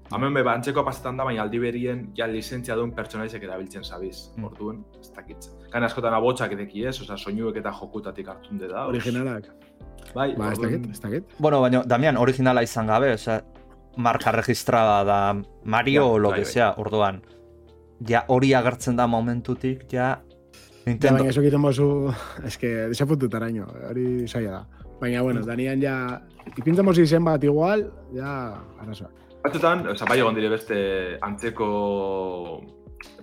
Hemen 0.08 0.38
be, 0.38 0.44
antzeko 0.48 0.84
pasetan 0.88 1.18
da, 1.20 1.26
baina 1.28 1.44
aldi 1.44 1.60
berien, 1.60 2.06
ja, 2.16 2.28
lizentzia 2.32 2.78
duen 2.80 2.94
pertsonaizek 2.96 3.44
erabiltzen 3.44 3.84
zabiz, 3.84 4.30
mm. 4.38 4.46
orduan, 4.48 4.80
ez 5.02 5.10
dakit. 5.16 5.50
Gan 5.74 5.84
askotan 5.84 6.16
abotsak 6.16 6.54
edeki 6.56 6.86
ez, 6.88 6.96
oza, 7.04 7.18
soinuek 7.20 7.60
eta 7.60 7.74
jokutatik 7.76 8.30
hartun 8.32 8.62
da. 8.62 8.86
Originalak. 8.88 9.50
Bai, 10.14 10.30
ba, 10.38 10.54
ez 10.54 10.62
dakit, 10.62 10.88
ez 10.94 11.02
dakit. 11.04 11.36
Bueno, 11.40 11.60
baina, 11.66 11.84
Damian, 11.86 12.20
originala 12.24 12.64
izan 12.64 12.88
gabe, 12.88 13.12
oza, 13.18 13.42
marka 13.98 14.32
registrada 14.32 15.04
da 15.04 15.20
Mario 15.66 16.06
ja, 16.06 16.14
o 16.14 16.18
lo 16.20 16.32
bai, 16.32 16.40
que 16.40 16.46
bai. 16.46 16.54
sea, 16.54 16.72
orduan. 16.78 17.22
Ja, 18.08 18.24
hori 18.32 18.54
agertzen 18.54 18.96
da 18.96 19.10
momentutik, 19.12 19.88
ja, 19.92 20.22
Nintendo. 20.86 21.18
Ja, 21.18 21.20
baina, 21.20 21.36
eso 21.36 21.44
egiten 21.44 21.68
bozu, 21.68 21.92
es 22.48 22.58
que, 22.58 22.74
desapuntutaraino, 22.94 23.68
hori 23.90 24.28
saia 24.28 24.62
da. 24.62 24.90
Baina, 25.02 25.22
bueno, 25.22 25.42
mm. 25.44 25.52
Danian 25.52 25.84
ja, 25.84 25.96
ipintzen 26.56 26.86
bozu 26.88 27.04
izen 27.04 27.28
bat 27.28 27.44
igual, 27.44 27.90
ja, 28.16 28.32
arazoak. 28.80 29.27
Batzutan, 29.48 29.86
oza, 29.88 30.04
bai 30.04 30.18
egon 30.20 30.36
dire 30.36 30.50
beste 30.52 30.78
antzeko 31.24 31.68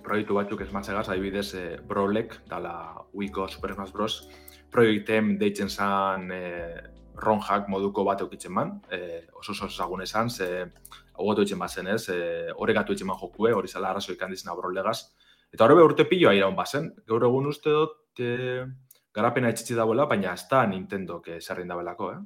proiektu 0.01 0.33
batzuk 0.33 0.63
ez 0.63 0.69
adibidez 0.73 1.53
e, 1.53 1.77
Brolek, 1.77 2.39
dala 2.49 3.05
Wiko 3.13 3.47
Super 3.47 3.75
Smash 3.75 3.91
Bros. 3.93 4.27
proiektem 4.71 5.37
deitzen 5.37 5.69
zan 5.69 6.31
e, 6.31 6.81
ronjak 7.13 7.69
moduko 7.69 8.03
bat 8.03 8.21
eukitzen 8.21 8.51
man, 8.51 8.81
e, 8.89 9.27
oso 9.37 9.51
oso 9.51 9.67
ezagun 9.67 10.01
esan, 10.01 10.31
ze 10.31 10.65
agotu 11.13 11.43
itzen 11.43 11.59
bazen 11.59 11.87
ez, 11.87 12.09
e, 12.09 12.49
horregatu 12.55 12.93
itzen 12.93 13.05
man 13.05 13.21
jokue, 13.21 13.53
hori 13.53 13.67
zela 13.67 13.91
arrazo 13.91 14.11
ikan 14.11 14.33
Brolegaz. 14.57 15.13
Eta 15.53 15.63
horre 15.63 15.83
urte 15.83 16.05
pilloa 16.05 16.33
iraun 16.33 16.55
bazen, 16.55 16.91
gaur 17.05 17.23
egun 17.23 17.45
uste 17.45 17.69
dut, 17.69 18.19
e, 18.19 18.65
garapena 19.13 19.49
etxitzi 19.49 19.75
dagoela, 19.75 20.07
baina 20.07 20.33
ez 20.33 20.47
da 20.49 20.65
Nintendo 20.65 21.21
zerrin 21.39 21.67
dabelako, 21.67 22.11
eh? 22.13 22.17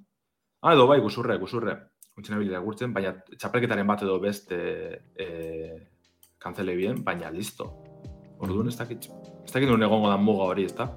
Ah, 0.62 0.74
edo 0.74 0.88
bai, 0.88 1.02
guzurre, 1.02 1.38
guzurre 1.38 1.90
funtzionabilitatea 2.20 2.64
gurtzen, 2.66 2.94
baina 2.96 3.14
txapelketaren 3.32 3.88
bat 3.88 4.04
edo 4.04 4.20
beste 4.24 4.60
e, 5.16 5.28
kantzele 6.42 6.76
bien, 6.76 7.04
baina 7.06 7.32
listo. 7.32 7.70
Orduan 8.40 8.72
ez 8.72 8.78
dakit, 8.80 9.10
ez 9.46 9.52
dakit 9.54 9.68
nuen 9.70 9.84
egongo 9.88 10.12
da 10.12 10.20
muga 10.20 10.52
hori, 10.52 10.68
ez 10.70 10.76
da? 10.76 10.90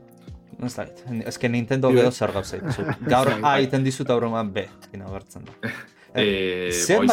Ez 0.62 0.74
dakit, 0.76 1.02
ez 1.26 1.38
que 1.38 1.50
Nintendo 1.50 1.90
gero 1.94 2.12
zer 2.12 2.34
gauzei. 2.34 2.60
Gaur 3.08 3.32
A 3.42 3.56
iten 3.62 3.82
dizut 3.86 4.10
aurrengoan 4.10 4.52
B, 4.54 4.66
ina 4.94 5.10
bertzen 5.10 5.48
da. 5.48 5.72
Eh, 6.12 6.68
zer 6.76 7.06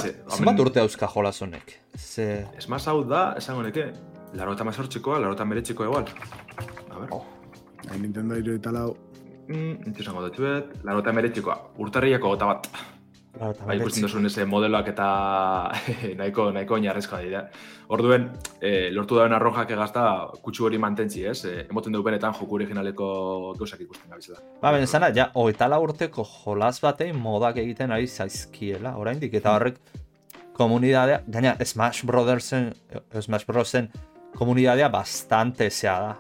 bat 0.43 0.57
urte 0.59 0.81
hauzka 0.81 1.07
jolazonek? 1.07 1.69
Ze... 1.95 2.25
Ez 2.59 2.65
maz 2.67 2.81
hau 2.91 2.97
da, 3.07 3.29
esango 3.39 3.63
neke, 3.63 3.85
laro 4.35 4.57
eta 4.57 4.65
mazortzikoa, 4.67 5.21
laro 5.23 5.37
eta 5.37 5.45
meretxikoa 5.47 5.87
egual. 5.87 6.09
A 6.91 6.99
ver. 6.99 7.13
Oh. 7.15 7.23
Nintendo 7.93 8.35
iru 8.35 8.57
eta 8.59 8.73
lau. 8.75 8.89
Mm, 9.47 9.87
Entzizango 9.87 10.25
dut, 10.27 10.41
laro 10.83 10.99
eta 10.99 11.15
meretxikoa, 11.15 11.55
urtarriako 11.79 12.35
gota 12.35 12.51
bat. 12.51 12.67
Bai, 13.39 13.77
ikusten 13.77 14.03
duzun 14.03 14.27
ese 14.27 14.43
modeloak 14.49 14.89
eta 14.91 15.07
nahiko, 16.19 16.49
nahiko 16.55 16.75
oinarrezkoa 16.75 17.21
dira. 17.23 17.45
Orduen, 17.95 18.27
e, 18.59 18.89
lortu 18.91 19.15
dauen 19.15 19.33
arrojak 19.33 19.71
egazta 19.75 20.03
kutsu 20.43 20.67
hori 20.67 20.79
mantentzi, 20.81 21.23
ez? 21.29 21.37
E, 21.47 21.53
emoten 21.69 21.95
dugu 21.95 22.09
benetan 22.09 22.35
joku 22.35 22.59
originaleko 22.59 23.07
gauzak 23.59 23.85
ikusten 23.85 24.11
gabizela. 24.11 24.43
Ba, 24.61 24.73
ben, 24.75 24.85
zana, 24.87 25.13
ja, 25.15 25.29
oitala 25.39 25.79
urteko 25.79 26.27
jolas 26.27 26.75
batein 26.83 27.15
modak 27.15 27.61
egiten 27.63 27.95
ari 27.95 28.11
zaizkiela, 28.11 28.97
oraindik 28.99 29.39
eta 29.39 29.55
horrek 29.55 29.79
komunidadea, 30.59 31.23
gaina 31.31 31.55
Smash 31.63 32.03
Brothersen, 32.03 32.73
Smash 33.15 33.47
Brosen 33.47 33.87
komunidadea 34.35 34.89
bastante 34.91 35.69
zea 35.71 35.99
da. 36.03 36.15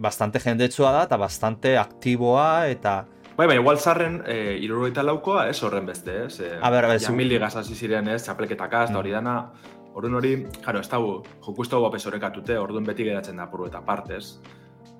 Bastante 0.00 0.40
jendetsua 0.40 0.94
da 0.94 1.02
eta 1.04 1.18
bastante 1.20 1.74
aktiboa 1.76 2.68
eta 2.70 3.02
Bai, 3.36 3.46
bai, 3.46 3.56
igual 3.56 3.78
zarren, 3.78 4.22
e, 4.26 4.58
eta 4.88 5.02
laukoa, 5.02 5.48
ez 5.48 5.62
horren 5.62 5.86
beste, 5.86 6.24
ez? 6.26 6.40
E, 6.40 6.58
a 6.60 6.70
ber, 6.70 6.84
a 6.84 6.88
ber, 6.88 7.00
zu. 7.00 7.06
Jamil 7.06 7.42
hasi 7.42 7.74
ziren, 7.74 8.08
ez, 8.08 8.22
txapelketakaz, 8.22 8.90
mm. 8.90 8.96
hori 8.96 9.10
dana, 9.10 9.52
orduan 9.94 10.14
hori, 10.14 10.34
jaro, 10.64 10.80
ez 10.80 10.88
dago, 10.88 11.22
joku 11.40 11.62
ez 11.62 11.70
dago 11.70 11.86
apesorekatute, 11.86 12.58
orduan 12.58 12.84
beti 12.84 13.04
geratzen 13.04 13.36
da 13.36 13.46
puru 13.50 13.66
eta 13.66 13.80
partez. 13.80 14.40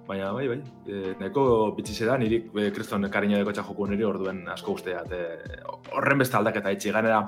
Baina, 0.07 0.33
bai, 0.33 0.49
bai, 0.49 0.59
e, 0.87 1.15
neko 1.21 1.43
bitxize 1.77 2.07
da, 2.07 2.17
niri 2.19 2.41
e, 2.49 2.71
kriston 2.75 3.07
kariño 3.13 3.39
deko 3.39 3.53
joku 3.53 3.87
niri 3.87 4.05
orduan 4.05 4.43
asko 4.49 4.73
guzteat. 4.73 5.13
E, 5.13 5.63
horren 5.93 6.19
beste 6.19 6.39
aldaketa 6.39 6.73
itxi, 6.75 6.91
ganera, 6.97 7.23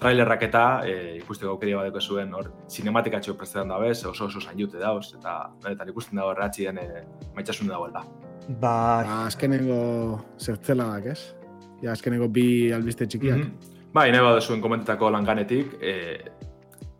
trailerrak 0.00 0.42
eta 0.48 0.62
e, 0.84 0.94
ikusteko 1.20 1.54
aukeria 1.54 1.80
badeko 1.80 2.00
zuen, 2.00 2.34
hor, 2.34 2.50
sinematikatxo 2.72 3.36
prestetan 3.38 3.72
da 3.72 3.78
bez, 3.80 3.98
oso 4.04 4.26
oso 4.26 4.40
zain 4.40 4.58
jute 4.60 4.82
dauz, 4.82 5.12
eta 5.18 5.38
benetan 5.62 5.92
ikusten 5.94 6.22
dago 6.22 6.34
erratxien 6.36 6.80
e, 6.82 6.88
maitxasun 7.36 7.72
dagoela. 7.72 8.04
Ba... 8.48 9.02
ba 9.02 9.26
azkenengo 9.26 10.20
zertzela 10.38 10.86
dak, 10.96 11.06
ez? 11.16 11.34
Ja, 11.82 11.92
azkenengo 11.92 12.28
bi 12.28 12.72
albiste 12.72 13.06
txikiak. 13.06 13.38
Mm 13.38 13.42
-hmm. 13.42 13.74
Ba, 13.96 14.06
ine 14.08 14.20
bada 14.20 14.40
zuen 14.40 14.60
komentetako 14.60 15.10
langanetik, 15.10 15.78
e, 15.80 15.92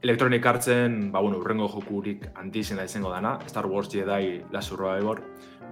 elektronik 0.02 0.46
hartzen, 0.46 1.10
ba, 1.12 1.20
bueno, 1.20 1.38
urrengo 1.38 1.68
jokurik 1.68 2.22
antizena 2.34 2.84
izango 2.84 3.10
dana, 3.10 3.38
Star 3.46 3.66
Wars 3.66 3.90
Jedi 3.92 4.42
Last 4.52 4.68
Survivor, 4.68 5.20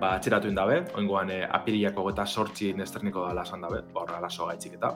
ba, 0.00 0.14
atxeratu 0.16 0.48
indabe, 0.48 0.82
oingoan 0.98 1.30
e, 1.30 1.44
apiriako 1.44 2.04
geta 2.10 2.26
sortzi 2.26 2.72
nesterniko 2.74 3.26
da 3.26 3.34
lasan 3.34 3.60
dabe, 3.60 3.82
ba, 3.92 4.02
horra 4.02 4.20
laso 4.20 4.46
gaitxik 4.46 4.74
eta. 4.74 4.92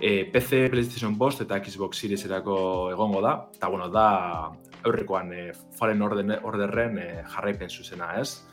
E, 0.00 0.24
PC, 0.32 0.68
PlayStation 0.70 1.16
Post 1.18 1.40
eta 1.46 1.58
Xbox 1.64 1.98
Series 1.98 2.24
erako 2.24 2.90
egongo 2.92 3.22
da, 3.22 3.48
eta, 3.54 3.68
bueno, 3.68 3.88
da, 3.88 4.52
aurrekoan 4.84 5.32
e, 5.32 5.52
Fallen 5.78 6.02
Orderren 6.02 6.98
e, 6.98 7.08
jarraipen 7.34 7.70
zuzena, 7.70 8.14
ez? 8.20 8.44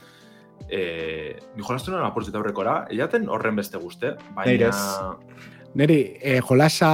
Eh, 0.69 1.35
ni 1.55 1.63
jolastu 1.63 1.91
nuen 1.91 2.05
apurtzita 2.05 2.39
aurrekora, 2.39 2.85
eiaten 2.91 3.29
horren 3.29 3.55
beste 3.55 3.77
guzte, 3.81 4.15
baina... 4.35 4.71
Neri, 5.75 5.99
eh, 6.23 6.39
jolasa, 6.39 6.89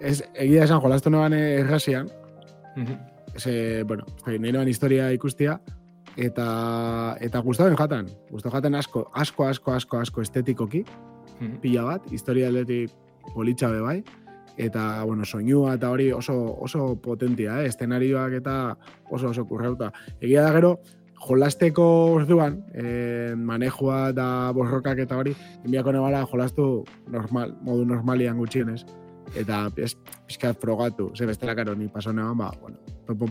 ez, 0.00 0.24
egia 0.34 0.64
esan 0.64 0.80
jolastu 0.82 1.10
nuen 1.10 1.32
errazian, 1.38 2.08
mm 2.76 2.84
-hmm. 2.84 3.86
bueno, 3.86 4.04
nire 4.26 4.64
historia 4.70 5.12
ikustia, 5.12 5.60
eta 6.16 7.16
eta 7.20 7.38
gustatu 7.38 7.76
jaten, 7.76 8.08
gustatu 8.30 8.56
jaten 8.56 8.74
asko, 8.74 9.10
asko, 9.14 9.44
asko, 9.44 9.72
asko, 9.72 9.98
asko 9.98 10.20
estetikoki, 10.20 10.84
mm 11.40 11.46
-hmm. 11.46 11.60
pila 11.60 11.84
bat, 11.84 12.12
historia 12.12 12.48
aldetik 12.48 12.90
politxa 13.34 13.68
be 13.70 13.80
bai, 13.80 14.04
eta, 14.56 15.04
bueno, 15.04 15.24
soinua 15.24 15.74
eta 15.74 15.90
hori 15.90 16.12
oso, 16.12 16.34
oso 16.60 16.96
potentia, 17.00 17.62
eh? 17.62 17.66
estenarioak 17.66 18.32
eta 18.32 18.76
oso 19.10 19.30
oso 19.30 19.44
kurrauta. 19.46 19.92
Egia 20.20 20.42
da 20.42 20.52
gero, 20.52 20.78
jolasteko 21.22 21.84
orduan, 22.16 22.64
eh, 22.74 23.34
manejua 23.36 24.10
eta 24.10 24.26
borrokak 24.56 24.98
eta 25.04 25.18
hori, 25.18 25.34
enbiako 25.64 25.92
nebala 25.92 26.24
jolastu 26.26 26.84
normal, 27.08 27.54
modu 27.62 27.84
normalian 27.84 28.38
gutxienez. 28.38 28.82
Eta 29.38 29.68
ez, 29.76 29.94
pizkat 30.26 30.58
frogatu, 30.60 31.12
ze 31.16 31.26
bestela 31.26 31.54
karo, 31.54 31.74
ni 31.74 31.88
paso 31.88 32.12
neban, 32.12 32.36
ba, 32.36 32.50
bueno, 32.60 32.78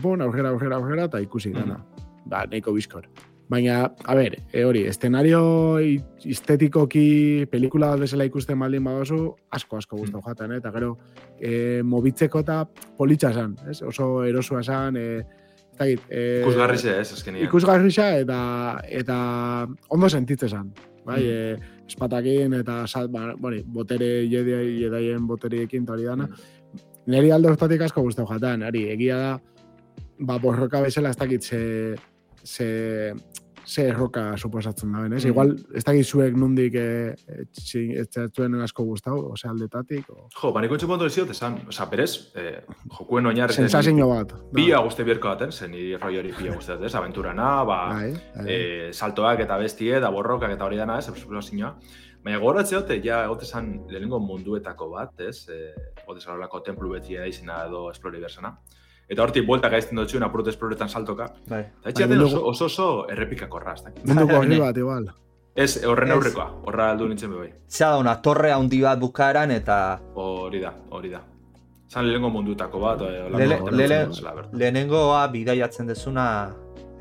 pon, 0.02 0.22
aurrera, 0.22 0.48
aurrera, 0.48 0.76
aurrera, 0.76 1.04
eta 1.04 1.20
ikusi. 1.20 1.52
Mm 1.52 1.76
Ba, 2.24 2.46
neiko 2.46 2.72
bizkor. 2.72 3.08
Baina, 3.50 3.90
a 4.04 4.14
ber, 4.14 4.38
e, 4.52 4.62
hori, 4.64 4.84
estenario 4.86 5.78
estetikoki 6.24 7.44
pelikula 7.50 7.90
bezala 8.00 8.24
ikusten 8.24 8.58
baldin 8.62 8.84
badozu, 8.86 9.34
asko, 9.50 9.76
asko 9.82 9.98
guztu 9.98 10.16
mm. 10.16 10.22
jaten, 10.28 10.54
eh? 10.54 10.60
eta 10.62 10.70
gero, 10.72 10.94
e, 11.36 11.82
mobitzeko 11.84 12.40
eta 12.46 12.62
politxa 12.96 13.32
esan, 13.34 13.56
ez? 13.68 13.82
oso 13.82 14.22
erosua 14.24 14.62
esan, 14.62 14.96
e, 14.96 15.41
ez 15.90 15.98
e, 16.08 16.24
ikusgarrixe, 16.42 16.94
ez, 17.00 17.12
azkenian. 17.16 17.44
Ikusgarrixe, 17.46 18.08
eta, 18.22 18.38
eta 18.88 19.18
ondo 19.90 20.08
sentitze 20.08 20.46
esan, 20.46 20.72
bai, 21.06 21.20
mm. 21.20 21.28
e, 21.28 21.84
espatakin, 21.88 22.56
eta, 22.60 22.82
sal, 22.86 23.10
ba, 23.12 23.32
bori, 23.38 23.62
botere, 23.66 24.10
jedaien 24.30 25.26
boteriekin, 25.26 25.86
eta 25.86 25.96
hori 25.96 26.08
dana, 26.08 26.28
mm. 26.28 26.84
niri 27.12 27.32
aldo 27.34 27.54
asko 27.54 28.02
guztu 28.02 28.26
jaten, 28.28 28.62
ari, 28.68 28.86
egia 28.94 29.18
da, 29.18 29.32
ba, 30.18 30.38
borroka 30.38 30.80
bezala 30.80 31.10
ez 31.10 31.16
dakit 31.16 31.42
ze, 31.42 31.96
ze, 32.44 33.14
ze 33.66 33.86
erroka 33.88 34.36
suposatzen 34.36 34.92
da, 34.92 35.04
ez? 35.06 35.24
Mm. 35.24 35.30
Igual, 35.30 35.52
ez 35.74 35.84
dakit 35.84 36.06
zuek 36.06 36.36
nundik 36.36 36.74
eh, 36.78 37.14
etxatuen 38.02 38.58
asko 38.64 38.84
guztau, 38.88 39.18
ose 39.32 39.48
aldetatik. 39.48 40.08
O... 40.10 40.28
Jo, 40.34 40.52
baniko 40.54 40.76
entzuko 40.78 40.96
ondo 40.96 41.06
esan, 41.06 41.60
oza, 41.68 41.86
berez, 41.90 42.32
eh, 42.34 42.60
jokuen 42.98 43.26
oinarri... 43.26 43.54
Sensazio 43.54 44.08
bat. 44.08 44.34
Pia 44.54 44.76
no. 44.76 44.84
guzti 44.88 45.04
bierko 45.04 45.28
baten, 45.28 45.52
zen 45.52 45.70
niri 45.70 45.96
roi 45.96 46.16
hori 46.18 46.32
pia 46.36 46.54
guzti 46.54 46.72
ez? 46.72 46.94
Aventurana, 46.94 47.50
ba, 47.64 47.80
bai, 47.96 48.12
bai. 48.36 48.46
Eh, 48.46 48.92
saltoak 48.92 49.44
eta 49.46 49.58
bestie, 49.58 50.00
da 50.00 50.10
borrokak 50.10 50.56
eta 50.56 50.66
hori 50.66 50.80
dana, 50.80 50.98
ez? 50.98 51.08
Explosinoa. 51.08 51.74
Baina 52.22 52.38
gogoratze 52.38 52.76
dute, 52.78 53.00
ja, 53.02 53.24
egote 53.26 53.46
zan 53.46 53.72
lehenengo 53.90 54.20
munduetako 54.22 54.92
bat, 54.92 55.18
ez? 55.20 55.48
Eh, 55.50 55.72
egote 56.04 56.20
zan 56.20 56.42
templu 56.64 56.92
beti 56.94 57.18
izena 57.26 57.64
edo 57.66 57.90
esplori 57.90 58.20
bersana. 58.20 58.56
Eta 59.12 59.26
hortik 59.26 59.44
buelta 59.44 59.68
gaizten 59.68 59.98
dutxu, 60.00 60.20
apurut 60.24 60.46
esploretan 60.48 60.88
saltoka. 60.88 61.26
Bai. 61.50 61.66
Eta 61.82 61.90
etxe 61.90 62.06
bai, 62.08 62.18
oso 62.22 62.64
oso 62.70 62.86
errepikako 63.12 63.58
horra. 63.58 63.74
Munduko 64.08 64.38
horri 64.38 64.60
bat, 64.62 64.78
igual. 64.80 65.10
Ez, 65.54 65.84
horren 65.84 66.14
aurrekoa, 66.14 66.46
horra 66.64 66.86
aldu 66.94 67.10
nintzen 67.10 67.28
bebai. 67.34 67.50
Zea 67.68 67.90
da, 67.92 67.98
una 68.00 68.14
torre 68.24 68.54
handi 68.54 68.80
bat 68.80 69.00
bukaeran 69.02 69.52
eta... 69.52 69.76
Hori 70.16 70.62
da, 70.62 70.72
hori 70.96 71.12
da. 71.12 71.20
Zan 71.92 72.06
lehenengo 72.06 72.30
mundutako 72.32 72.80
bat, 72.80 73.02
lehenengoa 74.62 75.26
bidaiatzen 75.34 75.92
dezuna 75.92 76.24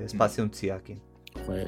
espaziontziakin. 0.03 0.99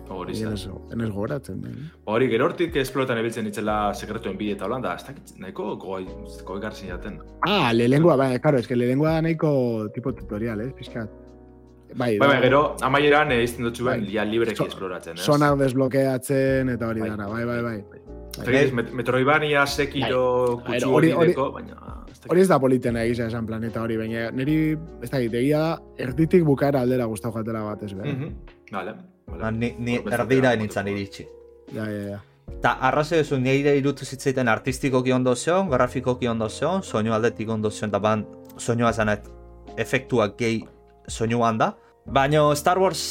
Hori 0.10 0.36
zen. 0.36 0.56
Enez 0.94 1.10
goratzen. 1.12 1.64
Hori, 2.12 2.28
gero 2.32 2.48
hortik 2.50 2.76
esplotan 2.82 3.20
ebiltzen 3.22 3.48
itzela 3.50 3.78
sekretuen 3.94 4.38
bi 4.38 4.52
eta 4.54 4.68
holanda, 4.68 4.94
ez 4.96 5.08
dakit 5.08 5.34
nahiko 5.42 5.76
goi, 5.82 6.04
goi 6.46 6.60
garzin 6.62 6.92
jaten. 6.94 7.20
Ah, 7.48 7.72
lelengua, 7.74 8.16
bai, 8.20 8.38
karo, 8.44 8.60
ez 8.60 8.68
que 8.68 8.78
lelengua 8.78 9.20
nahiko 9.22 9.90
tipo 9.96 10.14
tutorial, 10.14 10.62
eh, 10.62 10.74
pixkat. 10.78 11.20
Bai, 11.96 12.18
bai, 12.18 12.28
bai, 12.28 12.40
gero, 12.42 12.62
amaieran 12.82 13.32
egizten 13.36 13.68
dutxu 13.68 13.86
ben, 13.86 14.06
bai. 14.08 14.26
libreki 14.30 14.66
esploratzen, 14.66 15.20
ez? 15.20 15.26
Sonar 15.26 15.58
desblokeatzen 15.58 16.74
eta 16.74 16.90
hori 16.90 17.04
bai. 17.06 17.10
dara, 17.10 17.28
bai, 17.30 17.46
bai, 17.46 17.62
bai. 17.62 17.78
bai. 17.90 18.64
bai. 18.74 18.86
Metroibania, 18.98 19.66
Sekiro, 19.68 20.24
bai. 20.58 20.80
kutsu 20.80 20.94
hori 20.94 21.14
deko, 21.20 21.52
baina... 21.54 21.80
Hori 22.24 22.40
ez 22.40 22.48
da 22.48 22.58
politena 22.60 23.02
egizea 23.04 23.28
esan 23.28 23.46
planeta 23.46 23.82
hori, 23.84 23.98
baina 24.00 24.30
niri, 24.32 24.78
ez 25.04 25.10
da, 25.12 25.20
egia 25.22 25.60
da, 25.60 25.74
erditik 26.00 26.46
bukaera 26.48 26.82
aldera 26.82 27.06
guztau 27.12 27.34
jatela 27.36 27.66
bat 27.68 27.84
ez, 27.84 27.94
mm 27.94 28.02
-hmm. 28.02 28.32
Vale. 28.72 29.13
Ba, 29.28 29.52
ni, 29.52 29.74
ni 29.80 29.98
erdira 30.12 30.56
nintzen 30.56 30.88
iritsi. 30.88 31.28
Ja, 31.74 31.88
ja, 31.90 32.04
ja. 32.14 32.20
Ta 32.62 32.78
arrazo 32.82 33.18
duzu, 33.20 33.40
nire 33.40 33.76
irutu 33.78 34.06
zitzaiten 34.06 34.48
artistikoki 34.48 35.12
ondo 35.12 35.36
zion, 35.36 35.70
grafikoki 35.70 36.28
ondo 36.28 36.50
zion, 36.50 36.84
soinu 36.84 37.14
aldetik 37.14 37.50
ondo 37.50 37.72
zion, 37.72 37.92
da 37.92 38.00
ban 38.00 38.26
soinua 38.58 38.94
zanet 38.94 39.28
efektuak 39.78 40.38
gehi 40.38 40.64
soinuan 41.08 41.58
da. 41.58 41.74
Baina 42.06 42.44
Star 42.56 42.80
Wars 42.80 43.04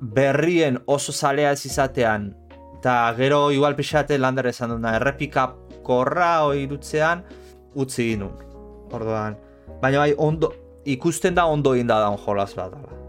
berrien 0.00 0.78
oso 0.86 1.12
zalea 1.12 1.52
ez 1.52 1.66
izatean, 1.66 2.30
eta 2.78 3.14
gero 3.18 3.50
igual 3.50 3.74
pixate 3.76 4.18
lander 4.18 4.46
esan 4.52 4.70
duna, 4.76 4.94
errepika 5.00 5.48
korra 5.86 6.44
hori 6.46 6.62
irutzean, 6.66 7.24
utzi 7.74 8.12
inun. 8.12 8.36
Orduan, 8.94 9.34
baina 9.82 10.04
bai, 10.04 10.14
ondo, 10.16 10.52
ikusten 10.86 11.34
da 11.34 11.46
ondo 11.50 11.74
inda 11.74 11.98
da 11.98 12.10
on 12.10 12.22
jolaz 12.22 12.54
bat 12.54 12.70
dala 12.70 13.05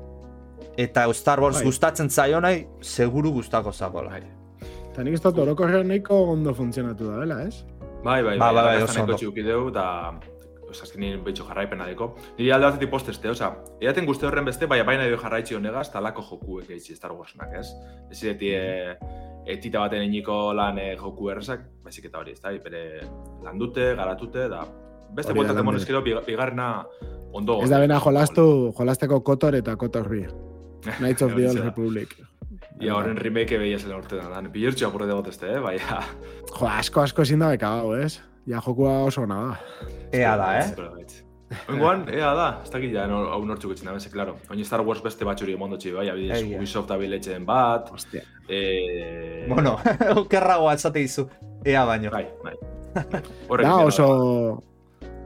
eta 0.77 1.11
Star 1.13 1.39
Wars 1.41 1.57
bai. 1.57 1.65
gustatzen 1.65 2.09
zaio 2.09 2.39
nahi, 2.41 2.65
seguru 2.81 3.31
gustako 3.31 3.73
zagoela. 3.73 4.11
Bai. 4.11 4.23
Eta 4.91 5.03
nik 5.03 5.17
ez 5.17 5.21
dut 5.21 5.37
orokorrean 5.41 5.87
nahiko 5.89 6.21
ondo 6.33 6.53
funtzionatu 6.57 7.11
da, 7.11 7.19
bela, 7.21 7.41
ez? 7.43 7.65
Bai, 8.03 8.21
bai, 8.23 8.37
ba, 8.37 8.51
bai, 8.53 8.63
bai, 8.63 8.83
oso 8.83 9.01
ondo. 9.01 9.17
Txukideu, 9.17 9.69
da, 9.73 9.87
oza, 10.69 10.85
azken 10.85 11.01
nire 11.01 11.19
behitxo 11.25 11.47
jarraipena 11.49 11.87
deko. 11.89 12.11
Nire 12.37 12.53
alde 12.55 12.69
batetik 12.69 12.91
posteste, 12.93 13.29
oza, 13.29 13.51
edaten 13.81 14.05
guzti 14.09 14.29
horren 14.29 14.45
beste, 14.45 14.69
bai, 14.69 14.81
baina 14.85 15.05
dio 15.09 15.19
jarraitzi 15.21 15.57
honegaz, 15.57 15.89
talako 15.93 16.25
jokuek 16.29 16.69
egitzi 16.69 16.97
Star 16.97 17.13
Warsnak, 17.17 17.53
ez? 17.57 17.67
Ez 18.11 18.21
ideti, 18.23 18.53
e, 18.53 18.97
etita 19.57 19.81
baten 19.81 20.05
iniko 20.05 20.53
lan 20.57 20.77
e, 20.81 20.91
joku 20.99 21.31
errezak, 21.33 21.65
baizik 21.83 22.09
eta 22.11 22.21
hori, 22.21 22.37
ez 22.37 22.41
da, 22.43 22.53
bere 22.63 22.83
landute, 23.45 23.93
garatute, 23.97 24.49
da, 24.51 24.65
beste 25.15 25.33
bueltatzen 25.33 25.65
monezkero, 25.65 26.03
bigarrena 26.03 26.71
ondo. 27.33 27.61
Ez 27.63 27.71
da 27.71 27.79
bena 27.81 27.99
jolastu, 28.03 28.73
jolasteko 28.77 29.21
kotor 29.25 29.57
eta 29.57 29.75
kotor 29.79 30.09
bi. 30.11 30.25
Knights 31.01 31.21
of 31.21 31.35
the 31.35 31.47
Old 31.49 31.59
Republic. 31.59 32.15
Ia 32.81 32.93
horren 32.93 33.17
remake 33.17 33.57
behi 33.59 33.73
esan 33.75 33.93
urte 33.97 34.19
da, 34.19 34.27
dan 34.31 34.49
pillertxo 34.53 34.89
apurre 34.89 35.07
dugu 35.09 35.25
teste, 35.27 35.49
eh? 35.49 35.61
Bai, 35.63 35.77
Jo, 36.57 36.67
asko 36.69 37.03
asko 37.03 37.25
ezin 37.25 37.41
da 37.43 37.49
beka 37.53 37.71
gau, 37.79 37.95
ez? 37.97 38.19
Ja, 38.47 38.61
jokua 38.63 38.99
oso 39.07 39.23
hona 39.25 39.39
da. 39.47 39.87
Ea 40.15 40.35
da, 40.39 40.51
eh? 40.59 40.93
Oingoan, 41.71 42.03
ea 42.11 42.29
da, 42.35 42.47
ez 42.63 42.71
dakit 42.71 42.93
ja, 42.93 43.05
hau 43.07 43.39
nortxuk 43.47 43.73
etxin 43.73 43.89
da, 43.89 43.95
bese, 43.95 44.11
klaro. 44.13 44.37
Oin 44.51 44.63
Star 44.67 44.83
Wars 44.85 45.01
beste 45.03 45.25
batxuri 45.27 45.55
emondo 45.57 45.79
txi, 45.79 45.93
bai, 45.95 46.07
abidez, 46.11 46.41
Ubisoft 46.45 46.91
abiletxen 46.93 47.47
bat. 47.47 47.91
Hostia. 47.95 48.23
Eh... 48.47 49.45
Bueno, 49.49 49.77
okerra 50.23 50.59
goa 50.61 50.77
esate 50.77 51.03
izu. 51.03 51.27
Ea 51.65 51.83
baino. 51.87 52.13
Bai, 52.13 52.25
bai. 52.43 52.55
da 53.63 53.77
oso... 53.83 54.07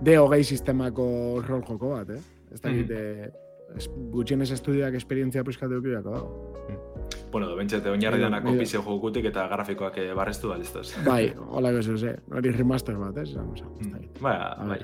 De 0.02 0.16
hogei 0.18 0.42
sistemako 0.42 1.06
rol 1.46 1.62
joko 1.62 1.92
bat, 1.94 2.16
eh? 2.16 2.22
Ez 2.52 2.62
dakit, 2.64 2.90
mm 2.90 3.42
gutxienez 4.12 4.52
estudioak 4.52 4.96
esperientzia 5.00 5.44
pizkatu 5.44 5.80
dugu 5.80 6.02
dago. 6.02 6.24
Bueno, 7.32 7.48
do 7.48 7.56
bentsete 7.56 7.90
oinarri 7.90 8.20
dana 8.22 8.42
kopizio 8.44 8.82
jokutik 8.84 9.30
eta 9.30 9.48
grafikoak 9.48 9.98
eh, 9.98 10.10
barreztu 10.14 10.50
da 10.52 10.58
listos. 10.60 10.92
Bai, 11.08 11.34
hola 11.48 11.72
que 11.72 11.84
se 11.84 12.16
hori 12.32 12.52
remaster 12.52 12.98
bat, 12.98 13.18
eh, 13.18 13.30
vamos 13.36 13.62
a. 13.62 13.68
Bai, 14.20 14.38
bai. 14.68 14.80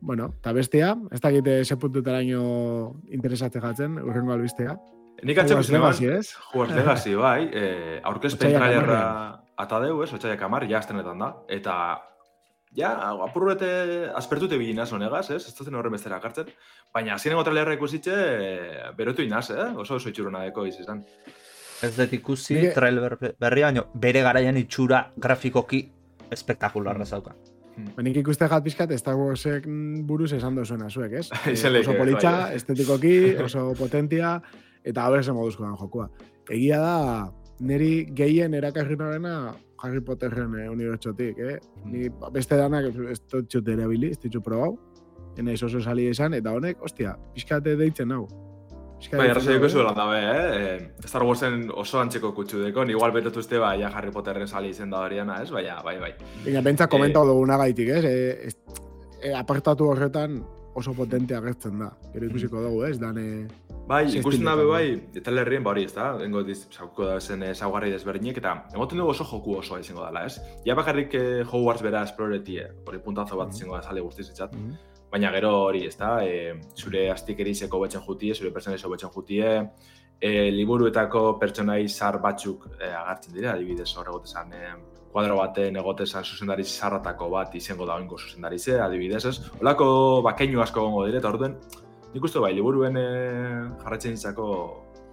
Bueno, 0.00 0.34
ta 0.42 0.52
bestia, 0.52 0.96
ez 1.12 1.20
da 1.20 1.30
gite 1.30 1.60
ese 1.60 1.76
puntu 1.76 2.02
taraino 2.02 3.02
interesate 3.10 3.60
gatzen, 3.60 4.00
urrengo 4.02 4.32
albistea. 4.32 4.74
Nik 5.22 5.38
atxe 5.38 5.54
guzti 5.54 5.76
Legacy, 5.76 6.08
ez? 6.10 6.32
Jugar 6.50 6.74
Legacy, 6.74 7.14
bai. 7.14 7.50
Eh, 7.52 8.00
aurkezpen 8.02 8.56
trailerra 8.56 9.02
atadeu, 9.56 10.02
ez? 10.02 10.10
Otxaiak 10.12 10.42
amar, 10.42 10.66
ja 10.66 10.80
da. 10.80 11.30
Eta 11.48 11.74
ja, 12.76 12.90
apurrete 13.24 14.10
aspertute 14.14 14.58
bilina 14.58 14.86
zonegaz, 14.86 15.28
ez? 15.30 15.42
Ez 15.48 15.54
zen 15.54 15.76
horren 15.76 15.92
bestera 15.92 16.20
kartzen. 16.20 16.50
Baina, 16.94 17.14
azien 17.14 17.36
egotra 17.36 17.54
leherra 17.54 17.76
ikusitxe, 17.76 18.16
berotu 18.96 19.24
inaz, 19.24 19.48
eh? 19.50 19.70
Oso 19.76 19.98
oso 20.00 20.12
itxuruna 20.12 20.44
deko 20.48 20.66
izan. 20.66 21.04
Ez 21.82 21.94
dut 21.96 22.12
ikusi, 22.14 22.54
Mire... 22.54 22.74
trailer 22.76 23.16
berri 23.40 23.64
baino, 23.66 23.88
bere 23.94 24.22
garaian 24.22 24.56
itxura 24.60 25.08
grafikoki 25.18 25.82
espektakularra 26.32 27.04
zauka. 27.04 27.34
Hmm. 27.72 27.88
Benik 27.96 28.18
ikuste 28.20 28.48
jat 28.48 28.64
pizkat, 28.64 28.92
Star 29.00 29.16
Warsek 29.16 29.66
buruz 30.08 30.32
esan 30.36 30.56
dozuena 30.56 30.90
zuek, 30.90 31.16
ez? 31.22 31.28
oso 31.80 31.96
politxa, 31.96 32.32
bai. 32.32 32.56
estetikoki, 32.60 33.14
oso 33.46 33.72
potentia, 33.78 34.36
eta 34.84 35.06
haber 35.06 35.24
zen 35.24 35.34
moduzko 35.34 35.72
jokua. 35.80 36.08
Egia 36.50 36.78
da, 36.82 36.96
niri 37.60 38.06
gehien 38.14 38.54
erakarri 38.54 38.96
Harry 39.82 40.00
Potterren 40.00 40.54
eh, 40.60 40.68
unibertsotik, 40.70 41.38
eh? 41.42 41.58
Ni 41.90 42.08
beste 42.32 42.58
danak 42.58 42.88
ez 43.10 43.18
dut 43.26 43.50
txut 43.50 43.68
ere 43.68 43.86
abili, 43.88 44.12
ez 44.14 44.20
dut 44.22 44.42
probau. 44.44 44.76
Ena 45.38 45.54
oso 45.56 45.80
sali 45.80 46.06
esan, 46.10 46.34
eta 46.36 46.52
honek, 46.52 46.82
ostia, 46.84 47.16
pixkate 47.34 47.74
deitzen 47.80 48.12
hau. 48.12 48.26
Bai, 49.10 49.26
arrazoiko 49.32 49.66
eh? 49.66 49.70
zuela 49.72 49.92
dabe, 49.96 50.18
eh? 50.22 51.06
Star 51.08 51.24
Warsen 51.26 51.64
oso 51.74 51.98
antxeko 51.98 52.30
kutsu 52.36 52.60
deko, 52.62 52.84
igual 52.86 53.10
betetu 53.14 53.42
uste, 53.42 53.58
bai, 53.58 53.80
ja 53.80 53.90
Harry 53.90 54.12
Potterren 54.14 54.46
sali 54.46 54.70
izen 54.70 54.92
da 54.94 55.02
horiana, 55.02 55.40
ez? 55.42 55.50
Bai, 55.50 55.64
bai, 55.84 55.96
bai. 55.98 56.12
Baina, 56.44 56.62
bentsa 56.62 56.86
komentau 56.92 57.24
eh, 57.26 57.32
duguna 57.32 57.58
gaitik, 57.64 57.90
ez? 57.96 58.04
Eh, 58.04 58.52
eh, 59.22 59.34
apartatu 59.38 59.90
horretan 59.90 60.38
oso 60.74 60.94
potentea 60.94 61.40
gertzen 61.44 61.78
da. 61.82 61.90
Gero 62.14 62.28
ikusiko 62.30 62.62
dugu, 62.64 62.82
ez? 62.88 62.96
Dane... 63.00 63.26
Bai, 63.88 64.04
ikusten 64.18 64.46
dabe 64.46 64.64
bai, 64.68 64.84
eta 65.18 65.34
lerrien 65.34 65.64
bari, 65.66 65.84
ez 65.88 65.94
da? 65.96 66.12
Dengo 66.20 66.42
sauko 66.54 67.08
da 67.08 67.18
zen 67.20 67.42
ezaugarri 67.48 67.90
desberdinek, 67.92 68.38
eta 68.38 68.54
emoten 68.74 69.02
dugu 69.02 69.10
oso 69.10 69.26
joku 69.28 69.58
osoa 69.58 69.80
izango 69.82 70.04
dela, 70.06 70.24
ez? 70.26 70.38
Ja 70.66 70.76
bakarrik 70.78 71.16
eh, 71.18 71.42
Hogwarts 71.42 71.82
bera 71.82 72.04
esploretie, 72.06 72.68
hori 72.86 73.02
puntazo 73.02 73.36
bat 73.36 73.50
mm-hmm. 73.50 73.58
izango 73.58 73.76
da 73.76 73.82
sale 73.82 74.04
guztiz 74.06 74.28
itzat. 74.30 74.54
Mm 74.54 74.70
-hmm. 74.70 74.88
baina 75.12 75.30
gero 75.32 75.50
hori, 75.64 75.84
ez 75.86 75.96
da, 75.96 76.24
e, 76.24 76.54
zure 76.74 77.10
astikerizeko 77.12 77.80
betzen 77.80 78.00
jutie, 78.00 78.34
zure 78.34 78.50
personaizo 78.50 78.88
betzen 78.88 79.10
jutie, 79.10 79.50
e, 80.22 80.50
liburuetako 80.50 81.38
pertsonai 81.40 81.88
zar 81.88 82.18
batzuk 82.22 82.68
e, 82.78 82.86
agartzen 82.86 83.34
dira, 83.34 83.52
adibidez 83.52 83.90
hor 83.96 84.08
egotezan 84.08 84.52
e, 84.52 84.70
kuadro 85.12 85.36
baten 85.38 85.76
egotezan 85.76 86.24
zuzendari 86.24 86.64
zarratako 86.64 87.28
bat 87.34 87.54
izango 87.54 87.86
da 87.86 87.98
oingo 88.00 88.18
zuzendari 88.18 88.58
ze, 88.58 88.78
adibidez 88.80 89.24
ez. 89.28 89.36
Olako 89.60 89.86
bakeinu 90.24 90.62
asko 90.64 90.86
gongo 90.86 91.04
dire, 91.06 91.20
eta 91.20 91.28
orduen, 91.28 91.58
nik 92.14 92.24
uste 92.24 92.40
bai, 92.40 92.54
liburuen 92.56 92.96
e, 92.96 93.08
jarretzen 93.82 94.16
izako 94.16 94.46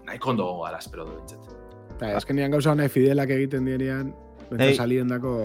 nahi 0.07 0.19
kondo 0.19 0.47
gongo 0.47 0.63
gara, 0.67 0.79
espero 0.79 1.07
du 1.07 1.17
bintzat. 1.17 1.51
Eta, 1.97 2.13
eskenean 2.21 2.55
gauza 2.55 2.75
nahi 2.79 2.91
fidelak 2.93 3.35
egiten 3.35 3.67
direnean, 3.67 4.13
benta 4.49 4.71
hey. 4.71 4.79
salien 4.79 5.17
dako... 5.17 5.35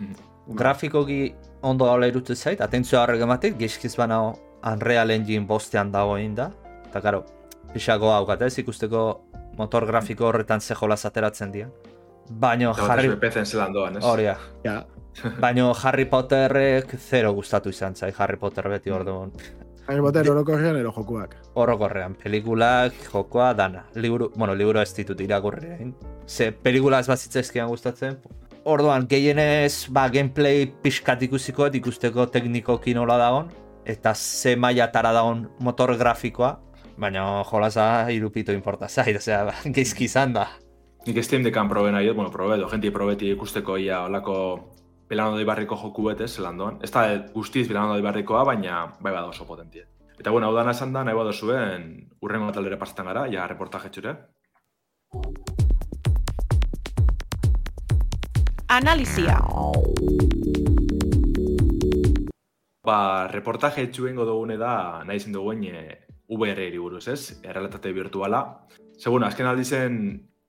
Mm 0.00 0.26
Grafikoki 0.50 1.34
ondo 1.62 1.86
gaula 1.86 2.08
irutu 2.10 2.34
zait, 2.34 2.58
atentzio 2.64 2.98
harrek 2.98 3.20
ematik, 3.22 3.52
gizkiz 3.60 3.92
bana 3.94 4.16
Unreal 4.66 5.12
Engine 5.14 5.46
bostean 5.46 5.92
dagoen 5.92 6.34
da. 6.34 6.48
Eta, 6.88 6.98
karo, 7.04 7.20
pixako 7.70 8.10
haukat 8.10 8.42
ez, 8.48 8.56
ikusteko 8.58 9.04
motor 9.58 9.86
grafiko 9.86 10.26
horretan 10.26 10.60
ze 10.60 10.74
jolaz 10.74 11.04
ateratzen 11.06 11.52
dira. 11.52 11.68
Baina 12.30 12.72
Harry... 12.72 13.10
Eta 13.10 13.44
zelan 13.44 13.72
doan, 13.74 13.96
ez? 13.98 14.04
Horia. 14.04 14.36
Ja. 14.64 14.84
Baina 15.42 15.72
Harry 15.82 16.06
Potterrek 16.06 16.94
zero 16.98 17.32
gustatu 17.34 17.70
izan 17.74 17.96
zai, 17.96 18.12
Harry 18.16 18.38
Potter 18.38 18.68
beti 18.70 18.90
hor 18.90 19.04
duen. 19.04 19.32
Harry 19.88 20.00
Potter 20.00 20.28
orokorrean 20.30 20.76
ero 20.78 20.92
jokuak. 20.94 21.34
Orokorrean, 21.58 22.14
pelikulak, 22.14 22.94
jokoa, 23.10 23.52
dana. 23.58 23.84
Liburu, 23.94 24.30
bueno, 24.36 24.54
liburu 24.54 24.78
ez 24.78 24.92
ditut 24.94 25.20
irakurrean. 25.20 25.94
Ze 26.28 26.52
pelikula 26.52 27.00
ez 27.00 27.08
bazitzezkian 27.10 27.68
gustatzen. 27.68 28.20
Orduan, 28.70 29.08
gehienez, 29.10 29.88
ba, 29.90 30.06
gameplay 30.12 30.68
pixkat 30.84 31.24
ikusiko, 31.26 31.66
ikusteko 31.66 32.28
teknikoki 32.30 32.94
nola 32.94 33.18
dagon. 33.18 33.50
Eta 33.84 34.14
ze 34.14 34.54
maia 34.54 34.92
tara 34.92 35.10
dagon 35.16 35.48
motor 35.58 35.96
grafikoa. 35.98 36.58
Baina 37.00 37.42
jolaza 37.50 38.12
irupito 38.12 38.52
importa 38.52 38.86
zait, 38.88 39.16
ozera, 39.16 39.56
geizki 39.64 40.04
izan 40.12 40.36
da. 40.38 40.46
Nik 41.06 41.16
Steam 41.24 41.42
dekan 41.42 41.68
probe 41.68 41.88
nahi 41.92 42.10
bueno, 42.12 42.30
probe, 42.30 42.58
do, 42.60 42.68
jenti 42.68 42.90
probeti 42.92 43.30
ikusteko 43.32 43.78
ia 43.80 44.02
olako 44.04 44.34
pelano 45.08 45.40
ibarriko 45.40 45.76
joku 45.76 46.04
bete, 46.04 46.28
zelan 46.28 46.58
doan. 46.58 46.76
Ez 46.84 46.90
da 46.92 47.06
guztiz 47.32 47.66
pelano 47.68 47.96
ibarrikoa, 47.98 48.44
baina 48.44 48.84
bai 49.00 49.12
bada 49.12 49.26
oso 49.26 49.46
potentie. 49.46 49.86
Eta 50.18 50.30
bueno, 50.30 50.46
hau 50.48 50.54
dana 50.54 50.76
esan 50.76 50.92
da, 50.92 51.02
nahi 51.02 51.16
bada 51.16 51.32
zuen, 51.32 52.10
urrengo 52.20 52.52
taldere 52.52 52.76
pasetan 52.76 53.08
gara, 53.08 53.24
ja 53.32 53.46
reportaje 53.48 53.88
txure. 53.88 54.14
Analizia. 58.68 59.40
Ba, 62.84 63.26
reportaje 63.32 63.88
txuen 63.88 64.20
godogune 64.20 64.60
da, 64.60 65.02
nahi 65.08 65.18
zen 65.18 65.32
duguen, 65.32 65.64
e, 65.64 66.04
VR 66.28 66.68
eri 66.68 66.78
buruz, 66.78 67.06
ez? 67.08 67.40
Errealitate 67.42 67.90
virtuala. 67.96 68.44
Segun, 69.00 69.24
azken 69.24 69.48
aldi 69.48 69.64
zen, 69.64 69.96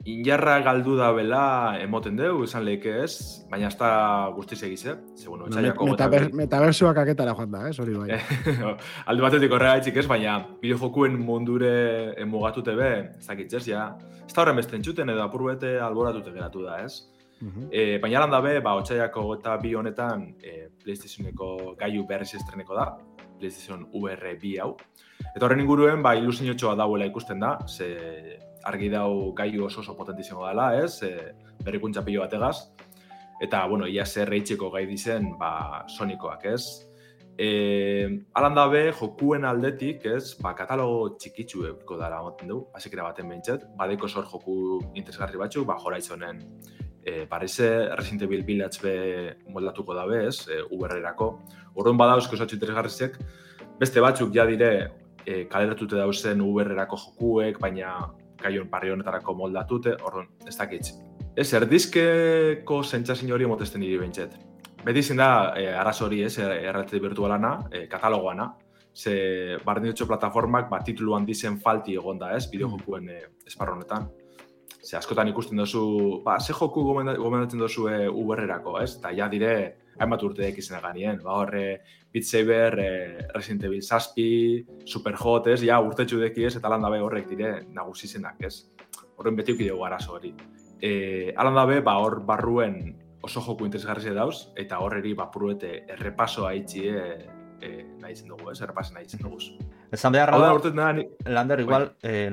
injarra 0.06 0.60
galdu 0.66 0.96
da 0.98 1.12
bela 1.14 1.78
emoten 1.82 2.16
dugu, 2.18 2.46
esan 2.48 2.64
lehike 2.66 2.94
ez, 3.04 3.44
baina 3.52 3.68
ez 3.70 3.78
da 3.78 3.92
guztiz 4.36 4.62
egiz, 4.66 4.86
eh? 4.90 4.96
Segun, 5.20 5.44
no, 5.46 5.62
metaber, 5.92 6.28
metabersuak 6.34 6.98
aketara 7.04 7.36
joan 7.38 7.52
da, 7.54 7.68
ez? 7.70 7.78
Hori 7.80 7.96
bai. 7.98 8.20
Alde 9.10 9.26
batetik 9.26 9.54
horrega 9.54 9.78
etxik 9.82 10.02
ez, 10.02 10.08
baina 10.10 10.40
bideojokuen 10.62 11.20
mundure 11.22 11.74
emugatute 12.22 12.76
be, 12.78 12.92
ez 13.20 13.28
dakit 13.28 13.54
ez, 13.60 13.66
ja. 13.70 13.88
Ez 14.26 14.34
da 14.34 14.44
horren 14.44 14.58
beste 14.58 14.78
entzuten 14.80 15.10
edo 15.14 15.26
apurbete 15.26 15.78
alboratute 15.80 16.34
geratu 16.34 16.66
da, 16.66 16.82
ez? 16.86 17.04
Uh 17.42 17.66
e, 17.74 17.98
baina 17.98 18.20
lan 18.22 18.30
dabe, 18.30 18.60
ba, 18.62 18.76
otxaiako 18.78 19.24
eta 19.40 19.56
bi 19.58 19.74
honetan 19.74 20.28
e, 20.46 20.68
PlayStationeko 20.84 21.74
gaiu 21.80 22.06
berriz 22.06 22.36
estreneko 22.38 22.78
da, 22.78 22.92
PlayStation 23.40 23.88
VR 23.94 24.36
bi 24.42 24.58
hau. 24.62 24.76
Eta 25.32 25.46
horren 25.46 25.64
inguruen, 25.64 26.04
ba, 26.06 26.14
ilusinotxoa 26.20 26.76
dauela 26.78 27.08
ikusten 27.10 27.42
da, 27.42 27.56
ze 27.66 27.90
argi 28.68 28.90
dau 28.90 29.34
gaiu 29.34 29.66
oso 29.66 29.82
oso 29.82 29.96
potentizimo 29.98 30.46
dela, 30.48 30.76
ez, 30.78 31.02
e, 31.04 31.34
berrikuntza 31.64 32.04
pilo 32.06 32.22
bategaz. 32.22 32.72
Eta, 33.42 33.66
bueno, 33.68 33.88
ia 33.88 34.06
zer 34.06 34.30
reitxeko 34.30 34.70
gai 34.70 34.86
dizen, 34.86 35.32
ba, 35.40 35.86
sonikoak, 35.90 36.46
ez. 36.46 36.92
E, 37.42 37.48
alan 38.38 38.54
dabe, 38.54 38.84
jokuen 38.94 39.48
aldetik, 39.50 40.06
ez, 40.06 40.36
ba, 40.42 40.54
katalogo 40.58 41.16
txikitsu 41.18 41.66
eko 41.72 41.98
dara 41.98 42.22
moten 42.22 42.52
du, 42.52 42.60
azikera 42.78 43.08
baten 43.08 43.32
behintzet, 43.32 43.66
badeko 43.80 44.08
sor 44.08 44.28
joku 44.30 44.56
interesgarri 44.94 45.42
batzu, 45.42 45.66
ba, 45.66 45.80
Horizonen 45.82 46.44
e, 47.04 47.26
Parise 47.26 47.90
Resident 47.96 48.28
Evil 48.28 48.46
Village 48.46 48.82
be 48.84 49.38
moldatuko 49.50 49.96
dabe, 49.98 50.28
ez, 50.28 50.48
e, 50.48 50.62
VR-erako. 50.70 51.32
Orduan 51.74 51.98
badauzko 51.98 52.38
esatxu 52.38 52.60
interesgarrizek, 52.60 53.18
beste 53.82 54.04
batzuk 54.04 54.34
ja 54.36 54.46
dire 54.46 54.72
e, 55.26 55.46
kaleratute 55.50 55.98
dauzen 55.98 56.44
VR-erako 56.46 57.00
jokuek, 57.08 57.60
baina 57.64 57.96
gaion 58.42 58.70
parri 58.70 58.92
honetarako 58.92 59.36
moldatute, 59.38 59.96
orduan, 60.04 60.28
ez 60.48 60.56
dakitz. 60.58 60.92
Ez, 61.36 61.48
erdizkeko 61.54 62.82
zentzazin 62.84 63.32
hori 63.32 63.48
motesten 63.48 63.82
diri 63.82 64.00
behintzet. 64.02 64.36
Beti 64.84 65.04
zen 65.04 65.22
da, 65.22 65.54
e, 65.58 65.68
araz 65.78 66.00
hori 66.02 66.24
ez, 66.26 66.34
errealitate 66.42 67.00
virtualana, 67.00 67.54
e, 67.72 67.86
katalogoana, 67.88 68.50
ze 68.94 69.58
bardin 69.64 69.94
plataformak 69.94 70.70
bat 70.70 70.84
titulu 70.86 71.16
handizen 71.16 71.60
falti 71.60 71.94
egon 71.94 72.18
da 72.20 72.34
ez, 72.36 72.50
bideojokuen 72.50 73.10
e, 73.10 73.22
esparro 73.48 73.76
honetan. 73.76 74.10
Ze 74.82 74.98
askotan 74.98 75.30
ikusten 75.30 75.60
duzu, 75.62 75.84
ba, 76.26 76.40
ze 76.40 76.54
joku 76.58 76.82
gomendatzen 76.84 77.60
duzu 77.62 77.88
e, 77.88 77.98
VR-erako, 78.10 78.80
ez? 78.82 78.96
Eta 78.98 79.12
ja 79.14 79.28
dire, 79.30 79.52
hainbat 80.02 80.24
urteek 80.26 80.58
izan 80.58 80.82
ganien. 80.82 81.20
Ba, 81.22 81.36
horre, 81.44 81.66
Beat 82.12 82.26
Saber, 82.26 82.80
e, 82.82 83.28
Resident 83.36 83.68
Evil 83.70 83.84
Saspi, 83.86 84.66
Superhot, 84.86 85.52
ez? 85.54 85.60
Ja, 85.68 85.78
urte 85.86 86.08
txudeki 86.10 86.48
ez, 86.50 86.56
eta 86.58 86.72
lan 86.74 86.82
dabe 86.82 87.02
horrek 87.02 87.30
dire 87.30 87.54
nagusi 87.70 88.10
zenak, 88.10 88.42
ez? 88.42 88.56
Horren 89.18 89.38
beti 89.38 89.54
ukideu 89.54 89.78
garazo 89.84 90.18
hori. 90.18 90.34
E, 90.82 91.34
alan 91.38 91.62
dabe, 91.62 91.82
ba, 91.86 92.00
hor 92.02 92.24
barruen 92.26 92.82
oso 93.22 93.44
joku 93.46 93.68
interesgarri 93.70 94.16
dauz, 94.18 94.48
eta 94.58 94.82
horreri 94.82 95.14
ba, 95.14 95.30
pruete 95.30 95.84
errepasoa 95.94 96.56
itxi 96.58 96.88
e, 96.90 97.04
e, 97.62 97.72
nahi 98.02 98.16
zen 98.16 98.34
dugu, 98.34 98.50
ez? 98.50 98.58
Errepasen 98.66 98.98
nahi 98.98 99.06
zen 99.06 99.22
dugu. 99.22 99.38
Esan 99.94 100.14
behar 100.16 100.34
da, 100.34 100.94
Lander, 101.30 101.60
igual, 101.60 101.92
eh, 102.02 102.32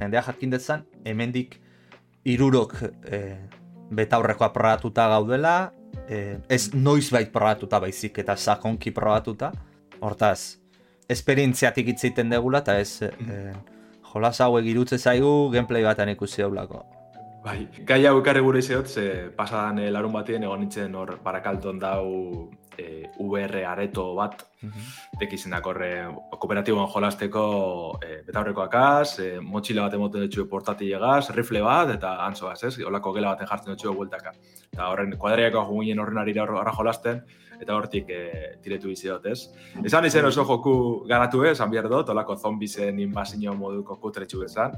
jendea 0.00 0.22
jakin 0.22 0.50
dezan, 0.50 0.86
hemendik 1.04 1.60
irurok 2.24 2.74
eh, 3.10 3.38
betaurrekoa 3.94 4.48
probatuta 4.52 5.08
gaudela, 5.08 5.72
eh, 6.08 6.38
ez 6.48 6.70
noiz 6.74 7.10
bait 7.12 7.30
probatuta 7.32 7.80
baizik 7.80 8.18
eta 8.18 8.36
sakonki 8.36 8.90
probatuta. 8.90 9.52
Hortaz, 10.00 10.58
esperientziatik 11.08 11.88
itzeiten 11.94 12.32
degula 12.32 12.60
eta 12.64 12.78
ez 12.80 13.02
eh, 13.02 13.52
jolas 14.12 14.40
hau 14.40 14.56
egirutze 14.58 14.98
zaigu 14.98 15.50
gameplay 15.52 15.84
batean 15.84 16.12
ikusi 16.14 16.42
daulako. 16.42 16.84
Bai, 17.44 17.66
gai 17.84 18.00
hau 18.08 18.16
ekarri 18.22 18.40
gure 18.40 18.60
izeot, 18.64 18.88
ze 18.88 19.28
pasadan 19.36 19.82
larun 19.92 20.12
batien 20.12 20.42
egon 20.42 20.62
nintzen 20.64 20.94
hor 20.96 21.18
barakalton 21.24 21.78
dau 21.78 22.06
e, 22.78 23.10
VR 23.18 23.64
areto 23.66 24.14
bat, 24.14 24.44
mm 24.62 24.68
-hmm. 24.70 25.50
dakorre 25.50 26.08
kooperatiboan 26.30 26.88
jolasteko 26.88 27.98
e, 28.02 28.22
betaurreko 28.26 28.62
akaz, 28.62 29.18
e, 29.18 29.40
motxila 29.40 29.82
bat 29.82 29.94
emoten 29.94 30.22
dutxu 30.22 30.48
portati 30.48 30.92
rifle 31.30 31.62
bat, 31.62 31.90
eta 31.90 32.26
antzoaz, 32.26 32.62
ez? 32.64 32.78
Olako 32.78 33.12
gela 33.12 33.34
baten 33.34 33.46
jartzen 33.46 33.72
dutxu 33.72 33.94
bueltaka. 33.94 34.32
Eta 34.72 34.88
horren, 34.88 35.16
kuadriako 35.16 35.64
juginen 35.68 35.98
horren 35.98 36.18
ari 36.18 36.38
horra 36.38 36.72
jolasten, 36.72 37.22
eta 37.60 37.74
hortik 37.76 38.10
e, 38.10 38.20
tiretu 38.62 38.90
iziot, 38.90 39.26
ez? 39.30 39.48
Esan 39.84 40.06
izen 40.08 40.26
oso 40.28 40.44
joku 40.48 40.74
garatu 41.08 41.44
ez, 41.44 41.58
han 41.60 41.70
dut, 41.70 42.08
olako 42.08 42.36
zombisen 42.36 42.98
inbazio 42.98 43.54
moduko 43.54 43.96
kutretxu 44.00 44.42
esan. 44.44 44.72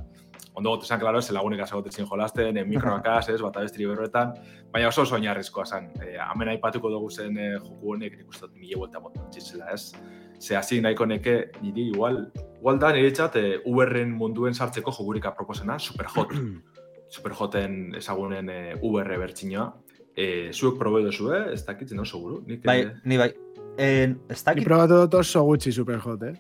Ondo 0.54 0.70
gote 0.70 0.84
esan, 0.84 1.00
klaro, 1.00 1.18
ez 1.18 1.30
lagunik 1.30 1.60
azagotetzen 1.60 2.06
jolasten, 2.06 2.60
mikroakaz, 2.68 3.28
ez, 3.34 3.40
bat 3.42 3.56
abestri 3.56 3.86
berroetan, 3.86 4.32
baina 4.72 4.88
oso 4.88 5.02
oso 5.02 5.16
oinarrizkoa 5.16 5.66
zen. 5.66 5.90
E, 6.00 6.16
hemen 6.16 6.54
aipatuko 6.54 6.90
dugu 6.90 7.10
zen 7.10 7.36
e, 7.36 7.50
joku 7.58 7.92
honek, 7.92 8.16
nik 8.18 8.28
uste 8.28 8.46
dut 8.46 8.56
mila 8.56 8.80
vuelta 8.80 9.00
motan 9.00 9.28
txitzela, 9.30 9.72
ez? 9.74 9.92
Ze 10.40 10.56
hasi 10.56 10.80
nahiko 10.80 11.06
neke, 11.06 11.50
niri 11.62 11.90
igual, 11.92 12.26
igual 12.58 12.78
da 12.78 12.92
nire 12.92 13.12
txat, 13.12 13.36
e, 13.36 13.60
Uberren 13.68 14.12
munduen 14.16 14.54
sartzeko 14.54 14.92
jogurik 14.92 15.28
aproposena, 15.28 15.78
Superhot. 15.78 16.32
Superhoten 17.16 17.94
ezagunen 17.96 18.48
e, 18.50 18.60
Uber 18.82 19.12
bertxinoa. 19.20 19.68
E, 20.16 20.50
zuek 20.52 20.78
probe 20.80 21.02
dozu, 21.04 21.28
eh? 21.36 21.52
Ez 21.52 21.62
dakit, 21.66 21.92
no, 21.92 22.04
seguru? 22.08 22.40
Nik, 22.48 22.62
bai, 22.64 22.78
ni 23.04 23.18
bai. 23.20 23.30
En, 23.76 24.16
ez 24.32 24.40
dakit... 24.40 24.62
Ni 24.62 24.68
probatu 24.68 25.02
dut 25.02 25.18
oso 25.20 25.42
gutxi 25.44 25.72
Superhot, 25.76 26.22
eh? 26.24 26.32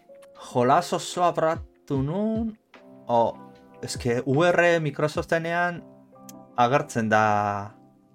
Jolas 0.48 0.92
osoa 0.96 1.32
probatu 1.36 2.00
nun... 2.02 2.54
O, 3.06 3.18
oh, 3.18 3.34
eske 3.84 4.22
UR 4.26 4.62
Microsoftenean 4.82 5.82
agertzen 6.58 7.10
da 7.12 7.26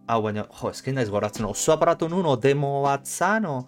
hau 0.09 0.18
baina, 0.26 0.47
jo, 0.59 0.72
eskin 0.74 0.97
naiz 0.97 1.12
goratzen, 1.14 1.45
oso 1.47 1.76
aparatu 1.76 2.09
nun, 2.12 2.26
o 2.26 2.36
demo 2.41 2.82
bat 2.88 3.05
zan, 3.05 3.45
o... 3.45 3.62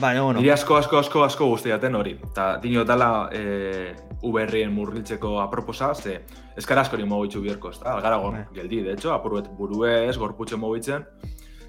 Baina, 0.00 0.24
bueno. 0.26 0.40
Niri 0.42 0.50
asko, 0.50 0.76
asko, 0.76 0.98
asko, 1.00 1.22
asko 1.24 1.48
guztiaten 1.52 1.94
hori. 1.94 2.16
Ta, 2.34 2.56
dino 2.62 2.84
dala 2.84 3.30
e, 3.32 3.94
VR-en 4.32 4.72
murgiltzeko 4.74 5.38
aproposa, 5.42 5.94
ze 5.94 6.20
eskara 6.56 6.84
asko 6.84 6.96
ni 6.96 7.04
mogitxu 7.08 7.42
bierko, 7.44 7.70
ez 7.70 7.80
da? 7.80 7.94
Algara 7.94 8.18
gon, 8.22 8.36
eh. 8.36 8.44
geldi, 8.54 8.82
de 8.82 8.94
hecho, 8.94 9.12
apuruet 9.12 9.48
burue 9.58 9.92
ez, 10.08 10.16
gorputxe 10.18 10.56
mogitzen. 10.56 11.06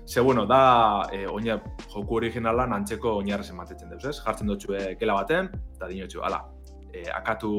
Ze, 0.06 0.22
bueno, 0.22 0.46
da, 0.46 1.08
e, 1.12 1.26
oina, 1.26 1.58
joku 1.90 2.20
originalan 2.20 2.74
antzeko 2.74 3.16
oinarrez 3.22 3.50
ematetzen 3.50 3.90
deuz, 3.90 4.04
ez? 4.06 4.20
Jartzen 4.22 4.52
dutxu 4.52 4.76
e, 4.78 4.84
kela 5.00 5.18
baten, 5.18 5.50
eta 5.76 5.90
dinotxu, 5.90 6.22
ala, 6.24 6.44
e, 6.92 7.08
akatu 7.10 7.52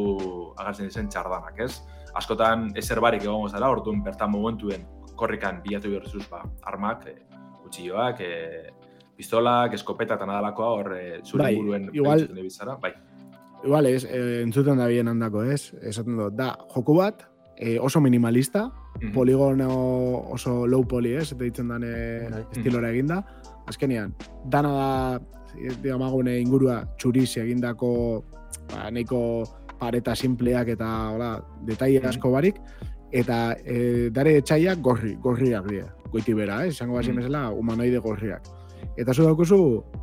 agartzen 0.57 0.87
dizen 0.87 1.11
txardanak, 1.11 1.59
ez? 1.67 1.81
Askotan, 2.17 2.71
ezer 2.79 3.03
barik 3.03 3.27
egongo 3.27 3.51
zara, 3.51 3.69
orduan 3.69 4.03
bertan 4.07 4.31
momentuen 4.33 4.87
korrikan 5.17 5.61
bilatu 5.65 5.91
behar 5.91 6.29
ba, 6.31 6.45
armak, 6.71 7.09
e, 7.11 7.17
kutsilloak, 7.63 8.21
e, 8.21 8.71
pistolak, 9.17 9.75
eskopeta 9.75 10.15
eta 10.15 10.29
nadalakoa 10.29 10.71
hor 10.79 10.93
e, 10.97 11.05
zure 11.25 11.49
bai, 11.49 11.55
buruen 11.57 11.91
igual, 11.93 12.29
bai. 12.83 12.93
Igual 13.65 13.87
ez, 13.87 14.05
e, 14.05 14.43
entzuten 14.43 14.79
da 14.79 14.87
bien 14.87 15.09
handako 15.09 15.43
ez, 15.45 15.73
esaten 15.83 16.17
dut, 16.19 16.37
da, 16.37 16.53
joku 16.75 16.95
bat, 16.99 17.25
e, 17.57 17.79
oso 17.79 18.01
minimalista, 18.01 18.67
mm 18.67 19.01
-hmm. 19.01 19.13
poligono 19.13 19.71
oso 20.33 20.67
low 20.67 20.85
poly, 20.87 21.15
ez, 21.17 21.33
eta 21.33 21.45
ditzen 21.45 21.69
dane 21.69 22.29
bai. 22.31 22.45
estilora 22.53 22.91
eginda. 22.91 23.25
Azkenean, 23.67 24.15
dana 24.45 24.71
da, 24.71 25.21
digamagune 25.83 26.39
ingurua 26.41 26.85
txuriz 26.99 27.37
egindako, 27.37 28.25
ba, 28.73 28.91
neiko 28.91 29.45
pareta 29.79 30.15
simpleak 30.15 30.69
eta, 30.69 31.11
hola, 31.13 31.31
detaile 31.67 32.09
asko 32.09 32.31
barik, 32.31 32.61
eta 33.13 33.57
e, 33.65 34.11
dare 34.11 34.37
etxaiak 34.41 34.81
gorri, 34.83 35.17
gorriak 35.23 35.69
dira, 35.71 35.89
goiti 36.13 36.35
bera, 36.35 36.65
eh? 36.65 36.69
esango 36.69 36.95
basi 36.95 37.13
mm 37.13 37.53
humanoide 37.59 37.99
gorriak. 37.99 38.56
Eta 38.97 39.13
zu 39.15 39.27
daukuzu, 39.27 39.59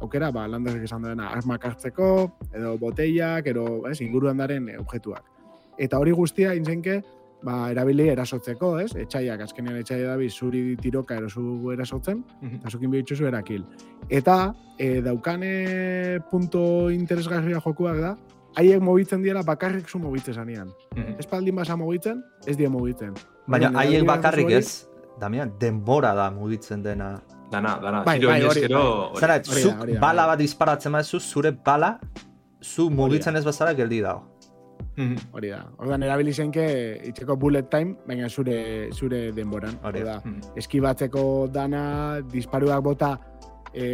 okera, 0.05 0.30
ba, 0.32 0.45
landazek 0.47 0.86
esan 0.86 1.07
dena, 1.07 1.32
armak 1.34 1.65
hartzeko, 1.65 2.07
edo 2.53 2.78
boteiak, 2.82 3.47
edo, 3.49 3.65
ez, 3.89 3.99
inguruan 4.05 4.38
daren 4.38 4.69
objektuak. 4.80 5.24
Eta 5.82 5.99
hori 5.99 6.13
guztia, 6.13 6.53
intzenke, 6.53 6.99
ba, 7.43 7.71
erabili 7.74 8.07
erasotzeko, 8.11 8.76
ez? 8.84 8.91
Etxaiak, 9.05 9.41
azkenean 9.47 9.80
etxaia 9.82 10.13
dabi 10.13 10.30
zuri 10.30 10.78
tiroka 10.82 11.17
erosu 11.17 11.74
erasotzen, 11.74 12.21
eta 12.59 12.69
zukin 12.69 12.93
bihitzu 12.93 13.26
erakil. 13.28 13.65
Eta, 14.09 14.53
e, 14.78 15.01
daukane 15.01 16.21
punto 16.30 16.63
interesgarria 16.93 17.59
jokuak 17.65 17.99
da, 17.99 18.15
haiek 18.55 18.82
mobitzen 18.86 19.21
diela 19.26 19.41
bakarrik 19.41 19.89
zu 19.89 19.99
mobitzen 19.99 20.34
zanean. 20.34 20.71
Mm 20.95 21.19
Ez 21.19 21.28
baldin 21.30 21.55
basa 21.55 21.76
mobitzen, 21.76 22.24
ez 22.45 22.57
die 22.57 22.69
mobitzen. 22.69 23.13
Baina 23.47 23.71
haiek 23.80 24.05
bakarrik 24.05 24.49
ez, 24.53 24.86
Damian, 25.19 25.53
denbora 25.59 26.13
da 26.17 26.30
mugitzen 26.32 26.82
dena. 26.84 27.21
Dana, 27.54 27.78
dana, 27.82 28.04
bai, 28.04 28.18
bai, 28.20 28.41
hori, 28.49 28.68
Zara, 29.20 29.39
zuk 29.43 29.82
bala 30.01 30.28
bat 30.32 30.39
disparatzen 30.41 30.93
maizu, 30.95 31.20
zure 31.20 31.51
bala, 31.54 31.99
zu 32.64 32.89
mugitzen 32.89 33.36
ez 33.38 33.43
bazara 33.45 33.76
geldi 33.78 34.01
dago. 34.01 34.30
Mhm. 34.95 35.34
Hori 35.34 35.49
da. 35.49 35.64
Ordan 35.82 36.04
erabili 36.06 36.34
zenke 36.34 36.66
itzeko 37.10 37.36
bullet 37.38 37.70
time, 37.70 37.95
baina 38.08 38.30
zure 38.30 38.89
zure 38.93 39.32
denboran. 39.34 39.80
Hori 39.84 40.04
da. 40.06 40.20
Mm 40.24 40.58
Eskibatzeko 40.62 41.24
dana, 41.54 42.22
disparuak 42.32 42.84
bota 42.86 43.12
e, 43.74 43.86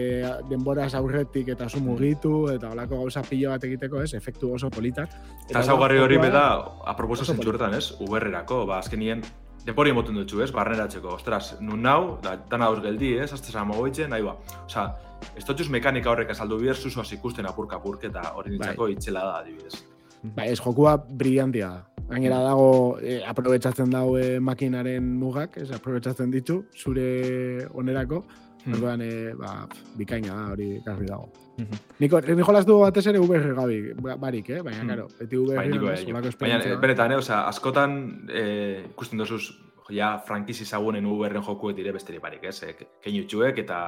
denbora 0.50 0.88
aurretik 0.94 1.48
eta 1.56 1.70
zu 1.70 1.80
mugitu 1.80 2.50
eta 2.52 2.72
holako 2.74 3.04
gauza 3.04 3.24
pilo 3.24 3.52
bat 3.52 3.64
egiteko, 3.64 4.04
ez? 4.04 4.14
Efektu 4.14 4.54
oso 4.54 4.70
politak. 4.70 5.10
Eta 5.50 5.64
saugarri 5.64 6.00
hori 6.00 6.18
beda 6.18 6.44
aproposa 6.86 7.26
zentzuretan, 7.26 7.74
ez? 7.74 7.94
Uberrerako, 8.00 8.66
ba 8.66 8.80
azkenien 8.80 9.24
denbori 9.66 9.94
emoten 9.94 10.18
dutxu, 10.20 10.42
ez? 10.44 10.50
Barneratzeko. 10.56 11.14
Ostras, 11.20 11.56
nun 11.60 11.84
nau, 11.84 12.18
da 12.24 12.36
dana 12.50 12.70
aur 12.72 12.82
geldi, 12.84 13.14
ez? 13.20 13.32
Azte 13.34 13.52
zara 13.52 13.66
mogoitzen, 13.68 14.10
nahi 14.10 14.26
ba. 14.26 14.36
Osea, 14.66 14.88
ez 15.36 15.70
mekanika 15.70 16.12
horrek 16.12 16.32
azaldu 16.32 16.60
bier, 16.60 16.76
zuzuaz 16.76 17.12
ikusten 17.14 17.46
apurka 17.46 17.76
apurke 17.76 18.08
eta 18.08 18.34
hori 18.36 18.52
nintzako 18.52 18.84
bai. 18.84 18.92
itxela 18.94 19.26
da, 19.26 19.40
adibidez. 19.44 19.84
Ba, 20.24 20.46
ez 20.46 20.60
jokua 20.60 20.98
brillantia 20.98 21.70
da. 21.70 21.86
Gainera 22.10 22.40
dago, 22.42 22.98
e, 23.02 23.20
aprobetsatzen 23.24 23.92
dago 23.94 24.18
makinaren 24.42 25.12
mugak, 25.20 25.58
ez, 25.58 25.70
aprobetsatzen 25.72 26.32
ditu, 26.32 26.64
zure 26.76 27.68
onerako, 27.74 28.24
mm. 28.70 28.78
orduan, 28.78 29.02
e, 29.02 29.34
ba, 29.40 29.54
bikaina 29.98 30.34
da, 30.34 30.48
hori 30.54 30.70
garri 30.86 31.08
dago. 31.08 31.30
Mm 31.58 31.66
-hmm. 31.66 31.80
Niko, 32.00 32.22
niko 32.22 32.62
dugu 32.64 32.82
batez 32.82 33.08
ere 33.08 33.20
VR 33.20 33.54
gabi, 33.56 33.94
ba, 34.02 34.16
barik, 34.16 34.50
eh? 34.50 34.62
baina, 34.64 34.86
karo, 34.88 35.08
beti 35.20 35.38
VR 35.38 35.56
bai, 35.56 35.70
niko, 35.70 35.90
ez, 36.28 36.36
baina, 36.40 36.76
benetan, 36.80 37.12
eh, 37.12 37.18
oza, 37.18 37.48
askotan, 37.48 37.98
eh, 38.34 38.86
ikusten 38.92 39.20
dozuz, 39.20 39.44
ja, 39.90 40.20
frankiz 40.26 40.62
izagunen 40.62 41.06
VR-en 41.06 41.44
jokuet 41.44 41.76
dire 41.76 41.92
besteri 41.92 42.20
barik, 42.20 42.44
ez, 42.44 42.64
eh? 42.64 42.76
keinu 43.02 43.26
txuek 43.28 43.58
eta 43.58 43.80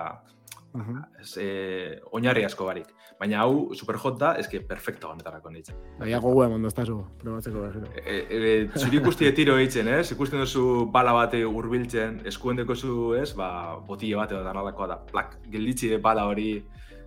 Uh 0.73 0.81
-huh. 0.81 1.03
ez, 1.19 1.37
eh, 1.37 1.99
oinarri 2.11 2.45
asko 2.45 2.65
barik. 2.65 2.87
Baina 3.19 3.41
hau 3.41 3.73
superhot 3.75 4.17
da, 4.19 4.33
eske 4.39 4.61
perfecto 4.61 5.09
honetarako 5.09 5.49
nintzen. 5.51 5.75
Baina 5.99 6.19
gogu 6.19 6.43
eman 6.43 6.61
doztazu, 6.61 6.95
probatzeko 7.21 7.61
behar. 7.61 7.89
E, 8.05 8.15
e, 8.29 8.69
zuri 8.77 8.97
ikusti 8.97 9.31
tiro 9.37 9.57
eitzen, 9.57 9.87
ez? 9.87 10.11
Ikusten 10.11 10.39
duzu 10.39 10.87
bala 10.91 11.13
bate 11.13 11.45
urbiltzen, 11.45 12.21
eskuendeko 12.25 12.75
zu, 12.75 13.13
ez? 13.13 13.33
Ba, 13.35 13.77
botile 13.87 14.15
bate 14.15 14.35
da 14.35 14.53
nalakoa 14.53 14.87
da, 14.87 14.97
plak, 15.11 15.37
gelditzi 15.51 15.97
bala 15.97 16.25
hori, 16.25 16.63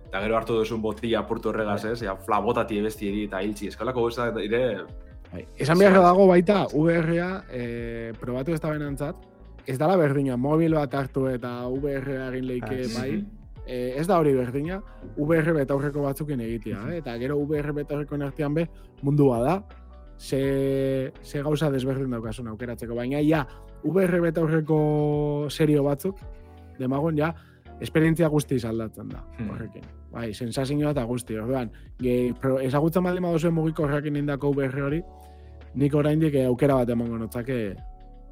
eta 0.07 0.21
gero 0.21 0.37
hartu 0.37 0.53
duzun 0.53 0.81
botila 0.81 1.19
apurtu 1.19 1.49
horregaz, 1.49 1.83
bai. 1.83 1.91
ez? 1.91 2.01
Ja, 2.01 2.15
fla, 2.15 2.39
botati 2.39 2.77
ebesti 2.77 3.09
eri 3.09 3.23
eta 3.25 3.41
hiltzi, 3.41 3.67
eskalako 3.67 4.01
gozta, 4.01 4.31
dire... 4.31 4.85
Bai. 5.33 5.47
Esan 5.57 5.79
behar 5.79 5.99
dago 5.99 6.27
baita, 6.27 6.67
VR-a, 6.71 7.43
e, 7.51 8.13
probatu 8.21 8.53
ez 8.53 8.61
da 8.61 8.69
benantzat, 8.69 9.15
ez 9.67 9.77
dala 9.81 9.97
berdina, 9.97 10.37
mobil 10.37 10.75
bat 10.77 10.93
hartu 10.93 11.27
eta 11.27 11.67
VR 11.67 12.29
egin 12.29 12.47
leike, 12.47 12.85
ah, 12.85 12.99
bai, 12.99 13.09
e, 13.65 13.95
ez 13.99 14.05
da 14.07 14.19
hori 14.19 14.33
berdina, 14.35 14.81
VR 15.17 15.53
betaurreko 15.57 16.05
batzukin 16.05 16.41
egitea, 16.45 16.83
eh? 16.89 16.99
eta 17.01 17.17
gero 17.21 17.39
VR 17.45 17.73
betaurreko 17.73 18.19
artean 18.23 18.53
be, 18.53 18.67
mundua 19.01 19.41
da, 19.43 19.55
ze, 20.17 21.11
ze 21.23 21.41
gauza 21.43 21.71
desberdin 21.71 22.11
daukasun 22.11 22.47
aukeratzeko, 22.53 22.95
baina 22.95 23.21
ja, 23.21 23.45
VR 23.83 24.21
betaurreko 24.21 25.47
serio 25.49 25.83
batzuk, 25.83 26.19
demagon 26.79 27.17
ja, 27.17 27.33
esperientzia 27.81 28.29
guzti 28.31 28.59
aldatzen 28.63 29.09
da, 29.09 29.23
hmm. 29.37 29.49
horrekin. 29.49 29.89
Bai, 30.15 30.29
sensazioa 30.33 30.93
eta 30.95 31.03
guzti, 31.03 31.35
orduan, 31.37 31.71
ge, 31.99 32.33
pro, 32.39 32.59
ezagutzen 32.63 33.03
baldin 33.03 33.27
baduzuen 33.27 33.53
mugiko 33.53 33.83
horrekin 33.83 34.15
indako 34.15 34.53
VR 34.55 34.87
hori, 34.87 35.01
nik 35.75 35.95
oraindik 35.95 36.37
aukera 36.45 36.79
bat 36.79 36.93
emango 36.95 37.19
notzake 37.19 37.75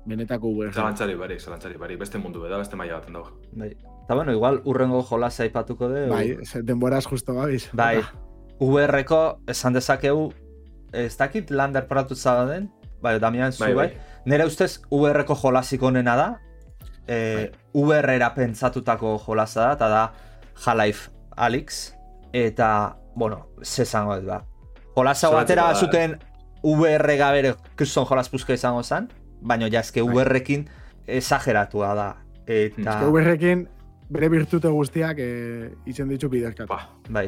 benetako 0.07 0.53
VR. 0.55 0.71
Zalantzari 0.73 1.15
barik, 1.19 1.41
zalantzari 1.41 1.79
barik, 1.79 1.99
beste 1.99 2.21
mundu 2.21 2.45
da, 2.47 2.57
beste 2.57 2.79
maila 2.79 3.01
baten 3.01 3.19
dago. 3.19 3.35
Bai. 3.59 3.73
Eta 4.03 4.15
bueno, 4.15 4.33
igual 4.33 4.61
urrengo 4.65 5.01
jolas 5.01 5.39
aipatuko 5.39 5.87
de. 5.89 6.07
Bai, 6.09 6.37
denboraz 6.63 7.05
justo 7.05 7.33
gabiz. 7.33 7.69
Bai, 7.71 8.01
VR-eko 8.59 9.39
esan 9.47 9.73
dezakegu, 9.73 10.33
ez 10.91 11.15
dakit 11.17 11.51
lander 11.51 11.87
poratu 11.87 12.15
zagaden, 12.15 12.69
bai, 13.01 13.19
Damian, 13.19 13.53
zu 13.53 13.63
bai, 13.63 13.73
bai. 13.73 13.87
bai. 13.87 14.19
Nere 14.25 14.45
ustez 14.45 14.81
VR-eko 14.91 15.37
jolasik 15.39 15.83
onena 15.83 16.15
da, 16.19 16.27
e, 17.07 17.15
bai. 17.15 17.47
VR-era 17.73 18.33
pentsatutako 18.35 19.17
jolasa 19.25 19.69
da, 19.69 19.71
eta 19.77 19.89
da 19.89 20.03
Half-Life 20.65 21.09
Alyx, 21.37 21.93
eta, 22.33 22.97
bueno, 23.15 23.47
zezango 23.63 24.17
dut, 24.19 24.27
ba. 24.27 24.41
Jolasa 24.97 25.29
batera 25.31 25.69
zuten 25.75 26.17
VR 26.63 27.15
gabere 27.17 27.55
kuston 27.79 28.05
jolas 28.05 28.27
puzke 28.29 28.59
izango 28.59 28.83
zen, 28.83 29.07
baina 29.41 29.71
jazke 29.71 30.03
bai. 30.03 30.11
VR-ekin 30.15 30.67
exageratua 31.07 31.93
da. 31.95 32.09
Eta... 32.47 32.99
VR-ekin 33.07 33.63
bere 34.13 34.29
virtute 34.29 34.69
guztiak 34.73 35.19
e, 35.19 35.29
izen 35.89 36.11
ditu 36.11 36.29
bidezkatu. 36.31 36.69
Ba, 36.69 36.87
bai. 37.09 37.27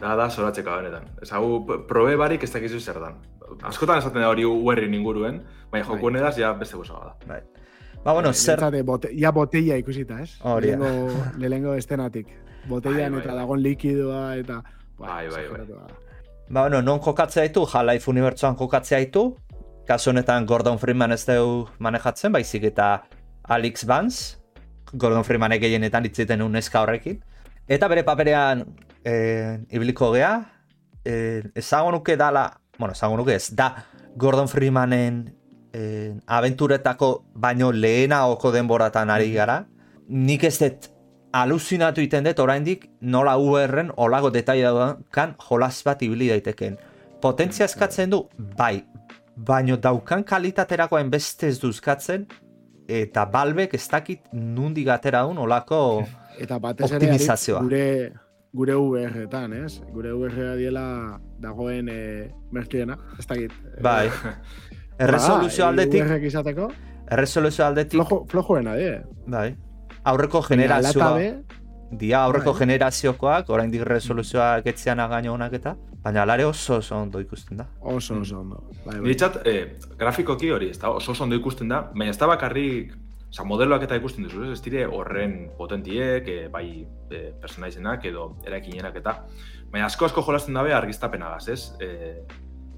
Da, 0.00 0.14
da, 0.18 0.28
zoratzeko 0.28 0.74
benetan. 0.80 1.06
Ez 1.22 1.30
hau, 1.32 1.44
probe 1.88 2.16
barik 2.18 2.42
ez 2.42 2.50
dakizu 2.52 2.80
zer 2.80 2.98
dan. 3.02 3.20
Askotan 3.68 4.00
esaten 4.00 4.24
da 4.24 4.30
hori 4.32 4.46
uerri 4.48 4.88
inguruen, 4.90 5.42
baina 5.70 5.86
joku 5.86 6.10
bai. 6.10 6.32
ja 6.36 6.52
beste 6.52 6.76
guzaba 6.76 7.12
da. 7.12 7.26
Bai. 7.28 7.40
Ba, 8.04 8.12
bueno, 8.12 8.30
e, 8.30 8.34
zer... 8.34 8.60
Bote, 8.84 9.10
ja 9.14 9.30
botella 9.32 9.76
ikusita, 9.76 10.20
ez? 10.20 10.38
Hori, 10.42 10.74
lehengo, 10.74 11.10
lehengo 11.38 11.74
estenatik. 11.82 12.26
Botellan 12.68 13.12
bai, 13.12 13.20
eta 13.20 13.30
bai. 13.30 13.38
dagon 13.38 13.62
likidoa 13.62 14.36
eta... 14.36 14.62
Bai, 14.98 15.28
bai, 15.28 15.48
bai. 15.48 15.66
Ba, 16.48 16.60
bueno, 16.60 16.82
non 16.82 17.00
kokatzea 17.00 17.46
ditu, 17.46 17.64
Half-Life 17.64 18.10
unibertsuan 18.10 18.56
kokatzea 18.56 18.98
ditu, 19.00 19.36
kasu 19.86 20.10
honetan 20.10 20.46
Gordon 20.46 20.78
Freeman 20.78 21.12
ez 21.12 21.24
dugu 21.24 21.68
manejatzen, 21.78 22.32
baizik 22.32 22.64
eta 22.68 23.04
Alex 23.48 23.86
Vance, 23.86 24.43
Gordon 24.94 25.24
Freemanek 25.24 25.62
gehienetan 25.66 26.06
itziten 26.06 26.42
un 26.42 26.56
eska 26.56 26.82
horrekin. 26.82 27.20
Eta 27.68 27.88
bere 27.88 28.04
paperean 28.04 28.64
e, 29.04 29.14
ibiliko 29.70 30.12
gea, 30.14 30.34
e, 31.04 31.42
ezago 31.54 31.92
nuke 31.92 32.16
dala, 32.16 32.48
bueno, 32.78 32.92
ezago 32.92 33.16
nuke 33.16 33.34
ez, 33.34 33.50
da 33.56 33.70
Gordon 34.16 34.48
Freemanen 34.48 35.24
e, 35.72 36.14
aventuretako 36.26 37.12
baino 37.34 37.72
lehena 37.72 38.26
oko 38.26 38.52
denboratan 38.52 39.10
ari 39.10 39.30
mhm. 39.30 39.36
gara. 39.36 39.60
Nik 40.08 40.44
ez 40.44 40.58
dut 40.60 40.90
aluzinatu 41.34 42.02
iten 42.04 42.28
dut 42.28 42.38
oraindik 42.38 42.88
nola 43.00 43.36
UR-en 43.40 43.90
olago 43.96 44.30
detaila 44.30 44.94
kan 45.10 45.34
jolas 45.48 45.82
bat 45.84 46.02
ibili 46.02 46.30
daiteken. 46.30 46.76
Potentzia 47.20 47.64
eskatzen 47.64 48.12
du, 48.12 48.26
bai, 48.58 48.84
baino 49.34 49.76
daukan 49.80 50.22
kalitaterakoen 50.24 51.10
beste 51.10 51.48
ez 51.48 51.58
duzkatzen, 51.58 52.26
eta 52.88 53.24
balbek 53.32 53.74
ez 53.74 53.86
dakit 53.88 54.28
nundi 54.32 54.84
gatera 54.84 55.24
un 55.26 55.38
olako 55.38 56.04
eta 56.38 56.58
optimizazioa. 56.58 57.62
Gure, 57.62 58.12
gure 58.52 58.74
VR-etan, 58.76 59.52
ez? 59.64 59.80
Gure 59.92 60.12
VR-a 60.12 60.54
diela 60.58 60.86
dagoen 61.42 61.88
e, 61.88 62.30
merkiena, 62.52 62.98
ez 63.18 63.26
dakit. 63.26 63.54
Bai. 63.82 64.08
Erresoluzio 64.98 65.64
ba, 65.64 65.70
aldetik... 65.72 66.02
VR-ek 66.02 66.26
izateko? 66.30 66.70
Erresoluzio 67.10 67.66
aldetik... 67.66 68.00
Flojo, 68.00 68.24
flojoena, 68.30 68.76
die. 68.78 68.98
Bai. 69.26 69.48
aurreko 70.04 70.42
generazioa. 70.44 71.14
Dia 71.90 72.24
aurreko 72.24 72.52
bai. 72.52 72.60
generaziokoak, 72.64 73.50
orain 73.50 73.70
dik 73.70 73.84
resoluzioa 73.86 74.60
getzean 74.64 75.00
againo 75.00 75.34
honak 75.34 75.52
eta, 75.60 75.74
baina 76.02 76.22
alare 76.22 76.44
oso 76.44 76.78
oso 76.78 76.96
ondo 76.96 77.20
ikusten 77.20 77.56
da. 77.56 77.68
Oso 77.80 78.18
oso 78.20 78.40
ondo. 78.40 78.62
Bai, 78.86 79.00
bai. 79.00 79.16
eh, 79.44 79.76
grafikoki 79.98 80.50
hori, 80.50 80.70
ez 80.70 80.78
da, 80.78 80.90
oso 80.90 81.12
oso 81.12 81.24
ondo 81.24 81.36
ikusten 81.36 81.68
da, 81.68 81.82
baina 81.94 82.10
ez 82.10 82.18
da 82.18 82.26
bakarrik, 82.26 82.94
oza, 83.28 83.44
modeloak 83.44 83.82
eta 83.82 83.96
ikusten 83.96 84.24
duzu, 84.24 84.52
ez 84.52 84.62
dire 84.62 84.86
horren 84.86 85.50
potentiek, 85.58 86.28
eh, 86.28 86.48
bai 86.48 86.86
eh, 87.10 87.32
personaizenak 87.40 88.04
edo 88.04 88.36
erakinenak 88.46 88.96
eta, 88.96 89.18
baina 89.70 89.86
asko 89.86 90.06
asko 90.06 90.22
jolasten 90.22 90.54
dabe 90.54 90.74
argiztapenagaz, 90.74 91.48
ez? 91.48 91.60
Eh, 91.80 92.24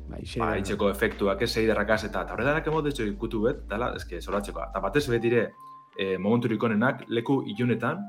bai, 0.08 0.22
ba, 0.38 0.50
itxeko 0.60 0.90
efektuak, 0.90 1.42
ez, 1.42 1.56
eiderrakaz 1.56 2.04
eta, 2.04 2.22
eta 2.22 2.34
horretarak 2.34 2.66
emot 2.72 2.88
ikutu 2.88 3.42
bet, 3.42 3.66
dala, 3.68 3.94
que, 4.08 4.20
zoratzeko, 4.20 4.62
eta 4.70 4.80
batez 4.80 5.06
betire, 5.08 5.50
eh, 5.98 6.16
momenturik 6.18 6.62
onenak, 6.62 7.04
leku 7.08 7.42
ilunetan, 7.46 8.04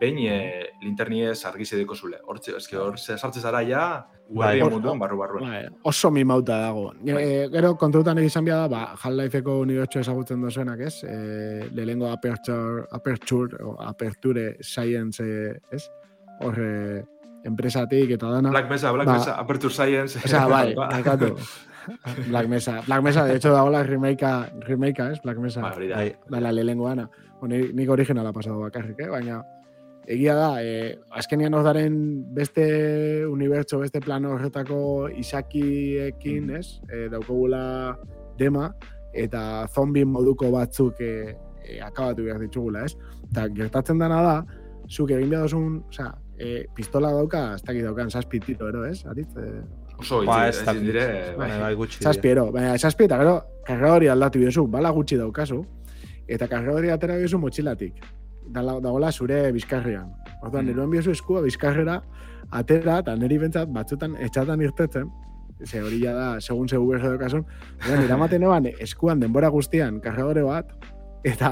behin 0.00 0.18
e, 0.28 0.36
linterni 0.82 1.22
ez 1.30 1.38
argize 1.48 1.78
deko 1.78 1.96
zule. 1.96 2.18
Hor, 2.26 2.40
eske 2.56 2.78
hor, 2.78 2.98
sartze 2.98 3.40
zara 3.40 3.62
ja, 3.64 4.06
bai, 4.28 4.60
munduan, 4.62 4.98
barru 5.00 5.18
barru. 5.20 5.40
Bai, 5.44 5.64
oso 5.88 6.10
mi 6.10 6.24
mauta 6.24 6.58
dago. 6.60 6.90
Bai. 7.00 7.22
E, 7.22 7.48
gero, 7.52 7.74
kontutan 7.80 8.20
egizan 8.22 8.44
bia 8.46 8.62
da, 8.64 8.68
ba, 8.72 8.82
Half-Lifeko 8.94 9.60
unibertsua 9.64 10.04
ezagutzen 10.04 10.42
dozuenak, 10.44 10.82
ez? 10.88 10.94
E, 11.04 11.68
lehengo 11.76 12.10
aperture, 12.12 12.86
aperture, 12.96 13.62
o 13.64 13.76
aperture 13.86 14.56
science, 14.60 15.24
ez? 15.72 15.84
Hor, 16.44 16.60
enpresatik 17.46 18.12
eta 18.18 18.34
dana. 18.36 18.50
Black 18.50 18.68
Mesa, 18.70 18.92
Black 18.92 19.08
ba, 19.08 19.16
Mesa, 19.18 19.38
aperture 19.40 19.72
science. 19.72 20.20
Osa, 20.24 20.46
bai, 20.50 20.74
taikatu. 20.92 21.34
Black 22.28 22.48
Mesa. 22.48 22.80
Black 22.86 23.02
Mesa, 23.02 23.24
de 23.24 23.36
hecho, 23.36 23.52
dago 23.52 23.70
la 23.70 23.82
remake, 23.82 24.26
remake, 24.66 25.12
¿es? 25.12 25.22
Black 25.22 25.38
Mesa. 25.38 25.60
Ba, 25.62 25.74
da. 25.78 26.04
Da 26.28 26.40
la 26.40 26.52
lehengo 26.52 26.88
ana. 26.88 27.08
Nik 27.46 27.90
originala 27.90 28.32
pasado 28.32 28.58
bakarrik, 28.60 28.98
eh? 29.00 29.08
Baina, 29.08 29.44
egia 30.06 30.34
da, 30.38 30.50
e, 30.62 30.98
azkenian 31.18 31.56
daren 31.66 31.96
beste 32.34 33.26
unibertso, 33.26 33.80
beste 33.82 34.00
plano 34.00 34.34
horretako 34.36 35.08
isakiekin, 35.10 36.46
mm. 36.46 36.60
ez? 36.60 36.80
E, 36.88 37.08
daukogula 37.12 37.96
dema, 38.38 38.70
eta 39.12 39.66
zombi 39.72 40.04
moduko 40.04 40.50
batzuk 40.54 41.00
e, 41.00 41.34
e, 41.64 41.80
akabatu 41.82 42.26
behar 42.28 42.44
ditugula, 42.44 42.84
ez? 42.86 42.94
Eta 43.30 43.48
gertatzen 43.56 43.98
dena 43.98 44.20
da, 44.22 44.36
zuk 44.88 45.10
egin 45.10 45.32
behar 45.34 45.48
duzun, 45.48 45.80
oza, 45.90 46.12
e, 46.38 46.66
pistola 46.76 47.10
dauka, 47.16 47.48
ez 47.56 47.64
dakit 47.66 47.88
daukan, 47.88 48.12
saspitito, 48.12 48.68
ero, 48.70 48.84
ez? 48.86 49.02
Aritz, 49.10 49.32
e, 49.36 49.50
Oso, 49.96 50.20
ba, 50.28 50.42
ez 50.50 50.60
dire, 50.76 51.06
bai, 51.38 51.48
bai, 51.56 51.72
gutxi. 51.74 52.02
Saspiero, 52.04 52.50
baina, 52.52 52.74
saspi 52.76 53.06
eta 53.06 53.16
gero, 53.22 53.38
kargadori 53.64 54.10
aldatu 54.12 54.42
biozu, 54.42 54.66
bala 54.68 54.90
gutxi 54.92 55.16
daukazu, 55.16 55.62
eta 56.28 56.50
kargadori 56.50 56.92
atera 56.92 57.16
biozu 57.16 57.40
motxilatik 57.40 58.04
dagoela 58.54 59.12
zure 59.12 59.52
bizkarrian. 59.52 60.10
Orduan, 60.42 60.64
mm. 60.64 60.68
neroan 60.70 60.90
biozu 60.90 61.14
eskua 61.16 61.42
bizkarrera 61.44 62.00
atera, 62.50 63.00
eta 63.02 63.14
niri 63.18 63.38
bentsat 63.42 63.70
batzutan 63.74 64.16
etxatan 64.22 64.62
irtetzen, 64.62 65.10
ze 65.64 65.80
hori 65.82 66.00
da, 66.04 66.36
segun 66.40 66.68
segu 66.68 66.86
berge 66.90 67.08
dokasun, 67.16 67.44
eramaten 68.04 68.42
eban 68.42 68.68
eskuan 68.78 69.20
denbora 69.20 69.48
guztian 69.48 70.00
kargadore 70.04 70.44
bat, 70.46 70.70
eta 71.26 71.50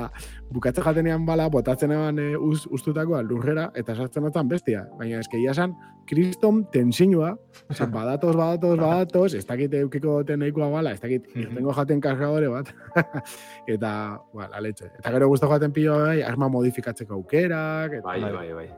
bukatze 0.55 0.83
jatenean 0.85 1.25
bala, 1.27 1.49
botatzen 1.51 1.93
eban 1.95 2.20
e, 2.22 2.29
uz, 2.37 2.64
ustutakoa 2.70 3.22
lurrera, 3.27 3.66
eta 3.75 3.97
sartzen 3.97 4.29
otan 4.29 4.49
bestia. 4.51 4.85
Baina 4.99 5.18
eske 5.22 5.41
ia 5.43 5.55
san, 5.55 5.75
kriston 6.09 6.62
tensinua, 6.72 7.33
zen, 7.72 7.91
badatoz, 7.97 8.37
badatoz, 8.39 8.77
badatoz, 8.79 9.33
ez 9.41 9.45
dakit 9.49 9.75
eukiko 9.83 10.20
ten 10.29 10.45
nahikoa 10.45 10.70
bala, 10.77 10.95
ez 10.95 11.03
dakit 11.03 11.27
irtengo 11.35 11.75
jaten 11.75 12.03
kargadore 12.05 12.53
bat, 12.53 12.70
eta, 13.75 13.93
well, 14.37 14.55
aletxe. 14.55 14.93
Eta 15.01 15.14
gero 15.16 15.31
guztu 15.33 15.51
jaten 15.51 15.75
pilo 15.75 15.99
bai, 16.05 16.22
arma 16.22 16.51
modifikatzeko 16.55 17.18
aukerak, 17.18 18.01
eta, 18.01 18.07
bai, 18.07 18.20
bai, 18.22 18.33
bai. 18.39 18.49
bai. 18.62 18.70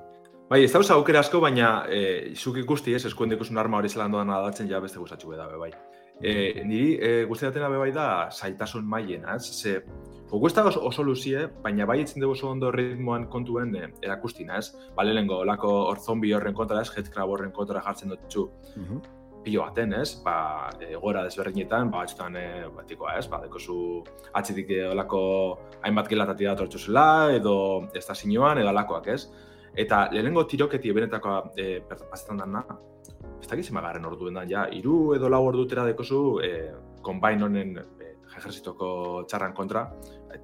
Bai, 0.47 0.61
ez 0.63 0.71
dauz 0.71 0.87
aukera 0.95 1.25
asko, 1.25 1.41
baina 1.43 1.71
e, 1.91 2.01
zuk 2.39 2.61
ikusti 2.61 2.95
ez, 2.95 3.03
eskuen 3.09 3.33
dikusun 3.33 3.59
arma 3.59 3.81
hori 3.81 3.91
zelan 3.91 4.13
doan 4.15 4.31
adatzen 4.31 4.69
ja 4.71 4.79
beste 4.81 5.01
guztatxu 5.03 5.33
beda, 5.33 5.49
bai. 5.59 5.73
E, 6.23 6.63
niri, 6.65 6.97
e, 6.97 7.25
guztiatzen 7.29 7.65
bai 7.77 7.93
da, 7.93 8.29
zaitasun 8.33 8.87
maien, 8.89 9.25
ez? 9.35 9.43
Ze, 9.53 9.83
ez 9.83 10.55
da 10.55 10.65
oso 10.65 11.03
luzie, 11.05 11.47
baina 11.63 11.85
bai 11.87 12.01
itzen 12.01 12.23
dugu 12.23 12.33
oso 12.33 12.49
ondo 12.51 12.71
ritmoan 12.73 13.27
kontuen 13.29 13.75
eh, 13.77 13.91
erakustina, 14.03 14.57
ez? 14.59 14.73
Bale 14.97 15.13
lehenko, 15.13 15.43
olako 15.45 15.69
hor 15.91 16.01
zombi 16.01 16.33
horren 16.33 16.55
kontra, 16.55 16.81
ez? 16.81 16.91
Headcrab 16.97 17.29
horren 17.29 17.53
kontra 17.53 17.83
jartzen 17.85 18.15
dut 18.15 18.27
txu. 18.29 18.49
Uh 18.77 19.01
Pilo 19.47 19.63
baten, 19.63 19.93
ez? 19.95 20.17
Ba, 20.25 20.73
egora 20.83 21.21
desberdinetan, 21.23 21.87
ba, 21.93 22.01
batzutan, 22.03 22.35
e, 22.35 22.65
batikoa, 22.75 23.13
ez? 23.21 23.29
Ba, 23.31 23.39
deko 23.45 23.61
zu 23.61 23.77
atzitik 24.35 24.73
eh, 24.75 24.89
olako 24.89 25.21
hainbat 25.85 26.09
gelatati 26.11 26.49
da 26.49 26.57
tortxu 26.59 26.81
zela, 26.89 27.31
edo 27.31 27.87
sinuan, 27.95 28.59
edo 28.59 28.73
alakoak, 28.73 29.07
ez? 29.07 29.29
Eta 29.77 30.09
lehenengo 30.11 30.43
tiroketi 30.51 30.91
ebenetakoa 30.91 31.53
e, 31.55 31.81
pasetan 31.87 32.43
dana, 32.43 32.65
ez 33.47 33.51
da 33.51 33.57
gizima 33.61 33.81
garen 33.81 34.05
orduen 34.09 34.35
da, 34.35 34.43
ja, 34.51 34.65
iru 34.75 35.15
edo 35.15 35.31
lau 35.31 35.45
ordutera 35.47 35.85
deko 35.87 36.05
zu, 36.05 36.21
e, 36.43 36.73
combine 37.07 37.47
honen 37.47 37.77
ejerzitoko 38.37 38.89
txarran 39.31 39.55
kontra, 39.55 39.85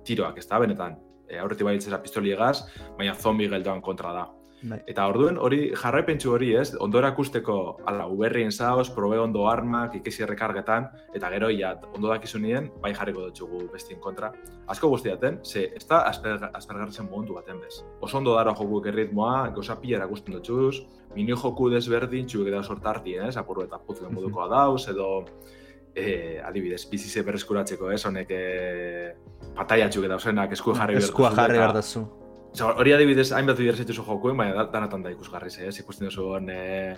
tiroak, 0.06 0.38
ez 0.38 0.46
da, 0.46 0.60
benetan, 0.62 0.94
e, 1.26 1.40
aurretik 1.42 1.66
bai 1.66 1.98
pistoli 2.04 2.30
egaz, 2.30 2.62
baina 2.98 3.16
zombi 3.18 3.48
geldoan 3.50 3.82
kontra 3.82 4.12
da. 4.14 4.28
Bai. 4.62 4.78
Eta 4.86 5.08
orduen 5.10 5.38
hori 5.42 5.72
jarraipentsu 5.74 6.30
hori 6.36 6.52
ez, 6.54 6.76
ondo 6.80 7.00
erakusteko 7.00 7.56
ala 7.90 8.06
uberrien 8.10 8.52
zaoz, 8.52 8.88
probe 8.94 9.18
ondo 9.18 9.48
armak, 9.50 9.96
ikesi 9.98 10.22
errekargetan, 10.22 10.86
eta 11.14 11.30
gero 11.34 11.48
ia 11.50 11.72
ondo 11.90 12.12
dakizunien, 12.12 12.68
bai 12.82 12.92
jarriko 12.94 13.26
dutxugu 13.26 13.64
bestien 13.72 13.98
kontra. 14.00 14.30
Asko 14.70 14.92
guztiaten, 14.92 15.40
ze 15.44 15.64
ez 15.74 15.82
da 15.88 16.04
aspergarritzen 16.06 17.10
momentu 17.10 17.34
baten 17.34 17.58
bez. 17.60 17.82
Oso 18.00 18.18
ondo 18.18 18.36
dara 18.38 18.54
joku 18.54 18.82
erritmoa, 18.86 19.50
gauza 19.56 19.78
pila 19.80 19.98
erakusten 19.98 20.38
dutxuz, 20.38 20.86
mini 21.16 21.34
joku 21.34 21.68
desberdin 21.70 22.30
txuek 22.30 22.52
edo 22.54 22.62
sortarti, 22.62 23.18
ez, 23.18 23.36
apurru 23.36 23.66
eta 23.66 23.82
puzuen 23.82 24.14
modukoa 24.14 24.48
dauz, 24.48 24.86
edo 24.94 25.12
e, 25.94 26.40
adibidez, 26.40 26.84
bizize 26.90 27.26
berreskuratzeko, 27.26 27.90
ez, 27.90 28.04
honek 28.06 28.30
e, 28.30 28.42
pataia 29.58 29.90
txuke 29.90 30.08
dauzenak, 30.08 30.54
esku 30.54 30.78
jarri 30.78 31.00
behar 31.00 31.10
Eskua 31.10 31.34
jarri 31.34 31.58
behar 31.58 31.80
dazu. 32.52 32.68
Hori 32.78 32.92
adibidez, 32.92 33.30
hainbat 33.32 33.58
bidez 33.58 33.76
zaitu 33.76 33.94
jokuen, 33.96 34.36
baina 34.36 34.64
danatan 34.72 35.02
da 35.02 35.10
ikusgarri, 35.10 35.48
ez, 35.66 35.78
ikusten 35.78 36.08
duzu 36.08 36.28
hon, 36.34 36.48
e, 36.50 36.96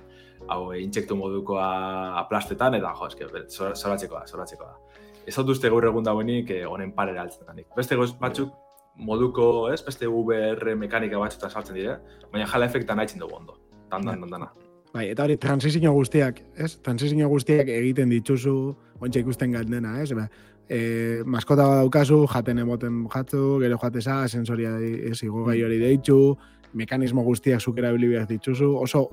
hau, 0.49 0.73
e, 0.73 0.81
intsektu 0.83 1.17
modukoa 1.17 2.19
aplastetan, 2.21 2.75
eta, 2.75 2.93
jo, 2.99 3.07
eske, 3.07 3.29
zoratzeko 3.75 4.19
da, 4.19 4.27
zoratzeko 4.27 4.65
da. 4.65 5.01
Ez 5.27 5.37
hau 5.39 5.45
duzte 5.45 5.71
gaur 5.71 5.85
egun 5.85 6.05
dauenik, 6.05 6.51
e, 6.51 6.65
honen 6.65 6.93
parera 6.93 7.23
altzen 7.23 7.47
danik. 7.47 7.69
Beste 7.77 7.97
goz 7.97 8.13
batzuk, 8.21 8.53
moduko, 8.97 9.71
ez, 9.73 9.81
beste 9.83 10.07
VR 10.07 10.75
mekanika 10.77 11.19
batzuta 11.19 11.51
saltzen 11.51 11.79
dire, 11.79 11.99
baina 12.33 12.47
jala 12.47 12.67
efektan 12.67 12.99
haitzen 12.99 13.23
dugu 13.23 13.39
ondo. 13.41 13.59
Dan, 13.91 14.05
dan, 14.05 14.21
dan, 14.21 14.31
dana. 14.31 14.53
Bai, 14.95 15.09
eta 15.11 15.25
hori, 15.25 15.37
transizio 15.43 15.91
guztiak, 15.93 16.39
ez? 16.55 16.77
Transizio 16.87 17.29
guztiak 17.29 17.71
egiten 17.71 18.13
dituzu, 18.15 18.55
ontsa 19.03 19.23
ikusten 19.25 19.57
galdena, 19.57 19.97
ez? 20.03 20.13
Ba, 20.15 20.29
e, 20.69 21.23
maskota 21.27 21.67
daukazu, 21.81 22.25
jaten 22.31 22.63
emoten 22.65 23.05
jatzu, 23.13 23.59
gero 23.63 23.79
jateza, 23.83 24.23
sensoria 24.29 24.77
ez 24.81 25.21
igo 25.23 25.45
gai 25.45 25.61
hori 25.63 25.79
deitzu, 25.83 26.37
mekanismo 26.75 27.23
guztiak 27.23 27.61
zukera 27.61 27.93
bilibiak 27.95 28.29
dituzu, 28.29 28.75
oso, 28.87 29.05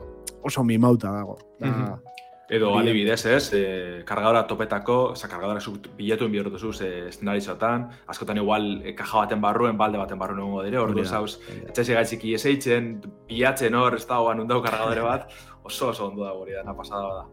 oso 0.43 0.64
mimauta 0.64 1.12
dago. 1.14 1.38
Da, 1.60 1.99
Edo 2.52 2.74
adibidez, 2.76 3.22
ez, 3.32 3.54
e, 3.56 3.60
kargadora 4.04 4.41
topetako, 4.43 4.95
oza, 5.14 5.30
kargadora 5.32 5.62
zuk 5.64 5.86
biletu 5.95 6.26
enbihortu 6.28 6.60
zuz 6.60 6.82
e, 6.84 6.89
estendarizotan, 7.08 7.86
askotan 8.12 8.41
igual 8.41 8.66
e, 8.84 8.91
kaja 8.91 9.22
baten 9.22 9.39
barruen, 9.39 9.78
balde 9.80 10.02
baten 10.02 10.20
barruen 10.20 10.41
egongo 10.41 10.66
dire, 10.66 10.82
hor 10.82 10.91
zauz, 11.06 11.38
etxasi 11.62 11.95
gaitziki 11.95 12.34
eseitzen, 12.36 12.97
bilatzen 13.30 13.78
hor, 13.80 13.95
ez 13.95 14.04
dagoan 14.10 14.43
undau 14.43 14.60
kargadore 14.66 15.06
bat, 15.06 15.32
oso 15.64 15.93
oso 15.93 16.10
ondo 16.10 16.26
da 16.28 16.34
hori 16.36 16.58
dana 16.60 16.76
pasada 16.76 17.22
da. 17.22 17.24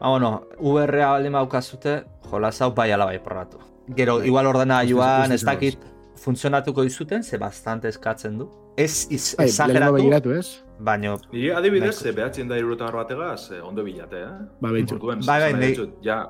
Ah, 0.00 0.10
bueno, 0.10 0.46
VR-a 0.60 1.10
baldin 1.10 1.34
baukazute, 1.34 2.04
jola 2.30 2.52
zau 2.52 2.70
bai 2.74 2.92
ala 2.92 3.06
bai 3.06 3.18
porratu. 3.18 3.58
Gero, 3.96 4.18
bai. 4.18 4.28
igual 4.28 4.46
ordena 4.46 4.82
joan, 4.86 5.32
ez 5.32 5.42
dakit, 5.42 5.78
funtzionatuko 6.22 6.84
izuten, 6.86 7.24
ze 7.24 7.38
bastante 7.38 7.88
eskatzen 7.88 8.38
du. 8.38 8.48
Ez 8.76 9.08
iz, 9.10 9.34
bai, 9.38 9.48
esageratu, 9.48 10.36
ez? 10.36 10.62
Baina... 10.78 11.16
Ni 11.32 11.48
adibidez, 11.50 11.96
behatzen 12.14 12.46
da 12.48 12.58
irurotan 12.60 12.94
bategaz, 12.94 13.50
eh, 13.50 13.62
ondo 13.62 13.82
bilate, 13.82 14.22
eh? 14.22 14.46
Ba, 14.60 14.70
behitxu. 14.70 15.00
Bai, 15.26 15.40
bai. 15.52 15.72
Ja. 16.04 16.20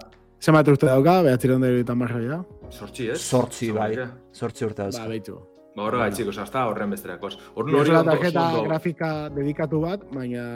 Zema 0.40 0.64
urte 0.64 0.88
dauka, 0.88 1.20
behatzen 1.28 1.54
ondo 1.58 1.68
irurotan 1.68 2.00
marra, 2.00 2.22
ja? 2.24 2.40
Sortzi, 2.70 3.10
ez? 3.12 3.20
Sortzi, 3.20 3.70
bai. 3.76 3.92
Sortzi 4.32 4.64
urte 4.64 4.86
dauzka. 4.86 5.04
Ba, 5.04 5.12
behitxu. 5.12 5.36
Ba, 5.76 5.84
horrega, 5.84 6.08
bueno. 6.08 6.16
txikos, 6.16 6.40
hasta 6.40 6.64
horren 6.72 6.96
besterakos. 6.96 7.36
Horren 7.54 7.80
hori 7.82 8.00
tarjeta 8.08 8.50
grafika 8.64 9.14
dedikatu 9.36 9.84
bat, 9.84 10.08
baina 10.14 10.48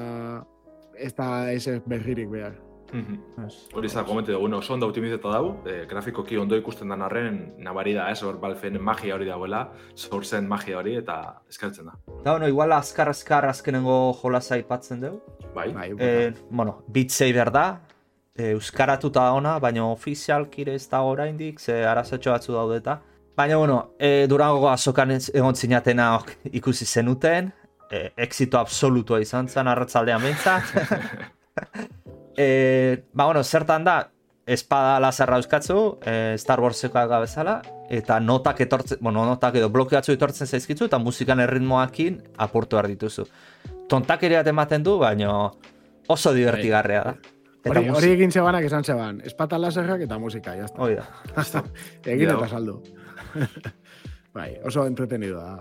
ez 0.97 1.13
da 1.19 1.33
ez 1.53 1.81
berririk 1.85 2.31
behar. 2.33 2.57
Hori 2.93 3.88
za, 3.88 4.05
komente 4.05 4.32
dugu, 4.32 4.51
oso 4.57 4.74
ondo 4.74 4.86
optimizeta 4.86 5.30
dago, 5.32 5.55
e, 5.66 5.86
grafikoki 5.88 6.36
ondo 6.36 6.57
ikusten 6.57 6.93
den 6.93 7.03
arren, 7.03 7.38
nabari 7.59 7.95
da, 7.97 8.11
ez, 8.12 8.20
hor 8.22 8.36
balfen 8.40 8.76
magia 8.82 9.14
hori 9.16 9.28
dagoela, 9.28 9.62
sortzen 9.97 10.49
magia 10.49 10.78
hori, 10.78 10.97
eta 11.01 11.16
eskertzen 11.49 11.88
da. 11.88 11.97
Da, 12.24 12.32
bueno, 12.32 12.49
igual 12.49 12.72
azkar 12.76 13.09
azkar 13.09 13.49
azkenengo 13.49 13.97
jolaza 14.20 14.59
ipatzen 14.61 15.01
dugu. 15.01 15.22
Bai. 15.55 15.70
bai 15.72 15.88
e, 15.99 16.32
bueno, 16.51 16.82
Beat 16.88 17.11
Saber 17.11 17.51
da, 17.53 17.66
e, 18.36 18.51
euskaratuta 18.53 19.30
ona, 19.32 19.57
baina 19.61 19.86
ofizialkire 19.88 20.76
ez 20.76 20.84
da 20.90 21.03
oraindik, 21.09 21.61
ze 21.61 21.82
arazatxo 21.86 22.30
batzu 22.34 22.53
daudeta. 22.53 23.01
Baina, 23.36 23.57
bueno, 23.57 23.95
e, 23.99 24.26
Durango 24.28 24.68
azokan 24.68 25.16
egon 25.16 25.57
zinatena 25.57 26.12
ikusi 26.53 26.84
zenuten, 26.84 27.53
e, 27.90 28.11
exito 28.16 28.61
absolutua 28.61 29.20
izan 29.24 29.49
zen, 29.49 29.72
arratzaldean 29.72 30.22
behintzat. 30.28 30.72
e, 32.37 33.05
ba, 33.12 33.26
bueno, 33.26 33.43
zertan 33.45 33.85
da, 33.85 33.97
espada 34.47 34.99
lazerra 35.01 35.39
euskatzu, 35.39 35.99
e, 36.05 36.35
Star 36.39 36.61
Warsekoak 36.61 37.09
gabezala, 37.11 37.61
eta 37.91 38.18
notak 38.20 38.61
etortzen, 38.64 38.99
bueno, 39.01 39.24
notak 39.28 39.57
edo 39.61 39.68
blokeatzu 39.70 40.16
etortzen 40.16 40.47
zaizkitzu, 40.47 40.89
eta 40.91 40.99
musikan 40.99 41.41
erritmoakin 41.41 42.20
apurtu 42.39 42.76
behar 42.76 42.89
dituzu. 42.91 43.26
Tontak 43.89 44.24
ere 44.24 44.41
ematen 44.49 44.83
du, 44.83 44.99
baina 44.99 45.51
oso 46.09 46.33
divertigarrea 46.35 47.05
da. 47.05 47.14
Hori, 47.70 47.85
hori 47.95 48.09
egin 48.16 48.33
zebanak 48.33 48.64
esan 48.66 48.83
zeban, 48.83 49.20
espata 49.24 49.59
laserrak 49.59 50.01
eta 50.09 50.18
musika, 50.18 50.57
jazta. 50.59 50.83
Hoi 50.83 50.97
da. 50.99 51.07
egin 52.14 52.33
eta 52.33 52.49
saldu. 52.49 52.80
bai, 54.37 54.57
oso 54.66 54.87
entretenido 54.87 55.39
da. 55.39 55.61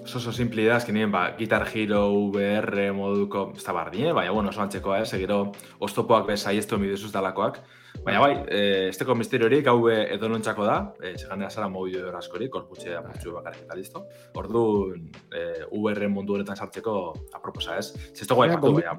Oso 0.00 0.18
oso 0.18 0.32
simpli 0.32 0.64
da, 0.64 0.78
eskenien, 0.80 1.10
ba, 1.12 1.34
Guitar 1.36 1.66
Hero, 1.68 2.06
VR 2.32 2.88
moduko, 2.96 3.52
ez 3.56 3.64
da 3.64 3.74
bardine, 3.76 4.12
baina, 4.16 4.32
bueno, 4.32 4.48
oso 4.48 4.62
antzekoa, 4.64 5.02
eh? 5.02 5.06
segiro, 5.06 5.52
oztopoak 5.78 6.26
bezai 6.26 6.56
ez 6.58 6.66
du 6.66 6.78
dalakoak, 7.12 7.60
Baina 8.02 8.18
bai, 8.18 8.32
eh, 8.48 8.88
ez 8.88 8.96
teko 8.98 9.14
misterio 9.14 9.46
hori 9.46 9.60
gau 9.62 9.76
edo 9.90 10.28
nontzako 10.30 10.64
da, 10.66 10.76
eh, 11.02 11.12
seganea 11.16 11.50
zara 11.50 11.68
edo 11.68 12.16
askori, 12.16 12.48
korputxe 12.48 12.96
apurtxu 12.96 13.32
bakarrik 13.32 13.62
eta 13.62 13.76
listo. 13.76 14.06
Ordu, 14.34 14.94
eh, 15.30 15.64
VR 15.70 16.08
mundu 16.08 16.34
honetan 16.34 16.56
sartzeko 16.56 17.14
aproposa 17.32 17.78
ez. 17.78 17.94
Ez 18.12 18.26
teko 18.26 18.42
aipatu, 18.42 18.72
baina. 18.72 18.96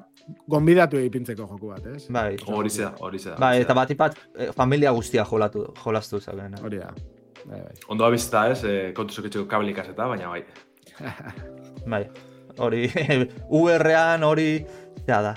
Gonbidatu 0.48 0.96
egipintzeko 0.96 1.46
joku 1.46 1.68
bat, 1.68 1.86
ez? 1.86 2.08
Bai. 2.08 2.36
Hori 2.46 2.70
zeda, 2.70 2.94
hori 3.00 3.18
zeda. 3.18 3.36
Bai, 3.36 3.60
eta 3.60 3.74
bat 3.74 3.90
ipat, 3.90 4.16
eh, 4.36 4.52
familia 4.52 4.90
guztia 4.92 5.24
jolatu, 5.24 5.66
jolastu 5.84 6.20
zaben. 6.20 6.54
Hori 6.62 6.78
da. 6.78 6.94
Bai, 7.44 7.60
bai. 7.60 7.74
Ondo 7.88 8.06
abizta 8.06 8.48
ez, 8.50 8.64
eh, 8.64 8.92
kontu 8.94 9.12
zoketxeko 9.12 9.46
kabelikaz 9.46 9.88
eta, 9.88 10.06
baina 10.06 10.28
bai. 10.28 10.44
bai, 11.92 12.04
hori, 12.58 12.86
VR-an 13.50 14.22
hori, 14.22 14.48
ja 15.08 15.20
da, 15.22 15.34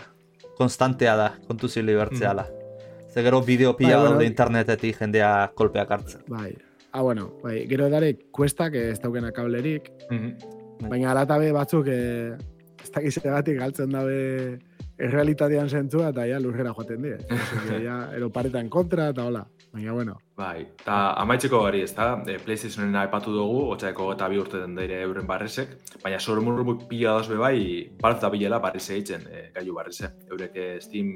konstantea 0.57 1.15
da, 1.17 1.31
kontu 1.47 1.67
zili 1.67 1.95
bertzeala. 1.95 2.43
Mm. 2.43 3.09
Ze 3.13 3.23
gero 3.23 3.41
bideo 3.41 3.73
pila 3.77 3.97
bai, 3.97 4.09
daude 4.11 4.25
internetetik 4.25 4.99
jendea 4.99 5.51
kolpeak 5.55 5.91
hartzen. 5.91 6.21
Bai. 6.29 6.51
Ah, 6.91 7.01
bueno, 7.01 7.31
bai, 7.43 7.67
gero 7.69 7.89
dare 7.89 8.13
kuestak 8.31 8.75
ez 8.75 8.99
daukena 8.99 9.31
kablerik. 9.31 9.91
Mm 10.09 10.17
-hmm. 10.17 10.89
Baina 10.89 11.11
alatabe 11.11 11.51
batzuk 11.51 11.87
eh, 11.87 12.37
ez 12.83 12.91
dakiz 12.91 13.17
egatik 13.17 13.57
galtzen 13.59 13.91
dabe 13.91 14.59
errealitatean 14.97 15.69
zentzua 15.69 16.09
eta 16.09 16.25
ja 16.25 16.39
lurrera 16.39 16.73
joaten 16.73 17.01
die. 17.01 17.17
ja, 17.87 17.97
ero 18.15 18.29
paretan 18.29 18.69
kontra 18.69 19.09
eta 19.13 19.25
hola. 19.25 19.45
Baina, 19.77 19.93
bueno. 19.93 20.15
Bai, 20.37 20.61
eta 20.63 20.95
amaitzeko 21.21 21.59
gari, 21.61 21.83
ez 21.85 21.91
da, 21.93 22.07
e, 22.25 22.39
PlayStationen 22.41 22.95
aipatu 22.97 23.29
dugu, 23.33 23.59
otxaeko 23.75 24.07
eta 24.15 24.25
bi 24.31 24.39
urte 24.41 24.57
den 24.63 24.73
daire 24.77 25.03
euren 25.05 25.27
barresek, 25.29 25.75
baina 26.01 26.17
sorumurru 26.17 26.79
pila 26.89 27.13
dozbe 27.19 27.37
bai, 27.37 27.59
balz 28.01 28.17
da 28.23 28.31
bilela 28.33 28.57
barrese 28.63 28.95
egiten 28.95 29.27
e, 29.29 29.43
gaiu 29.53 29.77
barrese. 29.77 30.09
Eurek 30.31 30.57
Steam 30.81 31.13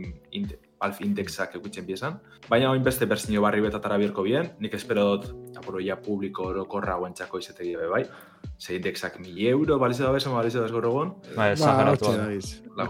Valve 0.82 1.06
indexak 1.06 1.58
eukitzen 1.58 1.86
biezan. 1.86 2.20
Baina 2.50 2.70
oin 2.70 2.86
beste 2.86 3.10
berzio 3.10 3.42
barri 3.42 3.66
betatara 3.66 3.98
bierko 4.02 4.22
bien, 4.30 4.54
nik 4.62 4.78
espero 4.78 5.08
dut 5.10 5.58
apuro 5.58 5.82
ya 5.82 5.98
publiko 5.98 6.52
orokorra 6.54 7.02
guentzako 7.02 7.42
izategi 7.42 7.76
bai, 7.82 7.90
bai. 7.90 8.06
Ze 8.62 8.78
indexak 8.78 9.20
mi 9.20 9.48
euro, 9.50 9.80
balize 9.80 10.04
da 10.06 10.14
besan, 10.14 10.38
balize 10.38 10.60
da 10.60 10.70
esgorro 10.70 10.94
gon. 10.94 11.14
Ba, 11.36 11.52
esageratu. 11.54 12.14
Ba, 12.78 12.90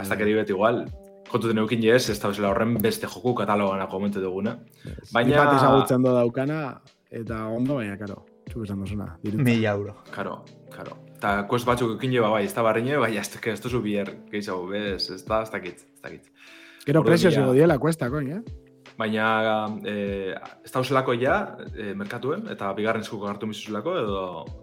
hasta 0.00 0.16
que 0.16 0.24
dibet 0.24 0.50
igual, 0.50 0.86
kontu 1.30 1.50
den 1.50 1.62
eukin 1.62 1.84
ez, 1.88 2.08
ez 2.10 2.18
da 2.20 2.30
horren 2.48 2.76
beste 2.82 3.06
joku 3.06 3.34
katalogan 3.34 3.86
komente 3.88 4.20
duguna. 4.20 4.58
Baina... 5.12 5.44
Bat 5.44 5.56
ezagutzen 5.58 6.02
do 6.02 6.14
daukana, 6.14 6.60
eta 7.10 7.46
ondo 7.48 7.80
baina, 7.80 7.96
karo. 8.00 8.22
Txuk 8.50 8.66
esan 8.66 8.84
dozuna. 8.84 9.08
Mila 9.24 9.72
euro. 9.72 9.96
Karo, 10.12 10.42
karo. 10.74 10.98
Eta 11.16 11.46
kuest 11.48 11.64
batzuk 11.64 11.94
eukin 11.94 12.12
ba, 12.20 12.34
bai, 12.34 12.44
ez 12.44 12.52
da 12.52 12.62
barriñe, 12.62 12.98
bai, 13.00 13.16
ez 13.16 13.28
da, 13.32 13.40
ez 13.50 13.60
da, 13.60 13.78
bier, 13.80 14.10
gehiago, 14.30 14.66
bez, 14.68 15.08
ez 15.10 15.22
da, 15.24 15.40
ez 15.42 15.50
da, 15.50 15.58
ez 15.58 15.86
da, 16.02 16.12
Gero 16.84 17.00
presio 17.02 17.30
zigo 17.32 17.54
diela 17.56 17.78
kuesta, 17.80 18.10
koin, 18.12 18.28
eh? 18.28 18.42
Baina, 18.98 19.28
eh, 19.88 20.34
ez 20.64 20.70
da 20.70 20.82
uselako 20.84 21.14
ja, 21.16 21.38
eh, 21.72 21.94
merkatuen, 21.96 22.44
eta 22.52 22.68
bigarren 22.76 23.02
eskuko 23.02 23.26
hartu 23.30 23.48
mizuzulako, 23.48 23.94
edo... 24.02 24.20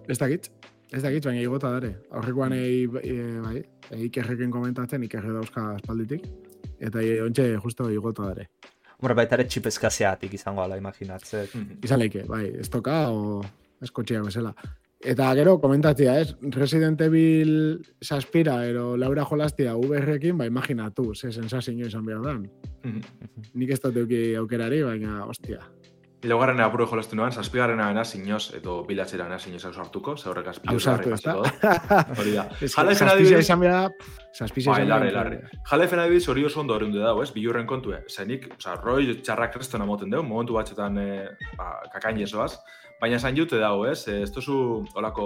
Ez 0.08 0.20
dakit, 0.22 0.52
ez 0.94 1.02
dakit, 1.02 1.26
baina 1.26 1.42
igota 1.42 1.72
dare. 1.74 1.96
Aurrekoan 2.14 2.54
egi, 2.54 2.86
e, 3.02 3.18
bai, 3.42 3.64
ikerreken 4.06 4.54
komentatzen, 4.54 5.04
ikerre 5.10 5.34
dauzka 5.34 5.66
espalditik, 5.80 6.30
eta 6.82 7.02
e, 7.02 7.22
ontsa 7.24 7.48
justo 7.64 7.90
igota 7.94 8.30
dare. 8.32 8.50
Hombre, 9.00 9.16
baita 9.18 9.38
ere 9.38 9.48
txip 9.50 9.72
eskaziatik 9.72 10.34
izango 10.38 10.62
ala, 10.62 10.78
imaginatzen. 10.78 11.48
Mm 11.54 11.62
-hmm. 11.62 11.86
Izan 11.86 12.00
leike, 12.00 12.24
bai, 12.28 12.46
ez 12.62 12.70
toka, 12.70 13.10
o 13.10 13.42
eskotxeak 13.82 14.26
bezala. 14.26 14.54
Eta 15.02 15.32
gero, 15.34 15.56
komentatzea, 15.60 16.20
ez? 16.22 16.36
Resident 16.54 17.02
Evil 17.02 17.82
saspira, 18.02 18.60
ero 18.70 18.96
Laura 18.98 19.26
jolastia 19.26 19.74
VR-ekin, 19.74 20.38
ba, 20.38 20.46
imaginatu, 20.46 21.16
ze 21.16 21.32
sensazio 21.32 21.88
izan 21.88 22.06
behar 22.06 22.22
dan. 22.22 22.50
Mhm. 22.84 23.02
Nik 23.54 23.72
ez 23.72 23.82
dut 23.82 23.98
aukerari, 24.38 24.84
baina, 24.84 25.26
ostia. 25.26 25.60
Laugarren 26.24 26.60
apuro 26.62 26.86
jolastu 26.86 27.16
noan, 27.18 27.32
saspigarren 27.34 27.80
abena 27.82 28.04
sinoz, 28.06 28.52
edo 28.58 28.76
bilatzera 28.86 29.26
abena 29.26 29.40
sinoz 29.42 29.64
hau 29.66 29.72
sartuko, 29.74 30.14
zaurrek 30.18 30.52
azpilu 30.52 30.80
sartu, 30.80 31.14
ez 31.16 31.22
da? 31.24 31.34
Hori 32.20 32.36
da. 32.36 32.44
Jale 32.62 32.94
fena 33.00 33.16
dibidez... 33.18 33.40
Saspizia 33.40 33.40
izan 33.46 33.64
behar, 33.64 33.96
saspizia 34.30 34.76
izan 34.76 34.86
behar. 34.86 34.92
Larre, 34.92 35.16
larre. 35.16 35.62
Jale 35.72 35.88
fena 35.90 36.06
dibidez 36.06 36.28
hori 36.30 36.46
oso 36.46 36.62
ondo 36.62 36.76
horrendu 36.78 37.02
dago, 37.02 37.24
ez? 37.26 37.32
Bilurren 37.34 37.66
kontue. 37.70 38.04
Zenik, 38.14 38.52
oza, 38.60 38.76
roi 38.84 39.18
txarrak 39.18 39.56
krestona 39.56 39.88
moten 39.90 40.14
deu, 40.14 40.22
momentu 40.28 40.60
batxetan 40.60 41.02
eh, 41.02 41.26
ba, 41.58 41.72
kakain 41.96 42.22
jesoaz, 42.22 42.52
Baina 43.02 43.18
esan 43.18 43.34
jute 43.34 43.58
dago, 43.58 43.88
ez? 43.90 44.06
Ez 44.14 44.30
duzu 44.30 44.56
olako 45.00 45.26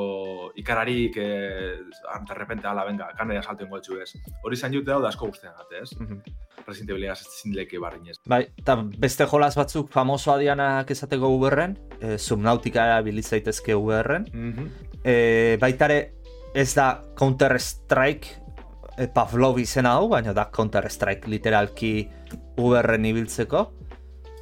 ikararik 0.55 1.17
eh, 1.19 1.75
de 1.83 2.37
repente 2.37 2.69
ala, 2.71 2.85
venga, 2.87 3.09
kanera 3.17 3.43
salten 3.43 3.67
gotxu, 3.67 3.97
ez? 3.99 4.13
Hori 4.43 4.55
esan 4.55 4.71
jute 4.71 4.87
dago 4.87 5.03
da 5.03 5.11
asko 5.11 5.27
guztian 5.27 5.53
gate, 5.57 5.81
ez? 5.83 5.91
Mm 5.99 6.07
-hmm. 6.07 6.37
Resident 6.65 6.89
Evil 6.89 7.03
ez 7.03 7.19
zindileke? 7.41 7.77
Bai, 8.25 8.47
eta 8.57 8.75
beste 8.97 9.25
jolaz 9.25 9.55
batzuk 9.55 9.91
famosoa 9.91 10.37
dianak 10.37 10.91
esateko 10.91 11.27
uberren, 11.35 11.77
e, 11.99 12.17
subnautika 12.17 13.01
bilitzaitezke 13.01 13.75
uberren. 13.75 14.25
Mm 14.33 14.53
-hmm. 14.53 14.69
e, 15.03 15.57
baitare 15.59 16.13
ez 16.53 16.73
da 16.73 17.01
Counter-Strike 17.19 18.27
e, 18.97 19.07
Pavlov 19.07 19.59
izena 19.59 19.91
hau, 19.97 20.07
baina 20.07 20.33
da 20.33 20.49
Counter-Strike 20.51 21.29
literalki 21.29 22.09
uberren 22.57 23.05
ibiltzeko. 23.05 23.71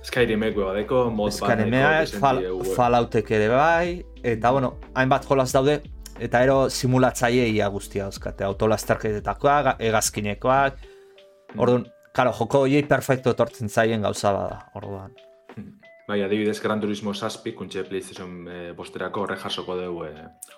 Skyrimek 0.03 0.55
badeko, 0.57 1.05
mod 1.15 1.35
bat 1.39 2.11
fal, 2.19 2.41
Falloutek 2.75 3.29
ere 3.31 3.47
bai, 3.51 4.03
eta 4.23 4.51
bueno, 4.51 4.73
hainbat 4.99 5.27
jolaz 5.29 5.51
daude, 5.55 5.77
eta 6.19 6.41
ero 6.43 6.57
simulatzaieia 6.69 7.69
guztia 7.71 8.09
dauzkate, 8.09 8.43
autolasterketetakoak, 8.43 9.77
egazkinekoak, 9.79 10.83
mm. 10.83 11.63
orduan, 11.63 11.87
karo, 12.13 12.35
joko 12.35 12.65
horiei 12.65 12.83
perfecto 12.89 13.31
etortzen 13.33 13.71
zaien 13.71 14.03
gauza 14.03 14.33
bada, 14.35 14.59
orduan. 14.75 15.15
Mm. 15.55 15.71
Bai, 16.07 16.19
adibidez, 16.21 16.59
Gran 16.59 16.83
Turismo 16.83 17.13
Saspi, 17.15 17.53
kuntxe 17.55 17.85
PlayStation 17.87 18.41
e, 18.51 18.61
posterako 18.75 19.23
horre 19.23 19.39
jasoko 19.39 19.79
dugu 19.79 20.03
e, 20.09 20.13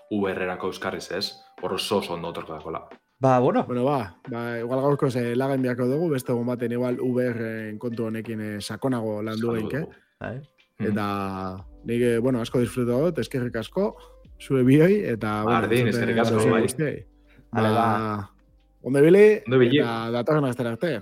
VR-erako 0.09 0.73
euskarriz 0.73 1.11
ez, 1.13 1.25
horro 1.61 1.77
oso 1.77 2.01
ondo 2.17 2.33
otorko 2.33 2.57
dakola. 2.57 2.87
Ba, 3.19 3.39
bueno. 3.39 3.63
Bueno, 3.65 3.85
ba, 3.85 4.17
ba 4.29 4.59
igual 4.59 4.81
gaurko 4.81 5.09
ze 5.09 5.35
lagen 5.35 5.61
biako 5.61 5.87
dugu, 5.87 6.09
beste 6.09 6.33
egun 6.33 6.47
baten 6.47 6.71
igual 6.71 6.99
VR 6.99 7.77
kontu 7.79 8.09
honekin 8.09 8.41
eh, 8.41 8.61
sakonago 8.61 9.21
lan 9.23 9.39
duen, 9.39 9.69
ke? 9.71 9.85
Bai. 10.19 10.35
Eta, 10.83 11.07
nik, 11.87 12.01
eh, 12.01 12.19
bueno, 12.19 12.41
asko 12.43 12.59
disfruto 12.59 12.99
dut, 13.05 13.19
eskerrik 13.23 13.55
asko, 13.55 13.93
zue 14.41 14.63
bioi, 14.67 14.99
eta... 15.15 15.43
Ba, 15.47 15.59
ardin, 15.63 15.87
eskerrik 15.87 16.19
asko, 16.25 16.43
bai. 16.51 16.67
Ba, 17.55 18.29
onde 18.83 19.01
bili, 19.01 19.27
eta 19.79 20.11
datorren 20.11 20.51
aztera 20.51 20.75
arte. 20.75 20.97